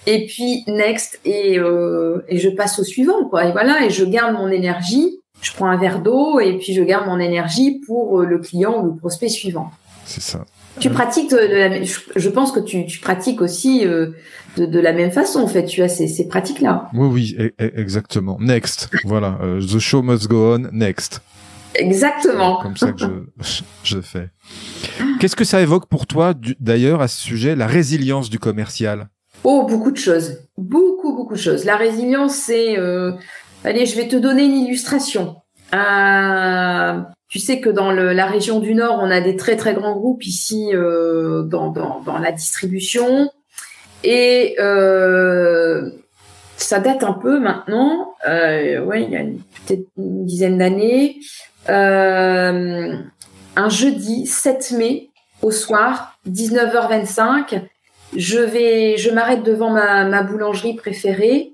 et 0.07 0.26
puis 0.26 0.62
next 0.68 1.18
et, 1.24 1.57
et 1.57 2.39
je 2.39 2.49
passe 2.51 2.79
au 2.79 2.85
suivant 2.85 3.29
quoi 3.29 3.47
et 3.47 3.53
voilà 3.53 3.85
et 3.85 3.91
je 3.91 4.05
garde 4.05 4.35
mon 4.35 4.49
énergie 4.49 5.18
je 5.41 5.53
prends 5.53 5.66
un 5.66 5.76
verre 5.76 6.01
d'eau 6.01 6.41
et 6.41 6.59
puis 6.59 6.74
je 6.74 6.82
garde 6.82 7.07
mon 7.07 7.18
énergie 7.18 7.80
pour 7.86 8.20
euh, 8.20 8.26
le 8.26 8.39
client 8.39 8.82
ou 8.82 8.86
le 8.93 8.97
prospect 8.97 9.28
suivant. 9.28 9.70
C'est 10.05 10.22
ça. 10.22 10.45
Tu 10.80 10.91
pratiques 10.91 11.30
de 11.30 11.36
la, 11.36 11.82
je 11.82 12.28
pense 12.28 12.53
que 12.53 12.61
tu, 12.61 12.86
tu 12.86 13.01
pratiques 13.01 13.41
aussi 13.43 13.86
euh, 13.86 14.11
de, 14.57 14.64
de, 14.64 14.80
la 14.80 14.93
même 14.93 15.11
façon 15.11 15.41
en 15.41 15.49
fait. 15.49 15.64
Tu 15.64 15.82
as 15.82 15.89
ces, 15.89 16.09
ces 16.09 16.28
pratiques 16.28 16.61
là 16.61 16.89
oui 16.95 17.09
oui 17.11 17.36
e, 17.39 17.53
e, 17.61 17.72
exactement. 17.76 18.39
Next. 18.41 18.89
Voilà. 19.05 19.39
The 19.61 19.78
show 19.78 20.03
must 20.03 20.28
go 20.28 20.55
on. 20.55 20.68
Next. 20.72 21.20
Exactement. 21.74 22.62
Comme 22.62 22.76
ça 22.76 22.93
que 22.93 23.05
je, 23.41 23.62
je 23.84 24.01
fais. 24.01 24.30
Qu'est-ce 25.20 25.36
que 25.36 25.45
ça 25.45 25.61
évoque 25.61 25.86
pour 25.86 26.07
toi 26.07 26.32
d'ailleurs 26.61 27.01
à 27.01 27.09
ce 27.09 27.20
sujet 27.20 27.57
la 27.57 27.66
résilience 27.66 28.30
du 28.30 28.39
commercial? 28.39 29.09
Oh, 29.45 29.66
beaucoup 29.68 29.91
de 29.91 29.97
choses. 29.97 30.39
Beaucoup, 30.57 31.14
beaucoup 31.14 31.34
de 31.34 31.41
choses. 31.41 31.64
La 31.64 31.76
résilience, 31.76 32.34
c'est... 32.34 32.78
Euh... 32.78 33.12
Allez, 33.65 33.87
je 33.87 33.97
vais 33.97 34.09
te 34.09 34.17
donner 34.17 34.45
une 34.45 34.57
illustration. 34.57 35.37
Euh... 35.75 37.01
Tu 37.31 37.41
sais 37.41 37.61
que 37.61 37.69
dans 37.69 37.93
la 37.93 38.25
région 38.25 38.59
du 38.59 38.75
Nord, 38.75 39.01
on 39.03 39.11
a 39.11 39.21
des 39.21 39.37
très, 39.37 39.57
très 39.57 39.75
grands 39.75 39.95
groupes 39.95 40.25
ici 40.25 40.71
euh, 40.73 41.43
dans, 41.43 41.75
la 42.23 42.33
distribution. 42.33 43.31
Et 44.03 44.57
euh, 44.59 45.91
ça 46.57 46.81
date 46.81 47.05
un 47.05 47.13
peu 47.13 47.39
maintenant. 47.39 48.15
Ouais, 48.27 49.03
il 49.03 49.11
y 49.11 49.17
a 49.17 49.25
peut-être 49.67 49.87
une 49.99 50.25
dizaine 50.25 50.57
d'années. 50.57 51.19
Un 51.67 53.69
jeudi 53.69 54.27
7 54.27 54.73
mai 54.79 55.11
au 55.43 55.51
soir, 55.51 56.19
19h25, 56.27 57.61
je 58.17 58.39
vais, 58.39 58.97
je 58.97 59.11
m'arrête 59.11 59.43
devant 59.43 59.71
ma, 59.71 60.23
boulangerie 60.23 60.77
préférée 60.77 61.53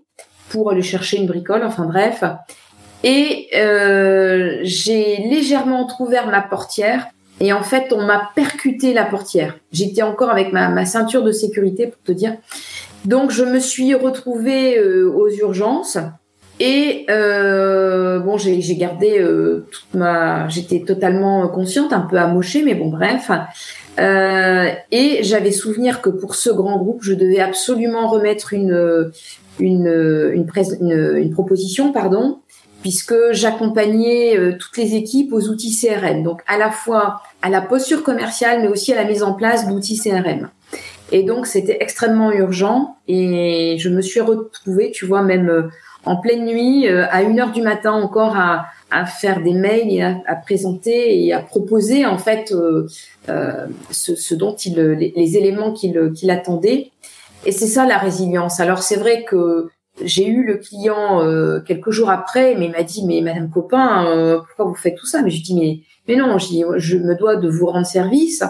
pour 0.48 0.70
aller 0.70 0.82
chercher 0.82 1.18
une 1.18 1.26
bricole, 1.26 1.62
enfin 1.64 1.84
bref. 1.84 2.24
Et 3.02 3.48
euh, 3.54 4.60
j'ai 4.62 5.18
légèrement 5.28 5.80
entrouvert 5.80 6.26
ma 6.26 6.40
portière 6.40 7.06
et 7.40 7.52
en 7.52 7.62
fait 7.62 7.92
on 7.92 8.02
m'a 8.02 8.30
percuté 8.34 8.94
la 8.94 9.04
portière. 9.04 9.56
J'étais 9.72 10.02
encore 10.02 10.30
avec 10.30 10.52
ma, 10.52 10.68
ma, 10.68 10.86
ceinture 10.86 11.22
de 11.22 11.32
sécurité 11.32 11.88
pour 11.88 12.02
te 12.02 12.12
dire. 12.12 12.36
Donc 13.04 13.30
je 13.30 13.44
me 13.44 13.58
suis 13.58 13.94
retrouvée 13.94 14.78
euh, 14.78 15.10
aux 15.10 15.28
urgences 15.28 15.98
et 16.60 17.04
euh, 17.10 18.20
bon 18.20 18.38
j'ai 18.38 18.76
gardé 18.76 19.18
euh, 19.18 19.66
toute 19.70 19.94
ma, 19.94 20.48
j'étais 20.48 20.80
totalement 20.80 21.48
consciente, 21.48 21.92
un 21.92 22.02
peu 22.02 22.16
amochée, 22.16 22.62
mais 22.62 22.74
bon 22.74 22.88
bref. 22.88 23.30
Euh, 23.98 24.70
et 24.90 25.22
j'avais 25.22 25.52
souvenir 25.52 26.02
que 26.02 26.10
pour 26.10 26.34
ce 26.34 26.50
grand 26.50 26.78
groupe, 26.78 27.02
je 27.02 27.14
devais 27.14 27.40
absolument 27.40 28.08
remettre 28.08 28.52
une 28.52 29.10
une 29.60 29.86
une, 30.34 30.46
une, 30.80 31.16
une 31.16 31.30
proposition, 31.30 31.92
pardon, 31.92 32.40
puisque 32.84 33.14
j'accompagnais 33.30 34.36
euh, 34.36 34.58
toutes 34.58 34.76
les 34.76 34.94
équipes 34.94 35.32
aux 35.32 35.48
outils 35.48 35.74
CRM, 35.74 36.22
donc 36.22 36.42
à 36.46 36.58
la 36.58 36.70
fois 36.70 37.22
à 37.40 37.48
la 37.48 37.62
posture 37.62 38.02
commerciale, 38.02 38.60
mais 38.60 38.68
aussi 38.68 38.92
à 38.92 38.96
la 38.96 39.04
mise 39.04 39.22
en 39.22 39.32
place 39.32 39.66
d'outils 39.66 39.98
CRM. 39.98 40.50
Et 41.10 41.22
donc 41.22 41.46
c'était 41.46 41.78
extrêmement 41.80 42.30
urgent 42.30 42.96
et 43.08 43.76
je 43.78 43.88
me 43.88 44.02
suis 44.02 44.20
retrouvée, 44.20 44.90
tu 44.90 45.06
vois, 45.06 45.22
même 45.22 45.48
euh, 45.48 45.62
en 46.04 46.16
pleine 46.16 46.44
nuit, 46.44 46.88
à 46.88 47.22
une 47.22 47.40
heure 47.40 47.52
du 47.52 47.62
matin 47.62 47.92
encore 47.92 48.36
à, 48.36 48.66
à 48.90 49.06
faire 49.06 49.42
des 49.42 49.54
mails 49.54 49.90
et 49.90 50.02
à, 50.02 50.18
à, 50.26 50.36
présenter 50.36 51.24
et 51.24 51.32
à 51.32 51.40
proposer 51.40 52.06
en 52.06 52.18
fait 52.18 52.52
euh, 52.52 52.86
euh, 53.28 53.66
ce, 53.90 54.14
ce, 54.14 54.34
dont 54.34 54.54
il 54.54 54.76
les, 54.78 55.12
les 55.16 55.36
éléments 55.36 55.72
qu'il 55.72 56.30
attendait. 56.30 56.90
Et 57.46 57.52
c'est 57.52 57.66
ça 57.66 57.86
la 57.86 57.98
résilience. 57.98 58.60
Alors 58.60 58.82
c'est 58.82 58.96
vrai 58.96 59.24
que 59.24 59.68
j'ai 60.02 60.26
eu 60.26 60.44
le 60.44 60.56
client 60.56 61.22
euh, 61.22 61.60
quelques 61.60 61.90
jours 61.90 62.10
après, 62.10 62.54
mais 62.56 62.66
il 62.66 62.72
m'a 62.72 62.82
dit 62.82 63.04
mais 63.06 63.20
Madame 63.20 63.50
Copin, 63.50 64.06
euh, 64.08 64.38
pourquoi 64.38 64.64
vous 64.66 64.74
faites 64.74 64.96
tout 64.96 65.06
ça? 65.06 65.22
Mais 65.22 65.30
je 65.30 65.42
dis 65.42 65.54
mais 65.54 65.80
mais 66.06 66.16
non, 66.16 66.36
je 66.38 66.96
me 66.98 67.14
dois 67.14 67.36
de 67.36 67.48
vous 67.48 67.66
rendre 67.66 67.86
service. 67.86 68.44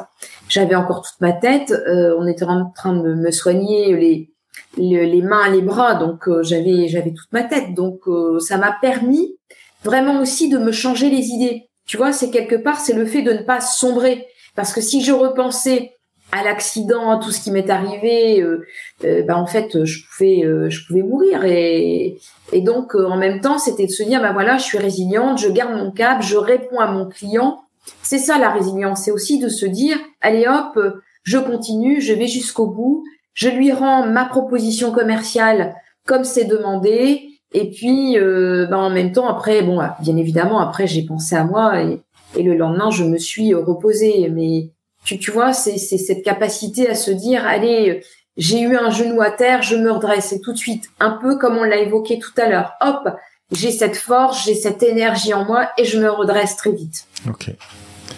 J'avais 0.48 0.74
encore 0.74 1.02
toute 1.02 1.20
ma 1.20 1.32
tête. 1.32 1.70
Euh, 1.70 2.16
on 2.18 2.26
était 2.26 2.44
en 2.44 2.70
train 2.74 2.94
de 2.94 3.14
me 3.14 3.30
soigner 3.30 3.96
les 3.96 4.33
les, 4.76 5.22
mains, 5.22 5.50
les 5.50 5.62
bras, 5.62 5.94
donc 5.94 6.28
euh, 6.28 6.42
j'avais 6.42 6.88
j'avais 6.88 7.12
toute 7.12 7.32
ma 7.32 7.44
tête. 7.44 7.74
Donc 7.74 8.00
euh, 8.06 8.38
ça 8.40 8.58
m'a 8.58 8.76
permis 8.80 9.36
vraiment 9.84 10.20
aussi 10.20 10.48
de 10.48 10.58
me 10.58 10.72
changer 10.72 11.10
les 11.10 11.28
idées. 11.28 11.68
Tu 11.86 11.96
vois, 11.96 12.12
c'est 12.12 12.30
quelque 12.30 12.56
part, 12.56 12.80
c'est 12.80 12.94
le 12.94 13.06
fait 13.06 13.22
de 13.22 13.32
ne 13.32 13.42
pas 13.42 13.60
sombrer. 13.60 14.26
Parce 14.56 14.72
que 14.72 14.80
si 14.80 15.02
je 15.02 15.12
repensais 15.12 15.92
à 16.32 16.42
l'accident, 16.42 17.10
à 17.10 17.22
tout 17.22 17.30
ce 17.30 17.40
qui 17.40 17.50
m'est 17.50 17.70
arrivé, 17.70 18.40
euh, 18.40 18.66
euh, 19.04 19.22
bah, 19.22 19.36
en 19.36 19.46
fait, 19.46 19.84
je 19.84 20.00
pouvais, 20.08 20.44
euh, 20.44 20.70
je 20.70 20.86
pouvais 20.86 21.02
mourir. 21.02 21.44
Et, 21.44 22.18
et 22.52 22.60
donc, 22.60 22.94
en 22.94 23.16
même 23.16 23.40
temps, 23.40 23.58
c'était 23.58 23.86
de 23.86 23.92
se 23.92 24.02
dire, 24.02 24.20
bah 24.20 24.32
voilà, 24.32 24.58
je 24.58 24.64
suis 24.64 24.78
résiliente, 24.78 25.38
je 25.38 25.48
garde 25.48 25.76
mon 25.76 25.90
cap, 25.90 26.22
je 26.22 26.36
réponds 26.36 26.80
à 26.80 26.90
mon 26.90 27.08
client. 27.08 27.60
C'est 28.02 28.18
ça 28.18 28.38
la 28.38 28.50
résilience, 28.50 29.02
c'est 29.04 29.10
aussi 29.10 29.38
de 29.38 29.48
se 29.48 29.66
dire, 29.66 29.98
allez 30.22 30.46
hop, 30.48 30.80
je 31.22 31.38
continue, 31.38 32.00
je 32.00 32.14
vais 32.14 32.26
jusqu'au 32.26 32.66
bout, 32.66 33.04
je 33.34 33.48
lui 33.48 33.72
rends 33.72 34.06
ma 34.06 34.24
proposition 34.24 34.92
commerciale 34.92 35.74
comme 36.06 36.24
c'est 36.24 36.44
demandé. 36.44 37.28
Et 37.52 37.70
puis, 37.70 38.16
bah, 38.18 38.78
en 38.78 38.90
même 38.90 39.12
temps, 39.12 39.28
après, 39.28 39.62
bon, 39.62 39.80
bien 40.00 40.16
évidemment, 40.16 40.58
après, 40.60 40.86
j'ai 40.86 41.02
pensé 41.02 41.36
à 41.36 41.44
moi 41.44 41.82
et, 41.82 42.00
et 42.36 42.42
le 42.42 42.54
lendemain, 42.54 42.90
je 42.90 43.04
me 43.04 43.18
suis 43.18 43.54
reposée. 43.54 44.28
Mais 44.30 44.70
tu, 45.04 45.18
tu 45.18 45.30
vois, 45.30 45.52
c'est 45.52 45.78
cette 45.78 46.24
capacité 46.24 46.88
à 46.88 46.94
se 46.94 47.10
dire, 47.10 47.46
allez, 47.46 48.02
j'ai 48.36 48.60
eu 48.60 48.76
un 48.76 48.90
genou 48.90 49.20
à 49.22 49.30
terre, 49.30 49.62
je 49.62 49.76
me 49.76 49.90
redresse 49.92 50.32
et 50.32 50.40
tout 50.40 50.52
de 50.52 50.58
suite, 50.58 50.90
un 50.98 51.10
peu 51.10 51.38
comme 51.38 51.56
on 51.56 51.62
l'a 51.62 51.78
évoqué 51.78 52.18
tout 52.18 52.32
à 52.36 52.48
l'heure. 52.48 52.72
Hop, 52.80 53.08
j'ai 53.52 53.70
cette 53.70 53.96
force, 53.96 54.44
j'ai 54.44 54.54
cette 54.54 54.82
énergie 54.82 55.32
en 55.32 55.44
moi 55.44 55.68
et 55.78 55.84
je 55.84 56.00
me 56.00 56.10
redresse 56.10 56.56
très 56.56 56.72
vite. 56.72 57.06
Ok. 57.28 57.50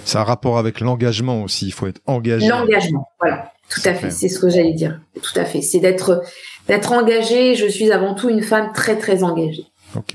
C'est 0.04 0.18
un 0.18 0.24
rapport 0.24 0.56
avec 0.56 0.80
l'engagement 0.80 1.42
aussi. 1.42 1.66
Il 1.66 1.72
faut 1.72 1.86
être 1.88 2.00
engagé. 2.06 2.46
L'engagement, 2.46 3.08
voilà. 3.20 3.52
Tout 3.68 3.80
à 3.84 3.94
fait. 3.94 4.10
C'est 4.10 4.28
ce 4.28 4.38
que 4.38 4.48
j'allais 4.48 4.72
dire. 4.72 5.00
Tout 5.22 5.38
à 5.38 5.44
fait. 5.44 5.62
C'est 5.62 5.80
d'être 5.80 6.22
d'être 6.68 6.92
engagé. 6.92 7.54
Je 7.54 7.66
suis 7.66 7.90
avant 7.92 8.14
tout 8.14 8.28
une 8.28 8.42
femme 8.42 8.72
très 8.72 8.96
très 8.96 9.22
engagée. 9.22 9.66
Ok. 9.94 10.14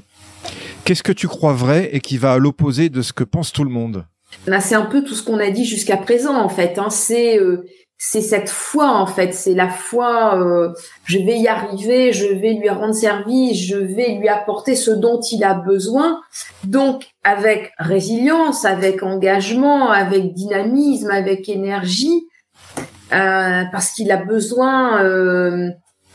Qu'est-ce 0.83 1.03
que 1.03 1.11
tu 1.11 1.27
crois 1.27 1.53
vrai 1.53 1.89
et 1.93 1.99
qui 1.99 2.17
va 2.17 2.33
à 2.33 2.37
l'opposé 2.37 2.89
de 2.89 3.01
ce 3.01 3.13
que 3.13 3.23
pense 3.23 3.51
tout 3.51 3.63
le 3.63 3.69
monde? 3.69 4.05
C'est 4.61 4.75
un 4.75 4.85
peu 4.85 5.03
tout 5.03 5.13
ce 5.13 5.23
qu'on 5.23 5.39
a 5.39 5.49
dit 5.49 5.65
jusqu'à 5.65 5.97
présent 5.97 6.35
en 6.35 6.49
fait. 6.49 6.79
Hein. 6.79 6.89
C'est 6.89 7.37
euh, 7.37 7.67
c'est 7.97 8.21
cette 8.21 8.49
foi 8.49 8.89
en 8.89 9.05
fait. 9.05 9.33
C'est 9.33 9.53
la 9.53 9.69
foi. 9.69 10.39
Euh, 10.39 10.73
je 11.05 11.19
vais 11.19 11.37
y 11.37 11.47
arriver. 11.47 12.13
Je 12.13 12.25
vais 12.25 12.53
lui 12.53 12.69
rendre 12.69 12.95
service. 12.95 13.61
Je 13.61 13.77
vais 13.77 14.15
lui 14.15 14.27
apporter 14.27 14.75
ce 14.75 14.91
dont 14.91 15.19
il 15.19 15.43
a 15.43 15.53
besoin. 15.53 16.19
Donc 16.63 17.05
avec 17.23 17.71
résilience, 17.77 18.65
avec 18.65 19.03
engagement, 19.03 19.91
avec 19.91 20.33
dynamisme, 20.33 21.11
avec 21.11 21.47
énergie, 21.47 22.25
parce 23.11 23.91
qu'il 23.91 24.11
a 24.11 24.17
besoin. 24.17 25.03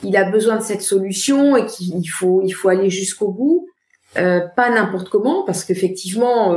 il 0.02 0.16
a 0.16 0.30
besoin 0.30 0.56
de 0.56 0.62
cette 0.62 0.82
solution 0.82 1.56
et 1.56 1.66
qu'il 1.66 2.08
faut 2.10 2.42
il 2.44 2.52
faut 2.52 2.68
aller 2.68 2.90
jusqu'au 2.90 3.30
bout. 3.30 3.68
pas 4.14 4.70
n'importe 4.70 5.08
comment 5.10 5.44
parce 5.44 5.64
qu'effectivement 5.64 6.54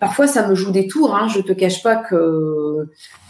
parfois 0.00 0.26
ça 0.26 0.48
me 0.48 0.54
joue 0.54 0.70
des 0.70 0.86
tours. 0.86 1.14
Hein, 1.14 1.28
je 1.28 1.40
te 1.40 1.52
cache 1.52 1.82
pas 1.82 1.96
que 1.96 2.88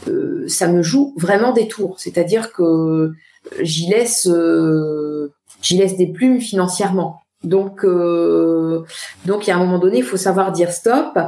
euh, 0.08 0.44
ça 0.48 0.68
me 0.68 0.82
joue 0.82 1.14
vraiment 1.16 1.52
des 1.52 1.68
tours. 1.68 1.98
C'est-à-dire 1.98 2.52
que 2.52 3.12
j'y 3.60 3.88
laisse, 3.88 4.26
euh, 4.28 5.32
j'y 5.62 5.76
laisse 5.76 5.96
des 5.96 6.12
plumes 6.12 6.40
financièrement. 6.40 7.20
Donc, 7.44 7.84
euh, 7.84 8.82
donc 9.26 9.46
il 9.46 9.50
y 9.50 9.52
a 9.52 9.56
un 9.56 9.60
moment 9.60 9.78
donné, 9.78 9.98
il 9.98 10.04
faut 10.04 10.16
savoir 10.16 10.52
dire 10.52 10.72
stop. 10.72 11.18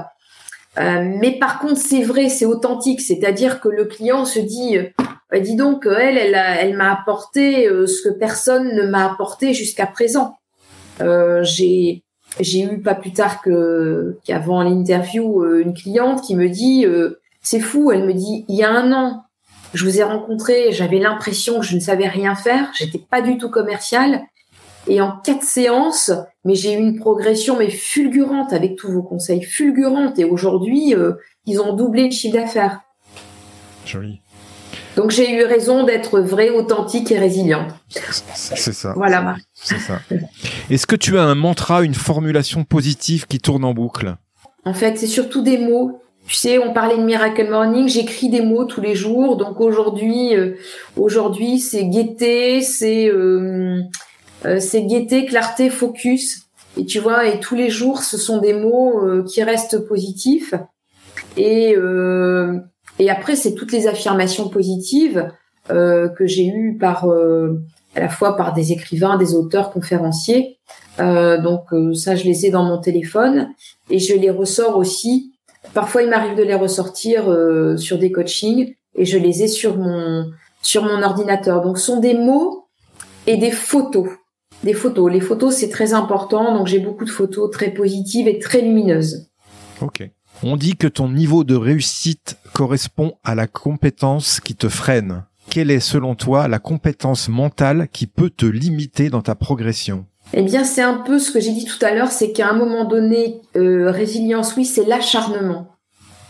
Mais 0.76 1.38
par 1.38 1.58
contre, 1.58 1.80
c'est 1.80 2.02
vrai, 2.02 2.28
c'est 2.28 2.46
authentique. 2.46 3.00
C'est-à-dire 3.00 3.60
que 3.60 3.68
le 3.68 3.84
client 3.84 4.24
se 4.24 4.38
dit, 4.38 4.78
dis 5.40 5.56
donc, 5.56 5.86
elle, 5.86 6.16
elle, 6.16 6.34
elle 6.34 6.76
m'a 6.76 6.92
apporté 6.92 7.68
ce 7.68 8.08
que 8.08 8.14
personne 8.14 8.74
ne 8.74 8.82
m'a 8.82 9.10
apporté 9.10 9.52
jusqu'à 9.52 9.86
présent. 9.86 10.38
j'ai 10.98 12.04
j'ai 12.38 12.62
eu 12.62 12.80
pas 12.80 12.94
plus 12.94 13.12
tard 13.12 13.42
que 13.42 14.18
qu'avant 14.24 14.62
l'interview 14.62 15.42
euh, 15.42 15.62
une 15.62 15.74
cliente 15.74 16.22
qui 16.22 16.36
me 16.36 16.48
dit 16.48 16.86
euh, 16.86 17.20
c'est 17.42 17.60
fou, 17.60 17.90
elle 17.90 18.04
me 18.04 18.12
dit 18.12 18.44
il 18.48 18.56
y 18.56 18.62
a 18.62 18.70
un 18.70 18.92
an 18.92 19.24
je 19.72 19.84
vous 19.84 20.00
ai 20.00 20.02
rencontré, 20.02 20.72
j'avais 20.72 20.98
l'impression 20.98 21.60
que 21.60 21.66
je 21.66 21.76
ne 21.76 21.80
savais 21.80 22.08
rien 22.08 22.34
faire, 22.34 22.72
j'étais 22.76 22.98
pas 22.98 23.22
du 23.22 23.38
tout 23.38 23.50
commerciale 23.50 24.22
et 24.90 25.00
en 25.00 25.12
quatre 25.24 25.44
séances, 25.44 26.10
mais 26.44 26.56
j'ai 26.56 26.74
eu 26.74 26.78
une 26.78 26.98
progression 26.98 27.56
mais 27.56 27.70
fulgurante 27.70 28.52
avec 28.52 28.76
tous 28.76 28.90
vos 28.90 29.02
conseils, 29.02 29.42
fulgurante 29.42 30.18
et 30.18 30.24
aujourd'hui 30.24 30.94
euh, 30.94 31.12
ils 31.46 31.60
ont 31.60 31.74
doublé 31.74 32.06
le 32.06 32.10
chiffre 32.10 32.36
d'affaires. 32.36 32.80
Joli. 33.86 34.20
Donc 34.96 35.12
j'ai 35.12 35.32
eu 35.32 35.44
raison 35.44 35.84
d'être 35.84 36.18
vraie, 36.18 36.50
authentique 36.50 37.12
et 37.12 37.18
résiliente. 37.18 37.70
C'est 37.88 38.72
ça. 38.72 38.92
Voilà. 38.96 39.36
C'est 39.54 39.78
ça. 39.78 40.00
Est-ce 40.68 40.88
que 40.88 40.96
tu 40.96 41.16
as 41.18 41.22
un 41.22 41.36
mantra, 41.36 41.82
une 41.82 41.94
formulation 41.94 42.64
positive 42.64 43.28
qui 43.28 43.38
tourne 43.38 43.64
en 43.64 43.72
boucle? 43.72 44.16
En 44.64 44.74
fait, 44.74 44.98
c'est 44.98 45.06
surtout 45.06 45.42
des 45.42 45.58
mots. 45.58 46.02
Tu 46.26 46.34
sais, 46.34 46.58
on 46.58 46.72
parlait 46.72 46.98
de 46.98 47.02
Miracle 47.02 47.48
Morning, 47.48 47.88
j'écris 47.88 48.28
des 48.28 48.42
mots 48.42 48.64
tous 48.64 48.80
les 48.80 48.96
jours. 48.96 49.36
Donc 49.36 49.60
aujourd'hui, 49.60 50.34
euh, 50.36 50.56
aujourd'hui, 50.96 51.60
c'est 51.60 51.86
gaieté, 51.86 52.60
c'est 52.60 53.08
euh, 53.08 53.80
c'est 54.58 54.82
gaieté, 54.82 55.26
clarté, 55.26 55.70
focus. 55.70 56.46
Et 56.76 56.86
tu 56.86 56.98
vois, 56.98 57.26
et 57.26 57.40
tous 57.40 57.54
les 57.54 57.68
jours, 57.68 58.02
ce 58.02 58.16
sont 58.16 58.38
des 58.38 58.54
mots 58.54 59.22
qui 59.24 59.42
restent 59.42 59.86
positifs. 59.86 60.54
Et 61.36 61.76
et 63.00 63.08
après, 63.08 63.34
c'est 63.34 63.54
toutes 63.54 63.72
les 63.72 63.86
affirmations 63.86 64.50
positives 64.50 65.26
euh, 65.70 66.10
que 66.10 66.26
j'ai 66.26 66.46
eues 66.46 66.76
par 66.78 67.08
euh, 67.08 67.62
à 67.96 68.00
la 68.00 68.10
fois 68.10 68.36
par 68.36 68.52
des 68.52 68.72
écrivains, 68.72 69.16
des 69.16 69.34
auteurs, 69.34 69.70
conférenciers. 69.70 70.58
Euh, 71.00 71.40
donc 71.40 71.64
ça, 71.94 72.14
je 72.14 72.24
les 72.24 72.44
ai 72.44 72.50
dans 72.50 72.62
mon 72.62 72.78
téléphone 72.78 73.48
et 73.88 73.98
je 73.98 74.14
les 74.14 74.30
ressors 74.30 74.76
aussi. 74.76 75.32
Parfois, 75.72 76.02
il 76.02 76.10
m'arrive 76.10 76.36
de 76.36 76.42
les 76.42 76.54
ressortir 76.54 77.24
sur 77.78 77.98
des 77.98 78.12
coachings 78.12 78.74
et 78.94 79.06
je 79.06 79.18
les 79.18 79.42
ai 79.42 79.48
sur 79.48 79.76
mon 79.78 80.30
sur 80.62 80.84
mon 80.84 81.02
ordinateur. 81.02 81.62
Donc, 81.62 81.78
ce 81.78 81.86
sont 81.86 82.00
des 82.00 82.14
mots 82.14 82.66
et 83.26 83.38
des 83.38 83.50
photos. 83.50 84.08
Des 84.64 84.74
photos. 84.74 85.10
Les 85.10 85.20
photos, 85.20 85.54
c'est 85.54 85.70
très 85.70 85.94
important. 85.94 86.54
Donc, 86.54 86.66
j'ai 86.66 86.78
beaucoup 86.78 87.04
de 87.04 87.10
photos 87.10 87.50
très 87.50 87.70
positives 87.70 88.28
et 88.28 88.38
très 88.38 88.60
lumineuses. 88.60 89.28
Ok. 89.80 90.08
On 90.42 90.56
dit 90.56 90.76
que 90.76 90.86
ton 90.86 91.08
niveau 91.08 91.44
de 91.44 91.54
réussite 91.54 92.38
correspond 92.52 93.14
à 93.24 93.34
la 93.34 93.46
compétence 93.46 94.40
qui 94.40 94.54
te 94.54 94.68
freine. 94.68 95.24
Quelle 95.50 95.70
est 95.70 95.80
selon 95.80 96.14
toi 96.14 96.48
la 96.48 96.58
compétence 96.58 97.28
mentale 97.28 97.88
qui 97.92 98.06
peut 98.06 98.30
te 98.30 98.46
limiter 98.46 99.10
dans 99.10 99.22
ta 99.22 99.34
progression? 99.34 100.06
Eh 100.32 100.42
bien, 100.42 100.64
c'est 100.64 100.82
un 100.82 100.98
peu 100.98 101.18
ce 101.18 101.32
que 101.32 101.40
j'ai 101.40 101.52
dit 101.52 101.64
tout 101.64 101.84
à 101.84 101.92
l'heure, 101.92 102.12
c'est 102.12 102.32
qu'à 102.32 102.48
un 102.48 102.52
moment 102.52 102.84
donné, 102.84 103.40
euh, 103.56 103.90
résilience, 103.90 104.54
oui, 104.56 104.64
c'est 104.64 104.84
l'acharnement. 104.84 105.74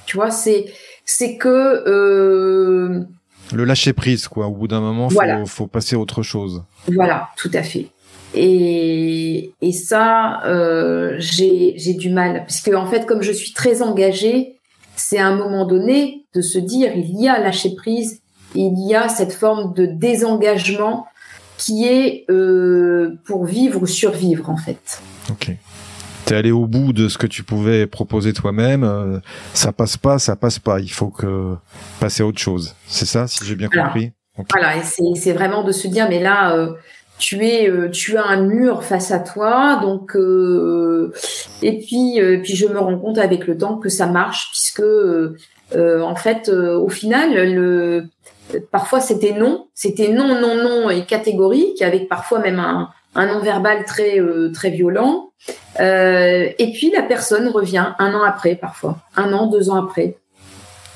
Tu 0.07 0.17
vois, 0.17 0.31
c'est 0.31 0.73
c'est 1.05 1.37
que 1.37 1.49
euh... 1.87 3.05
le 3.53 3.65
lâcher 3.65 3.93
prise, 3.93 4.27
quoi. 4.27 4.47
Au 4.47 4.53
bout 4.53 4.69
d'un 4.69 4.81
moment, 4.81 5.11
faut, 5.11 5.47
faut 5.47 5.67
passer 5.67 5.97
à 5.97 5.99
autre 5.99 6.23
chose. 6.23 6.65
Voilà, 6.89 7.29
tout 7.37 7.51
à 7.53 7.63
fait. 7.63 7.89
Et, 8.35 9.53
et 9.61 9.73
ça, 9.73 10.43
euh, 10.47 11.17
j'ai 11.19 11.95
du 11.95 12.11
mal. 12.11 12.45
Parce 12.47 12.61
que, 12.61 12.75
en 12.75 12.87
fait, 12.87 13.07
comme 13.07 13.23
je 13.23 13.33
suis 13.33 13.53
très 13.53 13.83
engagée, 13.83 14.57
c'est 14.97 15.19
à 15.19 15.27
un 15.27 15.37
moment 15.37 15.67
donné 15.67 16.27
de 16.35 16.41
se 16.41 16.59
dire, 16.59 16.93
il 16.95 17.21
y 17.21 17.29
a 17.29 17.39
lâcher 17.41 17.75
prise, 17.75 18.21
il 18.55 18.75
y 18.89 18.95
a 18.95 19.09
cette 19.09 19.33
forme 19.33 19.75
de 19.75 19.87
désengagement 19.87 21.07
qui 21.59 21.87
est 21.87 22.25
euh, 22.31 23.19
pour 23.27 23.45
vivre 23.45 23.83
ou 23.83 23.87
survivre, 23.87 24.49
en 24.49 24.57
fait. 24.57 25.03
Ok. 25.31 25.53
T'es 26.25 26.37
allé 26.37 26.53
au 26.53 26.67
bout 26.67 26.93
de 26.93 27.09
ce 27.09 27.19
que 27.19 27.27
tu 27.27 27.43
pouvais 27.43 27.87
proposer 27.89 28.33
toi-même. 28.33 28.85
Euh, 28.85 29.19
ça 29.53 29.73
passe 29.73 29.97
pas, 29.97 30.19
ça 30.21 30.37
passe 30.37 30.61
pas. 30.61 30.79
Il 30.79 30.93
faut 30.93 31.09
que 31.09 31.57
passer 31.99 32.23
à 32.23 32.27
autre 32.27 32.39
chose. 32.39 32.77
C'est 32.87 33.07
ça, 33.07 33.27
si 33.27 33.45
j'ai 33.45 33.57
bien 33.57 33.69
compris? 33.69 34.13
Voilà, 34.51 34.77
et 34.77 35.17
c'est 35.17 35.33
vraiment 35.33 35.65
de 35.65 35.73
se 35.73 35.89
dire, 35.89 36.09
mais 36.09 36.21
là, 36.21 36.55
euh, 36.55 36.73
tu 37.21 37.47
es 37.47 37.69
euh, 37.69 37.89
tu 37.91 38.17
as 38.17 38.25
un 38.25 38.41
mur 38.41 38.83
face 38.83 39.13
à 39.13 39.21
toi 39.21 39.79
donc 39.81 40.17
euh, 40.17 41.13
et 41.63 41.79
puis 41.79 42.21
euh, 42.21 42.41
puis 42.43 42.57
je 42.57 42.67
me 42.67 42.79
rends 42.79 42.99
compte 42.99 43.19
avec 43.19 43.47
le 43.47 43.57
temps 43.57 43.77
que 43.77 43.89
ça 43.89 44.07
marche 44.07 44.49
puisque 44.51 44.83
en 45.77 46.17
fait 46.17 46.49
au 46.49 46.89
final 46.89 47.35
le 47.55 48.07
parfois 48.73 49.01
c'était 49.01 49.35
non 49.35 49.69
c'était 49.75 50.09
non 50.09 50.41
non 50.41 50.57
non 50.57 50.91
et 50.91 51.05
catégorique 51.05 51.83
avec 51.83 52.09
parfois 52.09 52.41
même 52.41 52.59
un 52.59 52.89
un 53.15 53.27
non 53.27 53.41
verbal 53.41 53.85
très 53.85 54.21
très 54.53 54.71
violent. 54.71 55.31
Et 55.79 56.73
puis 56.75 56.93
la 56.95 57.03
personne 57.03 57.49
revient 57.49 57.93
un 57.99 58.15
an 58.15 58.23
après 58.23 58.55
parfois. 58.55 58.99
Un 59.17 59.33
an 59.33 59.47
deux 59.47 59.69
ans 59.71 59.85
après. 59.85 60.17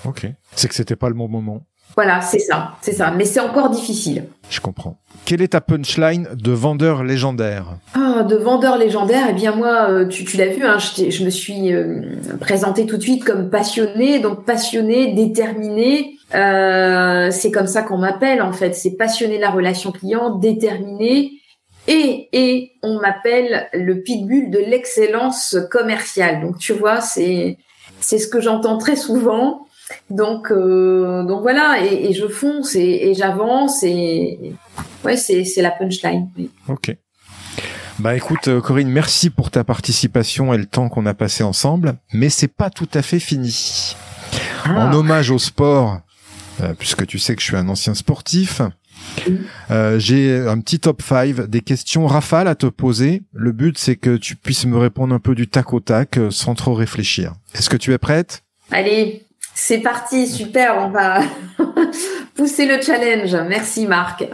Ok. 0.04 0.26
C'est 0.54 0.68
que 0.68 0.74
c'était 0.74 0.96
pas 0.96 1.08
le 1.08 1.14
bon 1.14 1.28
moment. 1.28 1.62
Voilà 1.96 2.20
c'est 2.20 2.40
ça 2.40 2.74
c'est 2.80 2.92
ça. 2.92 3.10
Mais 3.10 3.24
c'est 3.24 3.40
encore 3.40 3.70
difficile. 3.70 4.26
Je 4.48 4.60
comprends 4.60 4.96
quelle 5.24 5.42
est 5.42 5.48
ta 5.48 5.60
punchline 5.60 6.28
de 6.34 6.52
vendeur 6.52 7.02
légendaire? 7.02 7.76
Ah, 7.94 8.22
De 8.22 8.36
vendeur 8.36 8.76
légendaire, 8.76 9.26
eh 9.30 9.32
bien 9.32 9.54
moi, 9.54 9.88
euh, 9.90 10.06
tu, 10.06 10.36
l'as 10.36 10.48
vu, 10.48 10.64
hein, 10.64 10.78
je, 10.78 11.24
me 11.24 11.30
suis 11.30 11.72
euh, 11.72 12.00
présentée 12.40 12.86
tout 12.86 12.96
de 12.96 13.02
suite 13.02 13.24
comme 13.24 13.50
passionnée, 13.50 14.18
donc 14.20 14.44
passionnée, 14.44 15.14
déterminée. 15.14 16.16
Euh, 16.34 17.30
c'est 17.30 17.50
comme 17.50 17.66
ça 17.66 17.82
qu'on 17.82 17.98
m'appelle 17.98 18.42
en 18.42 18.52
fait, 18.52 18.74
c'est 18.74 18.96
passionné 18.96 19.36
de 19.36 19.40
la 19.40 19.50
relation 19.50 19.92
client, 19.92 20.36
déterminé. 20.36 21.32
Et, 21.86 22.28
et 22.32 22.72
on 22.82 22.98
m'appelle 22.98 23.68
le 23.74 24.02
pitbull 24.02 24.50
de 24.50 24.58
l'excellence 24.58 25.56
commerciale. 25.70 26.40
Donc 26.40 26.58
tu 26.58 26.72
vois, 26.72 27.00
c'est 27.00 27.58
c'est 28.00 28.18
ce 28.18 28.28
que 28.28 28.40
j'entends 28.40 28.78
très 28.78 28.96
souvent. 28.96 29.66
Donc, 30.08 30.50
donc 30.50 31.42
voilà, 31.42 31.76
et, 31.84 32.14
je 32.14 32.26
fonce 32.26 32.74
et, 32.74 33.12
j'avance 33.14 33.82
et 33.82 34.54
ouais, 35.04 35.16
c'est, 35.16 35.44
la 35.62 35.70
punchline. 35.70 36.28
Ok. 36.68 36.96
Bah 38.00 38.16
écoute, 38.16 38.48
euh, 38.48 38.60
Corinne, 38.60 38.88
merci 38.88 39.30
pour 39.30 39.50
ta 39.50 39.62
participation 39.62 40.52
et 40.52 40.58
le 40.58 40.66
temps 40.66 40.88
qu'on 40.88 41.06
a 41.06 41.14
passé 41.14 41.44
ensemble, 41.44 41.94
mais 42.12 42.28
c'est 42.28 42.48
pas 42.48 42.68
tout 42.68 42.88
à 42.92 43.02
fait 43.02 43.20
fini. 43.20 43.94
En 44.66 44.90
ah. 44.90 44.96
hommage 44.96 45.30
au 45.30 45.38
sport, 45.38 46.00
euh, 46.60 46.74
puisque 46.76 47.06
tu 47.06 47.20
sais 47.20 47.36
que 47.36 47.40
je 47.40 47.46
suis 47.46 47.56
un 47.56 47.68
ancien 47.68 47.94
sportif, 47.94 48.62
j'ai 49.96 50.38
un 50.38 50.58
petit 50.60 50.80
top 50.80 51.02
5 51.02 51.42
des 51.42 51.60
questions 51.60 52.06
rafales 52.06 52.48
à 52.48 52.56
te 52.56 52.66
poser. 52.66 53.22
Le 53.32 53.52
but, 53.52 53.78
c'est 53.78 53.96
que 53.96 54.16
tu 54.16 54.34
puisses 54.34 54.66
me 54.66 54.76
répondre 54.76 55.14
un 55.14 55.20
peu 55.20 55.36
du 55.36 55.46
tac 55.46 55.72
au 55.72 55.80
tac 55.80 56.18
sans 56.30 56.54
trop 56.54 56.74
réfléchir. 56.74 57.34
Est-ce 57.54 57.70
que 57.70 57.76
tu 57.76 57.92
es 57.92 57.98
prête? 57.98 58.42
Allez. 58.72 59.23
C'est 59.54 59.78
parti, 59.78 60.26
super, 60.26 60.78
on 60.78 60.90
va 60.90 61.20
pousser 62.34 62.66
le 62.66 62.82
challenge. 62.82 63.34
Merci 63.48 63.86
Marc. 63.86 64.24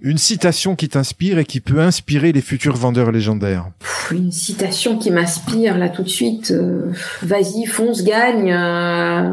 Une 0.00 0.18
citation 0.18 0.74
qui 0.74 0.88
t'inspire 0.88 1.38
et 1.38 1.44
qui 1.44 1.60
peut 1.60 1.78
inspirer 1.78 2.32
les 2.32 2.40
futurs 2.40 2.76
vendeurs 2.76 3.12
légendaires. 3.12 3.68
Une 4.10 4.32
citation 4.32 4.98
qui 4.98 5.12
m'inspire 5.12 5.78
là 5.78 5.88
tout 5.88 6.02
de 6.02 6.08
suite. 6.08 6.50
Euh, 6.50 6.92
vas-y, 7.22 7.66
fonce, 7.66 8.02
gagne. 8.02 8.52
Euh, 8.52 9.30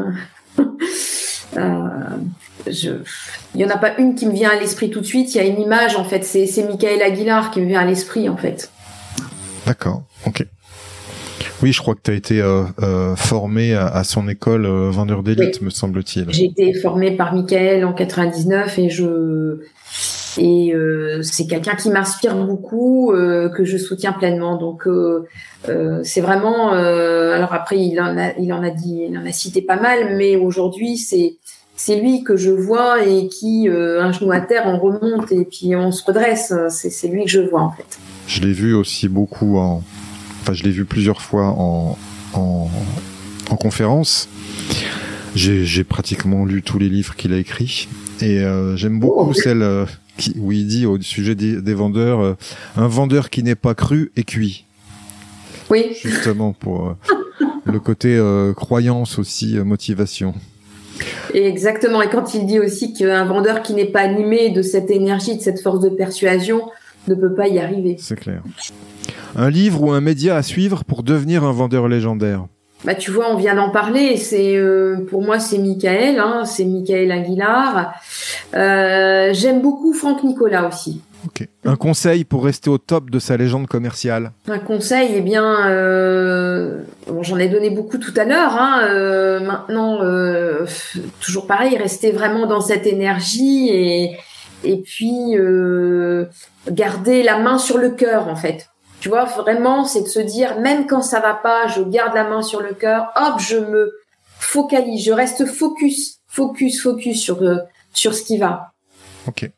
euh, 1.56 1.90
il 2.66 3.56
n'y 3.56 3.64
en 3.64 3.70
a 3.70 3.78
pas 3.78 3.98
une 3.98 4.14
qui 4.14 4.26
me 4.26 4.32
vient 4.32 4.50
à 4.50 4.60
l'esprit 4.60 4.90
tout 4.90 5.00
de 5.00 5.06
suite. 5.06 5.34
Il 5.34 5.38
y 5.38 5.40
a 5.40 5.44
une 5.44 5.60
image 5.60 5.96
en 5.96 6.04
fait. 6.04 6.24
C'est 6.24 6.66
Michael 6.68 7.02
Aguilar 7.02 7.50
qui 7.50 7.60
me 7.60 7.66
vient 7.66 7.80
à 7.80 7.84
l'esprit 7.84 8.28
en 8.28 8.36
fait. 8.36 8.70
D'accord. 9.66 10.04
Ok. 10.24 10.46
Oui, 11.62 11.72
je 11.72 11.80
crois 11.80 11.94
que 11.94 12.00
tu 12.02 12.10
as 12.10 12.14
été 12.14 12.40
euh, 12.40 12.64
euh, 12.82 13.14
formé 13.14 13.74
à, 13.74 14.02
son 14.02 14.28
école 14.28 14.66
euh, 14.66 14.90
vendeur 14.90 15.22
d'élite, 15.22 15.62
me 15.62 15.70
semble-t-il. 15.70 16.26
J'ai 16.30 16.46
été 16.46 16.74
formé 16.74 17.16
par 17.16 17.34
Michael 17.34 17.84
en 17.84 17.92
99 17.92 18.78
et 18.78 18.90
je 18.90 19.60
et 20.38 20.72
c'est 21.20 21.46
quelqu'un 21.46 21.74
qui 21.74 21.90
m'inspire 21.90 22.34
beaucoup, 22.34 23.12
que 23.12 23.64
je 23.64 23.76
soutiens 23.76 24.12
pleinement. 24.12 24.56
Donc 24.56 24.88
c'est 26.04 26.22
vraiment. 26.22 26.72
alors 26.72 27.52
après, 27.52 27.78
il 27.78 28.00
en 28.00 28.16
a, 28.16 28.32
il 28.38 28.50
en 28.52 28.62
a 28.62 28.70
dit, 28.70 29.06
il 29.10 29.18
en 29.18 29.26
a 29.26 29.32
cité 29.32 29.60
pas 29.60 29.78
mal, 29.78 30.16
mais 30.16 30.36
aujourd'hui 30.36 30.96
c'est 30.96 31.36
c'est 31.76 32.00
lui 32.00 32.24
que 32.24 32.36
je 32.36 32.50
vois 32.50 33.04
et 33.04 33.28
qui 33.28 33.68
un 33.68 34.10
genou 34.10 34.32
à 34.32 34.40
terre, 34.40 34.62
on 34.66 34.78
remonte 34.78 35.30
et 35.32 35.44
puis 35.44 35.76
on 35.76 35.92
se 35.92 36.02
redresse. 36.02 36.54
C'est 36.70 37.08
lui 37.08 37.26
que 37.26 37.30
je 37.30 37.42
vois 37.42 37.60
en 37.60 37.70
fait. 37.70 37.98
Je 38.26 38.40
l'ai 38.40 38.54
vu 38.54 38.74
aussi 38.74 39.08
beaucoup 39.08 39.58
en 39.58 39.82
Enfin, 40.42 40.54
je 40.54 40.64
l'ai 40.64 40.72
vu 40.72 40.84
plusieurs 40.84 41.22
fois 41.22 41.54
en, 41.56 41.96
en, 42.34 42.68
conférence. 43.56 44.28
J'ai 45.36 45.84
pratiquement 45.84 46.44
lu 46.44 46.62
tous 46.62 46.80
les 46.80 46.88
livres 46.88 47.14
qu'il 47.14 47.32
a 47.32 47.38
écrits. 47.38 47.88
Et 48.20 48.40
euh, 48.40 48.76
j'aime 48.76 48.98
beaucoup 48.98 49.30
oh, 49.30 49.34
celle 49.34 49.62
euh, 49.62 49.84
qui, 50.16 50.34
où 50.38 50.50
il 50.50 50.66
dit 50.66 50.84
au 50.84 51.00
sujet 51.00 51.36
des, 51.36 51.74
vendeurs, 51.74 52.20
euh, 52.20 52.34
un 52.76 52.88
vendeur 52.88 53.30
qui 53.30 53.44
n'est 53.44 53.54
pas 53.54 53.74
cru 53.74 54.10
est 54.16 54.24
cuit. 54.24 54.64
Oui. 55.70 55.96
Justement 56.02 56.52
pour 56.52 56.96
le 57.64 57.78
côté 57.78 58.20
croyance 58.56 59.20
aussi, 59.20 59.58
motivation. 59.60 60.34
Et 61.34 61.46
exactement. 61.46 62.02
Et 62.02 62.08
quand 62.10 62.34
il 62.34 62.46
dit 62.46 62.58
aussi 62.58 62.94
qu'un 62.94 63.24
vendeur 63.24 63.62
qui 63.62 63.74
n'est 63.74 63.86
pas 63.86 64.00
animé 64.00 64.50
de 64.50 64.62
cette 64.62 64.90
énergie, 64.90 65.36
de 65.36 65.42
cette 65.42 65.60
force 65.60 65.80
de 65.80 65.88
persuasion, 65.88 66.62
ne 67.06 67.14
peut 67.14 67.32
pas 67.32 67.46
y 67.46 67.60
arriver. 67.60 67.96
C'est 68.00 68.18
clair. 68.18 68.42
Un 69.36 69.50
livre 69.50 69.82
ou 69.82 69.92
un 69.92 70.00
média 70.00 70.36
à 70.36 70.42
suivre 70.42 70.84
pour 70.84 71.02
devenir 71.02 71.44
un 71.44 71.52
vendeur 71.52 71.88
légendaire 71.88 72.46
bah 72.84 72.94
tu 72.94 73.10
vois, 73.12 73.30
on 73.30 73.36
vient 73.36 73.54
d'en 73.54 73.70
parler. 73.70 74.16
C'est 74.16 74.56
euh, 74.56 75.06
pour 75.08 75.22
moi 75.22 75.38
c'est 75.38 75.58
Michael, 75.58 76.18
hein, 76.18 76.44
c'est 76.44 76.64
Michael 76.64 77.12
Aguilar. 77.12 77.94
Euh, 78.54 79.30
j'aime 79.32 79.62
beaucoup 79.62 79.92
Franck 79.92 80.24
Nicolas 80.24 80.66
aussi. 80.66 81.00
Un 81.64 81.76
conseil 81.76 82.24
pour 82.24 82.44
rester 82.44 82.68
au 82.68 82.78
top 82.78 83.08
de 83.08 83.20
sa 83.20 83.36
légende 83.36 83.68
commerciale. 83.68 84.32
Un 84.48 84.58
conseil, 84.58 85.12
eh 85.14 85.20
bien, 85.20 85.70
euh, 85.70 86.80
bon, 87.06 87.22
j'en 87.22 87.38
ai 87.38 87.46
donné 87.46 87.70
beaucoup 87.70 87.98
tout 87.98 88.12
à 88.16 88.24
l'heure. 88.24 88.56
Hein, 88.58 89.38
maintenant, 89.40 90.00
toujours 91.20 91.46
pareil, 91.46 91.76
rester 91.76 92.10
vraiment 92.10 92.48
dans 92.48 92.60
cette 92.60 92.86
énergie 92.86 93.68
et 93.70 94.16
et 94.64 94.78
puis 94.78 95.36
garder 96.68 97.22
la 97.22 97.38
main 97.38 97.58
sur 97.58 97.78
le 97.78 97.90
cœur 97.90 98.26
en 98.26 98.36
fait. 98.36 98.71
Tu 99.02 99.08
vois, 99.08 99.24
vraiment, 99.24 99.84
c'est 99.84 100.02
de 100.02 100.06
se 100.06 100.20
dire, 100.20 100.60
même 100.60 100.86
quand 100.86 101.02
ça 101.02 101.18
va 101.18 101.34
pas, 101.34 101.66
je 101.66 101.82
garde 101.82 102.14
la 102.14 102.22
main 102.22 102.40
sur 102.40 102.62
le 102.62 102.72
cœur, 102.72 103.10
hop, 103.16 103.40
je 103.40 103.56
me 103.56 103.90
focalise, 104.38 105.04
je 105.04 105.10
reste 105.10 105.44
focus, 105.44 106.20
focus, 106.28 106.80
focus 106.80 107.20
sur, 107.20 107.42
euh, 107.42 107.56
sur 107.92 108.14
ce 108.14 108.22
qui 108.22 108.38
va. 108.38 108.74
Ok. 109.26 109.50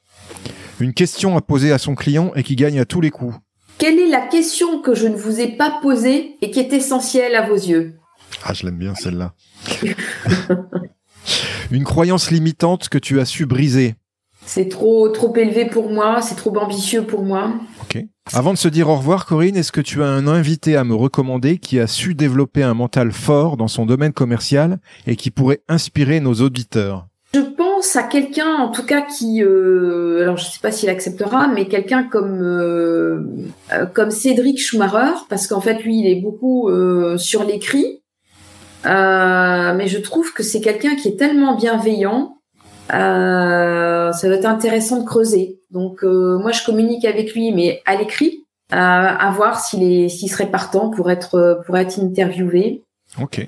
Une 0.81 0.95
question 0.95 1.37
à 1.37 1.43
poser 1.43 1.73
à 1.73 1.79
son 1.79 1.95
client 1.95 2.33
et 2.35 2.43
qui 2.43 2.57
gagne 2.57 2.81
à 2.81 2.87
tous 2.87 3.03
les 3.03 3.11
coups. 3.11 3.35
Quelle 3.77 3.99
est 3.99 4.09
la 4.09 4.23
question 4.23 4.81
que 4.81 4.95
je 4.95 5.07
ne 5.07 5.15
vous 5.15 5.39
ai 5.41 5.49
pas 5.49 5.79
posée 5.83 6.39
et 6.41 6.51
qui 6.51 6.59
est 6.59 6.73
essentielle 6.73 7.35
à 7.35 7.47
vos 7.47 7.55
yeux? 7.55 7.99
Ah, 8.45 8.55
je 8.55 8.65
l'aime 8.65 8.79
bien 8.79 8.95
celle-là. 8.95 9.35
Une 11.71 11.85
croyance 11.85 12.31
limitante 12.31 12.89
que 12.89 12.97
tu 12.97 13.21
as 13.21 13.27
su 13.27 13.45
briser. 13.45 13.95
C'est 14.47 14.69
trop 14.69 15.09
trop 15.09 15.35
élevé 15.37 15.65
pour 15.65 15.91
moi, 15.91 16.21
c'est 16.23 16.35
trop 16.35 16.57
ambitieux 16.57 17.03
pour 17.03 17.23
moi. 17.23 17.55
Ok. 17.83 18.05
Avant 18.33 18.53
de 18.53 18.59
se 18.59 18.69
dire 18.69 18.89
au 18.89 18.97
revoir, 18.97 19.27
Corinne, 19.27 19.57
est-ce 19.57 19.73
que 19.73 19.81
tu 19.81 20.03
as 20.03 20.07
un 20.07 20.27
invité 20.27 20.77
à 20.77 20.85
me 20.85 20.95
recommander 20.95 21.59
qui 21.59 21.79
a 21.79 21.87
su 21.87 22.15
développer 22.15 22.63
un 22.63 22.75
mental 22.75 23.13
fort 23.13 23.57
dans 23.57 23.69
son 23.69 23.85
domaine 23.85 24.13
commercial 24.13 24.79
et 25.07 25.17
qui 25.17 25.31
pourrait 25.31 25.61
inspirer 25.69 26.21
nos 26.21 26.35
auditeurs? 26.35 27.07
Je 27.35 27.41
pense 27.41 27.97
à 27.97 28.05
quelqu'un, 28.05 28.55
en 28.55 28.71
tout 28.71 28.87
cas, 28.87 29.03
qui, 29.03 29.43
euh, 29.43 30.23
alors 30.23 30.37
je 30.37 30.47
ne 30.47 30.51
sais 30.51 30.61
pas 30.63 30.71
s'il 30.71 30.89
acceptera, 30.89 31.49
mais 31.49 31.67
quelqu'un 31.67 32.05
comme 32.05 32.41
euh, 32.41 33.27
euh, 33.73 33.87
comme 33.87 34.11
Cédric 34.11 34.61
Schumacher, 34.61 35.15
parce 35.29 35.47
qu'en 35.47 35.61
fait, 35.61 35.83
lui, 35.83 35.99
il 35.99 36.07
est 36.07 36.21
beaucoup 36.21 36.71
sur 37.19 37.45
l'écrit. 37.45 38.03
mais 38.85 39.87
je 39.89 39.99
trouve 39.99 40.33
que 40.33 40.43
c'est 40.43 40.61
quelqu'un 40.61 40.95
qui 40.95 41.09
est 41.09 41.19
tellement 41.19 41.57
bienveillant 41.57 42.39
euh, 42.93 44.13
ça 44.13 44.29
va 44.29 44.35
être 44.35 44.47
intéressant 44.47 45.01
de 45.01 45.07
creuser. 45.07 45.61
Donc 45.71 46.05
euh, 46.05 46.39
moi 46.39 46.53
je 46.53 46.65
communique 46.65 47.05
avec 47.05 47.35
lui, 47.35 47.53
mais 47.53 47.83
à 47.87 47.97
l'écrit, 47.97 48.45
euh, 48.73 48.77
à 48.77 49.31
voir 49.31 49.61
s'il 49.61 49.83
est, 49.83 50.09
s'il 50.09 50.31
serait 50.31 50.51
partant 50.51 50.91
pour 50.91 51.11
être 51.11 51.63
pour 51.67 51.77
être 51.77 51.99
interviewé. 51.99 52.83
Ok. 53.21 53.47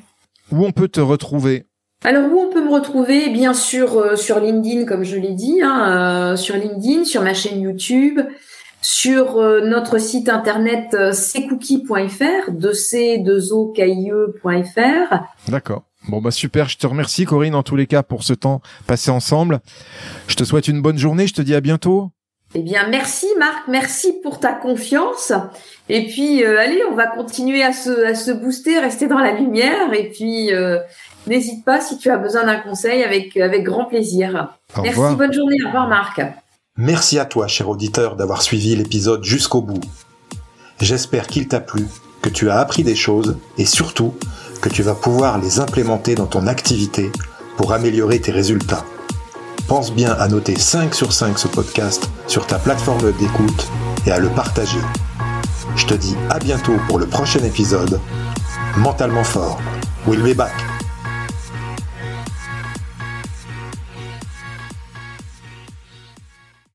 Où 0.53 0.65
on 0.65 0.73
peut 0.73 0.89
te 0.89 1.01
retrouver? 1.01 1.67
Alors 2.05 2.31
où 2.33 2.39
on 2.39 2.51
peut 2.51 2.65
me 2.65 2.73
retrouver? 2.73 3.31
Bien 3.31 3.53
sûr 3.53 4.17
sur 4.17 4.39
LinkedIn, 4.39 4.85
comme 4.85 5.03
je 5.03 5.17
l'ai 5.17 5.33
dit, 5.33 5.61
hein, 5.63 6.37
sur 6.37 6.57
LinkedIn, 6.57 7.05
sur 7.05 7.23
ma 7.23 7.35
chaîne 7.35 7.61
YouTube, 7.61 8.21
sur 8.81 9.41
notre 9.65 9.99
site 9.99 10.29
internet 10.29 10.97
ccookie.fr, 11.13 12.53
de 12.53 12.73
c 12.73 13.19
2 13.19 13.53
o 13.53 13.73
k 13.73 13.79
i 13.81 14.11
e.fr. 14.11 15.19
D'accord. 15.49 15.83
Bon 16.09 16.21
bah 16.21 16.31
super, 16.31 16.69
je 16.69 16.79
te 16.79 16.87
remercie 16.87 17.25
Corinne 17.25 17.55
en 17.55 17.63
tous 17.63 17.77
les 17.77 17.87
cas 17.87 18.03
pour 18.03 18.23
ce 18.23 18.33
temps 18.33 18.61
passé 18.87 19.11
ensemble. 19.11 19.61
Je 20.29 20.37
te 20.37 20.45
souhaite 20.45 20.69
une 20.69 20.81
bonne 20.81 20.99
journée, 20.99 21.27
je 21.27 21.35
te 21.35 21.43
dis 21.43 21.55
à 21.55 21.61
bientôt. 21.61 22.11
Eh 22.55 22.63
bien 22.63 22.89
merci 22.89 23.27
Marc, 23.39 23.67
merci 23.69 24.15
pour 24.23 24.39
ta 24.39 24.53
confiance. 24.53 25.33
Et 25.89 26.07
puis 26.07 26.45
euh, 26.45 26.61
allez, 26.61 26.81
on 26.91 26.95
va 26.95 27.09
continuer 27.09 27.65
à 27.65 27.73
se, 27.73 28.07
à 28.07 28.15
se 28.15 28.31
booster, 28.31 28.79
rester 28.79 29.09
dans 29.09 29.19
la 29.19 29.33
lumière. 29.33 29.93
Et 29.95 30.11
puis 30.11 30.53
euh, 30.53 30.79
n'hésite 31.27 31.65
pas 31.65 31.81
si 31.81 31.99
tu 31.99 32.09
as 32.09 32.19
besoin 32.19 32.45
d'un 32.45 32.59
conseil 32.59 33.03
avec, 33.03 33.37
avec 33.37 33.65
grand 33.65 33.87
plaisir. 33.87 34.55
merci, 34.81 35.17
bonne 35.17 35.33
journée, 35.33 35.57
au 35.65 35.67
revoir 35.67 35.89
Marc. 35.89 36.23
Merci 36.77 37.19
à 37.19 37.25
toi, 37.25 37.49
cher 37.49 37.69
auditeur, 37.69 38.17
d'avoir 38.17 38.43
suivi 38.43 38.77
l'épisode 38.77 39.25
jusqu'au 39.25 39.63
bout. 39.63 39.81
J'espère 40.81 41.27
qu'il 41.27 41.49
t'a 41.49 41.61
plu, 41.61 41.87
que 42.23 42.29
tu 42.29 42.51
as 42.51 42.59
appris 42.59 42.85
des 42.85 42.95
choses 42.95 43.39
et 43.57 43.65
surtout 43.65 44.15
que 44.59 44.69
tu 44.69 44.83
vas 44.83 44.95
pouvoir 44.95 45.39
les 45.39 45.61
implémenter 45.61 46.15
dans 46.15 46.27
ton 46.27 46.47
activité 46.47 47.11
pour 47.57 47.73
améliorer 47.73 48.21
tes 48.21 48.33
résultats. 48.33 48.85
Pense 49.69 49.93
bien 49.93 50.13
à 50.13 50.29
noter 50.29 50.59
5 50.59 50.95
sur 50.95 51.13
5 51.13 51.39
ce 51.39 51.49
podcast 51.49 52.09
sur 52.27 52.47
ta 52.47 52.59
plateforme 52.59 53.13
d'écoute 53.13 53.69
et 54.07 54.13
à 54.13 54.19
le 54.19 54.29
partager. 54.29 54.81
Je 55.77 55.87
te 55.87 55.95
dis 55.95 56.17
à 56.31 56.39
bientôt 56.39 56.77
pour 56.89 56.99
le 56.99 57.07
prochain 57.07 57.43
épisode. 57.43 58.01
Mentalement 58.77 59.25
fort. 59.25 59.61
We'll 60.07 60.23
be 60.23 60.37
back. 60.37 60.76